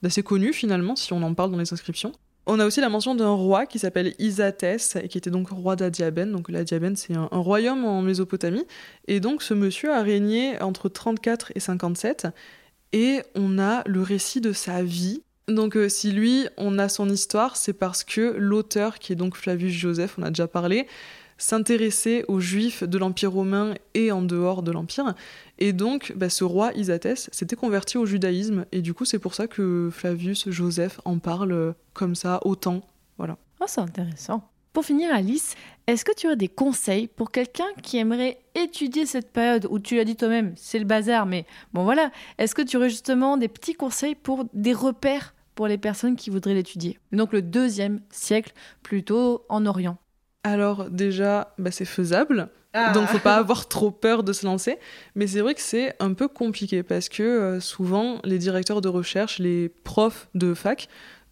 d'assez 0.02 0.22
connu 0.22 0.52
finalement, 0.52 0.94
si 0.94 1.14
on 1.14 1.22
en 1.22 1.32
parle 1.32 1.50
dans 1.50 1.58
les 1.58 1.72
inscriptions. 1.72 2.12
On 2.46 2.60
a 2.60 2.66
aussi 2.66 2.80
la 2.80 2.90
mention 2.90 3.14
d'un 3.14 3.30
roi 3.30 3.64
qui 3.64 3.78
s'appelle 3.78 4.14
Isates 4.18 4.96
et 5.02 5.08
qui 5.08 5.16
était 5.16 5.30
donc 5.30 5.48
roi 5.48 5.76
d'Adiabène. 5.76 6.30
Donc 6.30 6.50
l'Adiabène, 6.50 6.94
c'est 6.94 7.14
un, 7.14 7.28
royaume 7.32 7.84
en 7.84 8.02
Mésopotamie. 8.02 8.66
Et 9.08 9.20
donc 9.20 9.42
ce 9.42 9.54
monsieur 9.54 9.92
a 9.92 10.02
régné 10.02 10.60
entre 10.60 10.88
34 10.88 11.52
et 11.54 11.60
57. 11.60 12.28
Et 12.92 13.22
on 13.34 13.58
a 13.58 13.82
le 13.86 14.02
récit 14.02 14.40
de 14.40 14.52
sa 14.52 14.82
vie. 14.82 15.22
Donc 15.48 15.76
euh, 15.76 15.88
si 15.88 16.12
lui, 16.12 16.46
on 16.58 16.78
a 16.78 16.88
son 16.88 17.08
histoire, 17.08 17.56
c'est 17.56 17.72
parce 17.72 18.04
que 18.04 18.34
l'auteur, 18.38 18.98
qui 18.98 19.12
est 19.12 19.16
donc 19.16 19.36
Flavius 19.36 19.72
Joseph, 19.72 20.16
on 20.18 20.22
a 20.22 20.28
déjà 20.28 20.46
parlé, 20.46 20.86
s'intéresser 21.38 22.24
aux 22.28 22.40
juifs 22.40 22.84
de 22.84 22.98
l'Empire 22.98 23.32
romain 23.32 23.74
et 23.94 24.12
en 24.12 24.22
dehors 24.22 24.62
de 24.62 24.72
l'Empire. 24.72 25.14
Et 25.58 25.72
donc, 25.72 26.12
bah, 26.16 26.28
ce 26.28 26.44
roi 26.44 26.72
Isathès 26.74 27.28
s'était 27.32 27.56
converti 27.56 27.98
au 27.98 28.06
judaïsme, 28.06 28.66
et 28.72 28.82
du 28.82 28.94
coup, 28.94 29.04
c'est 29.04 29.18
pour 29.18 29.34
ça 29.34 29.46
que 29.46 29.90
Flavius 29.92 30.48
Joseph 30.50 31.00
en 31.04 31.18
parle 31.18 31.74
comme 31.92 32.14
ça 32.14 32.40
autant. 32.44 32.82
Voilà. 33.18 33.36
Oh, 33.60 33.64
c'est 33.68 33.80
intéressant. 33.80 34.48
Pour 34.72 34.84
finir, 34.84 35.14
Alice, 35.14 35.54
est-ce 35.86 36.04
que 36.04 36.14
tu 36.16 36.26
as 36.26 36.34
des 36.34 36.48
conseils 36.48 37.06
pour 37.06 37.30
quelqu'un 37.30 37.68
qui 37.80 37.96
aimerait 37.96 38.40
étudier 38.56 39.06
cette 39.06 39.32
période 39.32 39.68
où 39.70 39.78
tu 39.78 39.94
l'as 39.94 40.04
dit 40.04 40.16
toi-même, 40.16 40.52
c'est 40.56 40.80
le 40.80 40.84
bazar, 40.84 41.26
mais 41.26 41.46
bon 41.72 41.84
voilà, 41.84 42.10
est-ce 42.38 42.56
que 42.56 42.62
tu 42.62 42.76
aurais 42.76 42.90
justement 42.90 43.36
des 43.36 43.46
petits 43.46 43.74
conseils 43.74 44.16
pour 44.16 44.46
des 44.52 44.72
repères 44.72 45.32
pour 45.54 45.68
les 45.68 45.78
personnes 45.78 46.16
qui 46.16 46.28
voudraient 46.28 46.54
l'étudier? 46.54 46.98
Donc 47.12 47.32
le 47.32 47.40
deuxième 47.40 48.00
siècle, 48.10 48.52
plutôt 48.82 49.44
en 49.48 49.64
Orient. 49.64 49.96
Alors 50.44 50.90
déjà, 50.90 51.54
bah, 51.58 51.70
c'est 51.70 51.86
faisable. 51.86 52.50
Ah. 52.74 52.92
Donc 52.92 53.06
faut 53.06 53.20
pas 53.20 53.36
avoir 53.36 53.68
trop 53.68 53.90
peur 53.90 54.24
de 54.24 54.32
se 54.32 54.44
lancer. 54.44 54.78
Mais 55.14 55.26
c'est 55.26 55.40
vrai 55.40 55.54
que 55.54 55.60
c'est 55.60 55.94
un 56.00 56.12
peu 56.12 56.28
compliqué 56.28 56.82
parce 56.82 57.08
que 57.08 57.22
euh, 57.22 57.60
souvent 57.60 58.18
les 58.24 58.38
directeurs 58.38 58.80
de 58.80 58.88
recherche, 58.88 59.38
les 59.38 59.68
profs 59.68 60.28
de 60.34 60.54
fac, 60.54 60.88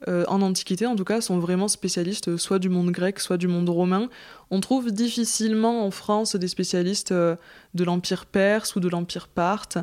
euh, 0.08 0.24
en 0.28 0.40
Antiquité 0.40 0.86
en 0.86 0.96
tout 0.96 1.04
cas, 1.04 1.20
sont 1.20 1.38
vraiment 1.38 1.68
spécialistes 1.68 2.28
euh, 2.28 2.38
soit 2.38 2.58
du 2.58 2.68
monde 2.68 2.90
grec, 2.90 3.18
soit 3.18 3.36
du 3.36 3.48
monde 3.48 3.68
romain. 3.68 4.08
On 4.50 4.60
trouve 4.60 4.92
difficilement 4.92 5.84
en 5.84 5.90
France 5.90 6.36
des 6.36 6.48
spécialistes 6.48 7.12
de 7.12 7.84
l'Empire 7.84 8.26
perse 8.26 8.76
ou 8.76 8.80
de 8.80 8.88
l'Empire 8.88 9.28
parthe, 9.28 9.78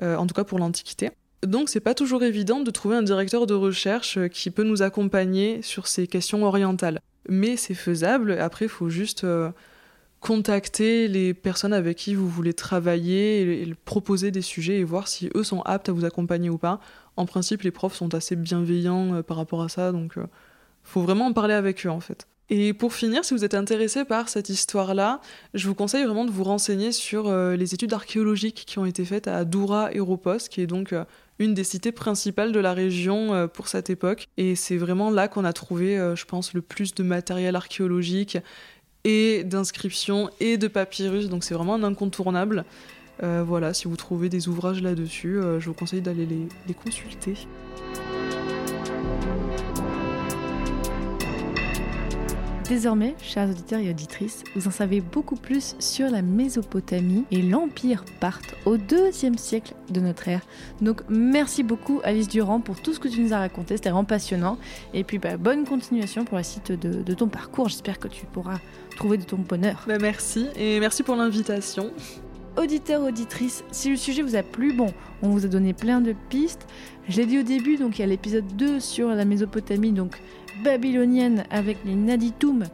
en 0.00 0.26
tout 0.26 0.34
cas 0.34 0.44
pour 0.44 0.58
l'Antiquité. 0.58 1.10
Donc 1.46 1.68
c'est 1.68 1.80
pas 1.80 1.94
toujours 1.94 2.22
évident 2.22 2.60
de 2.60 2.70
trouver 2.70 2.96
un 2.96 3.02
directeur 3.02 3.46
de 3.46 3.54
recherche 3.54 4.18
qui 4.28 4.50
peut 4.50 4.64
nous 4.64 4.82
accompagner 4.82 5.62
sur 5.62 5.86
ces 5.86 6.06
questions 6.06 6.44
orientales 6.44 7.00
mais 7.28 7.56
c'est 7.56 7.74
faisable. 7.74 8.32
Après, 8.32 8.66
il 8.66 8.70
faut 8.70 8.88
juste 8.88 9.24
euh, 9.24 9.50
contacter 10.20 11.08
les 11.08 11.34
personnes 11.34 11.72
avec 11.72 11.96
qui 11.96 12.14
vous 12.14 12.28
voulez 12.28 12.54
travailler 12.54 13.62
et, 13.62 13.74
proposer 13.84 14.30
des 14.30 14.42
sujets 14.42 14.78
et 14.78 14.84
voir 14.84 15.08
si 15.08 15.30
eux 15.34 15.44
sont 15.44 15.62
aptes 15.62 15.88
à 15.88 15.92
vous 15.92 16.04
accompagner 16.04 16.50
ou 16.50 16.58
pas. 16.58 16.80
En 17.16 17.26
principe, 17.26 17.62
les 17.62 17.70
profs 17.70 17.94
sont 17.94 18.14
assez 18.14 18.36
bienveillants 18.36 19.14
euh, 19.14 19.22
par 19.22 19.36
rapport 19.36 19.62
à 19.62 19.68
ça, 19.68 19.92
donc 19.92 20.18
euh, 20.18 20.26
faut 20.82 21.02
vraiment 21.02 21.26
en 21.26 21.32
parler 21.32 21.54
avec 21.54 21.86
eux 21.86 21.90
en 21.90 22.00
fait. 22.00 22.26
Et 22.50 22.74
pour 22.74 22.92
finir, 22.92 23.24
si 23.24 23.32
vous 23.32 23.42
êtes 23.42 23.54
intéressé 23.54 24.04
par 24.04 24.28
cette 24.28 24.50
histoire-là, 24.50 25.22
je 25.54 25.66
vous 25.66 25.74
conseille 25.74 26.04
vraiment 26.04 26.26
de 26.26 26.30
vous 26.30 26.44
renseigner 26.44 26.92
sur 26.92 27.34
les 27.34 27.72
études 27.72 27.94
archéologiques 27.94 28.64
qui 28.66 28.78
ont 28.78 28.84
été 28.84 29.06
faites 29.06 29.28
à 29.28 29.46
Doura 29.46 29.88
Europos, 29.94 30.50
qui 30.50 30.60
est 30.60 30.66
donc 30.66 30.94
une 31.38 31.54
des 31.54 31.64
cités 31.64 31.92
principales 31.92 32.52
de 32.52 32.60
la 32.60 32.74
région 32.74 33.34
euh, 33.34 33.46
pour 33.46 33.68
cette 33.68 33.90
époque. 33.90 34.28
Et 34.36 34.54
c'est 34.54 34.76
vraiment 34.76 35.10
là 35.10 35.28
qu'on 35.28 35.44
a 35.44 35.52
trouvé, 35.52 35.98
euh, 35.98 36.16
je 36.16 36.24
pense, 36.24 36.54
le 36.54 36.62
plus 36.62 36.94
de 36.94 37.02
matériel 37.02 37.56
archéologique 37.56 38.38
et 39.04 39.44
d'inscriptions 39.44 40.30
et 40.40 40.56
de 40.56 40.68
papyrus. 40.68 41.28
Donc 41.28 41.44
c'est 41.44 41.54
vraiment 41.54 41.74
un 41.74 41.82
incontournable. 41.82 42.64
Euh, 43.22 43.44
voilà, 43.46 43.74
si 43.74 43.86
vous 43.86 43.96
trouvez 43.96 44.28
des 44.28 44.48
ouvrages 44.48 44.82
là-dessus, 44.82 45.38
je 45.58 45.66
vous 45.66 45.74
conseille 45.74 46.00
d'aller 46.00 46.26
les 46.26 46.74
consulter. 46.74 47.34
Désormais, 52.68 53.14
chers 53.20 53.50
auditeurs 53.50 53.80
et 53.80 53.90
auditrices, 53.90 54.42
vous 54.56 54.68
en 54.68 54.70
savez 54.70 55.02
beaucoup 55.02 55.36
plus 55.36 55.76
sur 55.80 56.08
la 56.08 56.22
Mésopotamie 56.22 57.24
et 57.30 57.42
l'Empire 57.42 58.06
parthe 58.20 58.54
au 58.64 58.78
deuxième 58.78 59.36
siècle 59.36 59.74
de 59.90 60.00
notre 60.00 60.28
ère. 60.28 60.40
Donc 60.80 61.02
merci 61.10 61.62
beaucoup 61.62 62.00
Alice 62.04 62.26
Durand 62.26 62.60
pour 62.60 62.80
tout 62.80 62.94
ce 62.94 63.00
que 63.00 63.08
tu 63.08 63.20
nous 63.20 63.34
as 63.34 63.38
raconté, 63.38 63.76
c'était 63.76 63.90
vraiment 63.90 64.06
passionnant. 64.06 64.56
Et 64.94 65.04
puis 65.04 65.18
bah, 65.18 65.36
bonne 65.36 65.66
continuation 65.66 66.24
pour 66.24 66.38
la 66.38 66.42
suite 66.42 66.72
de, 66.72 67.14
ton 67.14 67.28
parcours, 67.28 67.68
j'espère 67.68 67.98
que 67.98 68.08
tu 68.08 68.24
pourras 68.24 68.60
trouver 68.96 69.18
de 69.18 69.24
ton 69.24 69.36
bonheur. 69.36 69.84
Bah, 69.86 69.98
merci 70.00 70.46
et 70.56 70.80
merci 70.80 71.02
pour 71.02 71.16
l'invitation. 71.16 71.90
Auditeurs, 72.56 73.02
auditrices, 73.02 73.62
si 73.72 73.90
le 73.90 73.96
sujet 73.96 74.22
vous 74.22 74.36
a 74.36 74.42
plu, 74.42 74.72
bon, 74.72 74.86
on 75.22 75.28
vous 75.28 75.44
a 75.44 75.48
donné 75.48 75.74
plein 75.74 76.00
de 76.00 76.14
pistes. 76.30 76.66
Je 77.08 77.18
l'ai 77.18 77.26
dit 77.26 77.38
au 77.38 77.42
début, 77.42 77.76
donc 77.76 77.98
il 77.98 78.02
y 78.02 78.04
a 78.04 78.06
l'épisode 78.06 78.46
2 78.56 78.80
sur 78.80 79.08
la 79.08 79.24
Mésopotamie, 79.26 79.92
donc 79.92 80.16
babylonienne 80.62 81.44
avec 81.50 81.78
les 81.84 81.94
Naditum. 81.94 82.64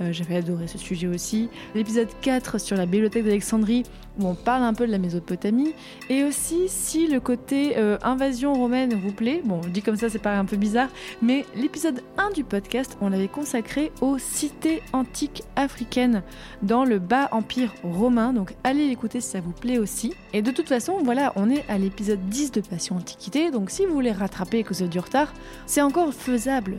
Euh, 0.00 0.12
j'avais 0.12 0.36
adoré 0.36 0.66
ce 0.66 0.78
sujet 0.78 1.06
aussi. 1.06 1.48
L'épisode 1.74 2.08
4 2.22 2.58
sur 2.58 2.76
la 2.76 2.86
bibliothèque 2.86 3.24
d'Alexandrie 3.24 3.84
où 4.18 4.26
on 4.26 4.34
parle 4.34 4.62
un 4.62 4.74
peu 4.74 4.86
de 4.86 4.92
la 4.92 4.98
Mésopotamie. 4.98 5.74
Et 6.08 6.24
aussi 6.24 6.68
si 6.68 7.06
le 7.06 7.20
côté 7.20 7.76
euh, 7.76 7.98
invasion 8.02 8.54
romaine 8.54 8.94
vous 8.94 9.12
plaît, 9.12 9.42
bon 9.44 9.62
je 9.62 9.68
dis 9.68 9.82
comme 9.82 9.96
ça 9.96 10.08
c'est 10.08 10.18
paraît 10.18 10.36
un 10.36 10.44
peu 10.44 10.56
bizarre, 10.56 10.88
mais 11.22 11.44
l'épisode 11.54 12.02
1 12.18 12.30
du 12.30 12.44
podcast 12.44 12.96
on 13.00 13.10
l'avait 13.10 13.28
consacré 13.28 13.92
aux 14.00 14.18
cités 14.18 14.82
antiques 14.92 15.44
africaines 15.56 16.22
dans 16.62 16.84
le 16.84 16.98
bas 16.98 17.28
empire 17.32 17.72
romain. 17.82 18.32
Donc 18.32 18.54
allez 18.64 18.88
l'écouter 18.88 19.20
si 19.20 19.30
ça 19.30 19.40
vous 19.40 19.52
plaît 19.52 19.78
aussi. 19.78 20.14
Et 20.32 20.42
de 20.42 20.50
toute 20.50 20.68
façon 20.68 20.98
voilà 21.02 21.32
on 21.36 21.50
est 21.50 21.64
à 21.68 21.78
l'épisode 21.78 22.20
10 22.28 22.52
de 22.52 22.60
Passion 22.60 22.96
Antiquité. 22.96 23.50
Donc 23.50 23.70
si 23.70 23.86
vous 23.86 23.94
voulez 23.94 24.12
rattraper 24.12 24.58
et 24.58 24.64
que 24.64 24.74
vous 24.74 24.86
du 24.88 24.98
retard, 24.98 25.32
c'est 25.66 25.82
encore 25.82 26.12
faisable. 26.14 26.78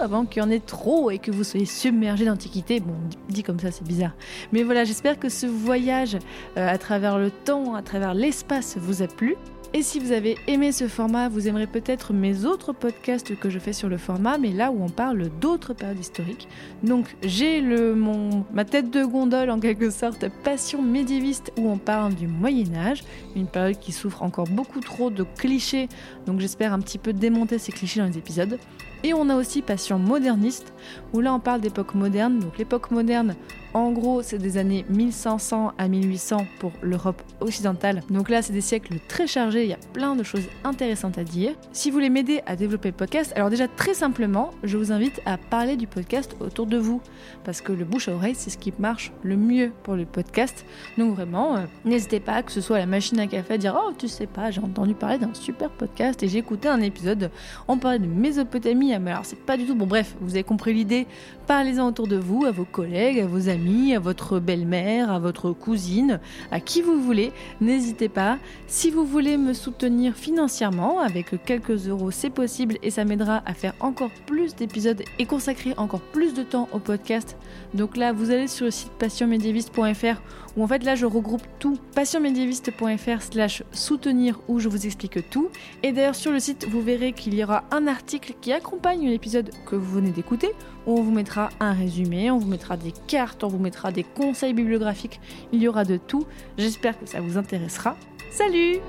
Avant 0.00 0.24
qu'il 0.24 0.42
y 0.42 0.44
en 0.44 0.50
ait 0.50 0.60
trop 0.60 1.10
et 1.10 1.18
que 1.18 1.30
vous 1.30 1.44
soyez 1.44 1.66
submergé 1.66 2.24
d'antiquité. 2.24 2.80
Bon, 2.80 2.94
dit 3.28 3.42
comme 3.42 3.58
ça, 3.60 3.70
c'est 3.70 3.86
bizarre. 3.86 4.12
Mais 4.52 4.62
voilà, 4.62 4.84
j'espère 4.84 5.18
que 5.18 5.28
ce 5.28 5.46
voyage 5.46 6.16
euh, 6.56 6.68
à 6.68 6.78
travers 6.78 7.18
le 7.18 7.30
temps, 7.30 7.74
à 7.74 7.82
travers 7.82 8.14
l'espace 8.14 8.76
vous 8.78 9.02
a 9.02 9.06
plu. 9.06 9.36
Et 9.72 9.82
si 9.82 9.98
vous 9.98 10.12
avez 10.12 10.36
aimé 10.46 10.70
ce 10.70 10.86
format, 10.86 11.28
vous 11.28 11.48
aimerez 11.48 11.66
peut-être 11.66 12.12
mes 12.12 12.44
autres 12.44 12.72
podcasts 12.72 13.36
que 13.36 13.50
je 13.50 13.58
fais 13.58 13.72
sur 13.72 13.88
le 13.88 13.96
format, 13.96 14.38
mais 14.38 14.52
là 14.52 14.70
où 14.70 14.84
on 14.84 14.88
parle 14.88 15.30
d'autres 15.40 15.72
périodes 15.72 15.98
historiques. 15.98 16.48
Donc 16.82 17.16
j'ai 17.22 17.60
le 17.60 17.94
mon 17.94 18.44
ma 18.52 18.64
tête 18.64 18.90
de 18.90 19.04
gondole 19.04 19.50
en 19.50 19.58
quelque 19.58 19.90
sorte 19.90 20.26
passion 20.44 20.80
médiéviste 20.80 21.52
où 21.58 21.68
on 21.68 21.78
parle 21.78 22.14
du 22.14 22.28
Moyen 22.28 22.72
Âge, 22.76 23.02
une 23.34 23.48
période 23.48 23.78
qui 23.80 23.90
souffre 23.90 24.22
encore 24.22 24.46
beaucoup 24.46 24.80
trop 24.80 25.10
de 25.10 25.24
clichés. 25.24 25.88
Donc 26.26 26.38
j'espère 26.38 26.72
un 26.72 26.78
petit 26.78 26.98
peu 26.98 27.12
démonter 27.12 27.58
ces 27.58 27.72
clichés 27.72 27.98
dans 27.98 28.06
les 28.06 28.18
épisodes. 28.18 28.58
Et 29.02 29.12
on 29.12 29.28
a 29.28 29.36
aussi 29.36 29.60
Passion 29.60 29.98
moderniste, 29.98 30.72
où 31.12 31.20
là 31.20 31.34
on 31.34 31.40
parle 31.40 31.60
d'époque 31.60 31.94
moderne. 31.94 32.38
Donc 32.38 32.58
l'époque 32.58 32.90
moderne, 32.90 33.34
en 33.74 33.90
gros, 33.90 34.22
c'est 34.22 34.38
des 34.38 34.56
années 34.56 34.84
1500 34.88 35.72
à 35.76 35.88
1800 35.88 36.46
pour 36.60 36.70
l'Europe 36.80 37.20
occidentale. 37.40 38.02
Donc 38.08 38.28
là, 38.28 38.40
c'est 38.40 38.52
des 38.52 38.60
siècles 38.60 38.98
très 39.08 39.26
chargés, 39.26 39.64
il 39.64 39.68
y 39.70 39.72
a 39.72 39.78
plein 39.92 40.14
de 40.14 40.22
choses 40.22 40.44
intéressantes 40.62 41.18
à 41.18 41.24
dire. 41.24 41.54
Si 41.72 41.90
vous 41.90 41.94
voulez 41.94 42.08
m'aider 42.08 42.40
à 42.46 42.54
développer 42.54 42.90
le 42.90 42.94
podcast, 42.94 43.32
alors 43.34 43.50
déjà 43.50 43.66
très 43.66 43.92
simplement, 43.92 44.50
je 44.62 44.76
vous 44.76 44.92
invite 44.92 45.20
à 45.26 45.38
parler 45.38 45.74
du 45.76 45.88
podcast 45.88 46.36
autour 46.38 46.66
de 46.66 46.76
vous. 46.76 47.00
Parce 47.42 47.60
que 47.60 47.72
le 47.72 47.84
bouche 47.84 48.08
à 48.08 48.14
oreille, 48.14 48.36
c'est 48.36 48.50
ce 48.50 48.58
qui 48.58 48.72
marche 48.78 49.10
le 49.24 49.36
mieux 49.36 49.72
pour 49.82 49.96
le 49.96 50.06
podcast. 50.06 50.64
Donc 50.96 51.16
vraiment, 51.16 51.56
euh, 51.56 51.64
n'hésitez 51.84 52.20
pas, 52.20 52.44
que 52.44 52.52
ce 52.52 52.60
soit 52.60 52.78
la 52.78 52.86
machine 52.86 53.18
à 53.18 53.26
café, 53.26 53.54
à 53.54 53.58
dire 53.58 53.76
Oh, 53.76 53.90
tu 53.98 54.06
sais 54.06 54.28
pas, 54.28 54.52
j'ai 54.52 54.60
entendu 54.60 54.94
parler 54.94 55.18
d'un 55.18 55.34
super 55.34 55.70
podcast 55.70 56.22
et 56.22 56.28
j'ai 56.28 56.38
écouté 56.38 56.68
un 56.68 56.80
épisode, 56.80 57.28
on 57.66 57.76
parlait 57.78 57.98
de 57.98 58.06
Mésopotamie, 58.06 58.96
mais 59.00 59.10
alors 59.10 59.26
c'est 59.26 59.44
pas 59.44 59.56
du 59.56 59.66
tout. 59.66 59.74
Bon, 59.74 59.86
bref, 59.86 60.14
vous 60.20 60.34
avez 60.34 60.44
compris 60.44 60.72
l'idée. 60.74 61.08
Parlez-en 61.48 61.88
autour 61.88 62.06
de 62.06 62.16
vous, 62.16 62.44
à 62.44 62.52
vos 62.52 62.64
collègues, 62.64 63.18
à 63.18 63.26
vos 63.26 63.48
amis 63.48 63.63
à 63.64 63.98
votre 63.98 64.40
belle-mère, 64.40 65.10
à 65.10 65.18
votre 65.18 65.52
cousine, 65.52 66.20
à 66.50 66.60
qui 66.60 66.82
vous 66.82 67.00
voulez. 67.00 67.32
N'hésitez 67.60 68.08
pas. 68.08 68.38
Si 68.66 68.90
vous 68.90 69.04
voulez 69.04 69.36
me 69.36 69.54
soutenir 69.54 70.14
financièrement, 70.14 71.00
avec 71.00 71.42
quelques 71.44 71.88
euros, 71.88 72.10
c'est 72.10 72.30
possible 72.30 72.76
et 72.82 72.90
ça 72.90 73.04
m'aidera 73.04 73.42
à 73.46 73.54
faire 73.54 73.74
encore 73.80 74.10
plus 74.26 74.54
d'épisodes 74.54 75.02
et 75.18 75.26
consacrer 75.26 75.72
encore 75.78 76.00
plus 76.00 76.34
de 76.34 76.42
temps 76.42 76.68
au 76.72 76.78
podcast. 76.78 77.36
Donc 77.72 77.96
là, 77.96 78.12
vous 78.12 78.30
allez 78.30 78.48
sur 78.48 78.66
le 78.66 78.70
site 78.70 78.92
passionmédiéviste.fr 78.98 80.20
où 80.56 80.62
en 80.62 80.66
fait 80.66 80.84
là 80.84 80.94
je 80.94 81.06
regroupe 81.06 81.42
tout 81.58 81.78
passionmédiéviste.fr 81.94 83.22
slash 83.22 83.62
soutenir 83.72 84.40
où 84.48 84.60
je 84.60 84.68
vous 84.68 84.86
explique 84.86 85.28
tout. 85.30 85.48
Et 85.82 85.92
d'ailleurs 85.92 86.14
sur 86.14 86.32
le 86.32 86.38
site 86.38 86.66
vous 86.68 86.80
verrez 86.80 87.12
qu'il 87.12 87.34
y 87.34 87.42
aura 87.42 87.64
un 87.70 87.86
article 87.86 88.34
qui 88.40 88.52
accompagne 88.52 89.08
l'épisode 89.08 89.50
que 89.66 89.76
vous 89.76 89.96
venez 89.96 90.10
d'écouter 90.10 90.50
on 90.86 91.02
vous 91.02 91.12
mettra 91.12 91.50
un 91.60 91.72
résumé, 91.72 92.30
on 92.30 92.38
vous 92.38 92.48
mettra 92.48 92.76
des 92.76 92.92
cartes, 93.06 93.44
on 93.44 93.48
vous 93.48 93.58
mettra 93.58 93.92
des 93.92 94.04
conseils 94.04 94.52
bibliographiques, 94.52 95.20
il 95.52 95.62
y 95.62 95.68
aura 95.68 95.84
de 95.84 95.96
tout. 95.96 96.26
J'espère 96.58 96.98
que 96.98 97.06
ça 97.06 97.20
vous 97.20 97.36
intéressera. 97.38 97.96
Salut 98.30 98.80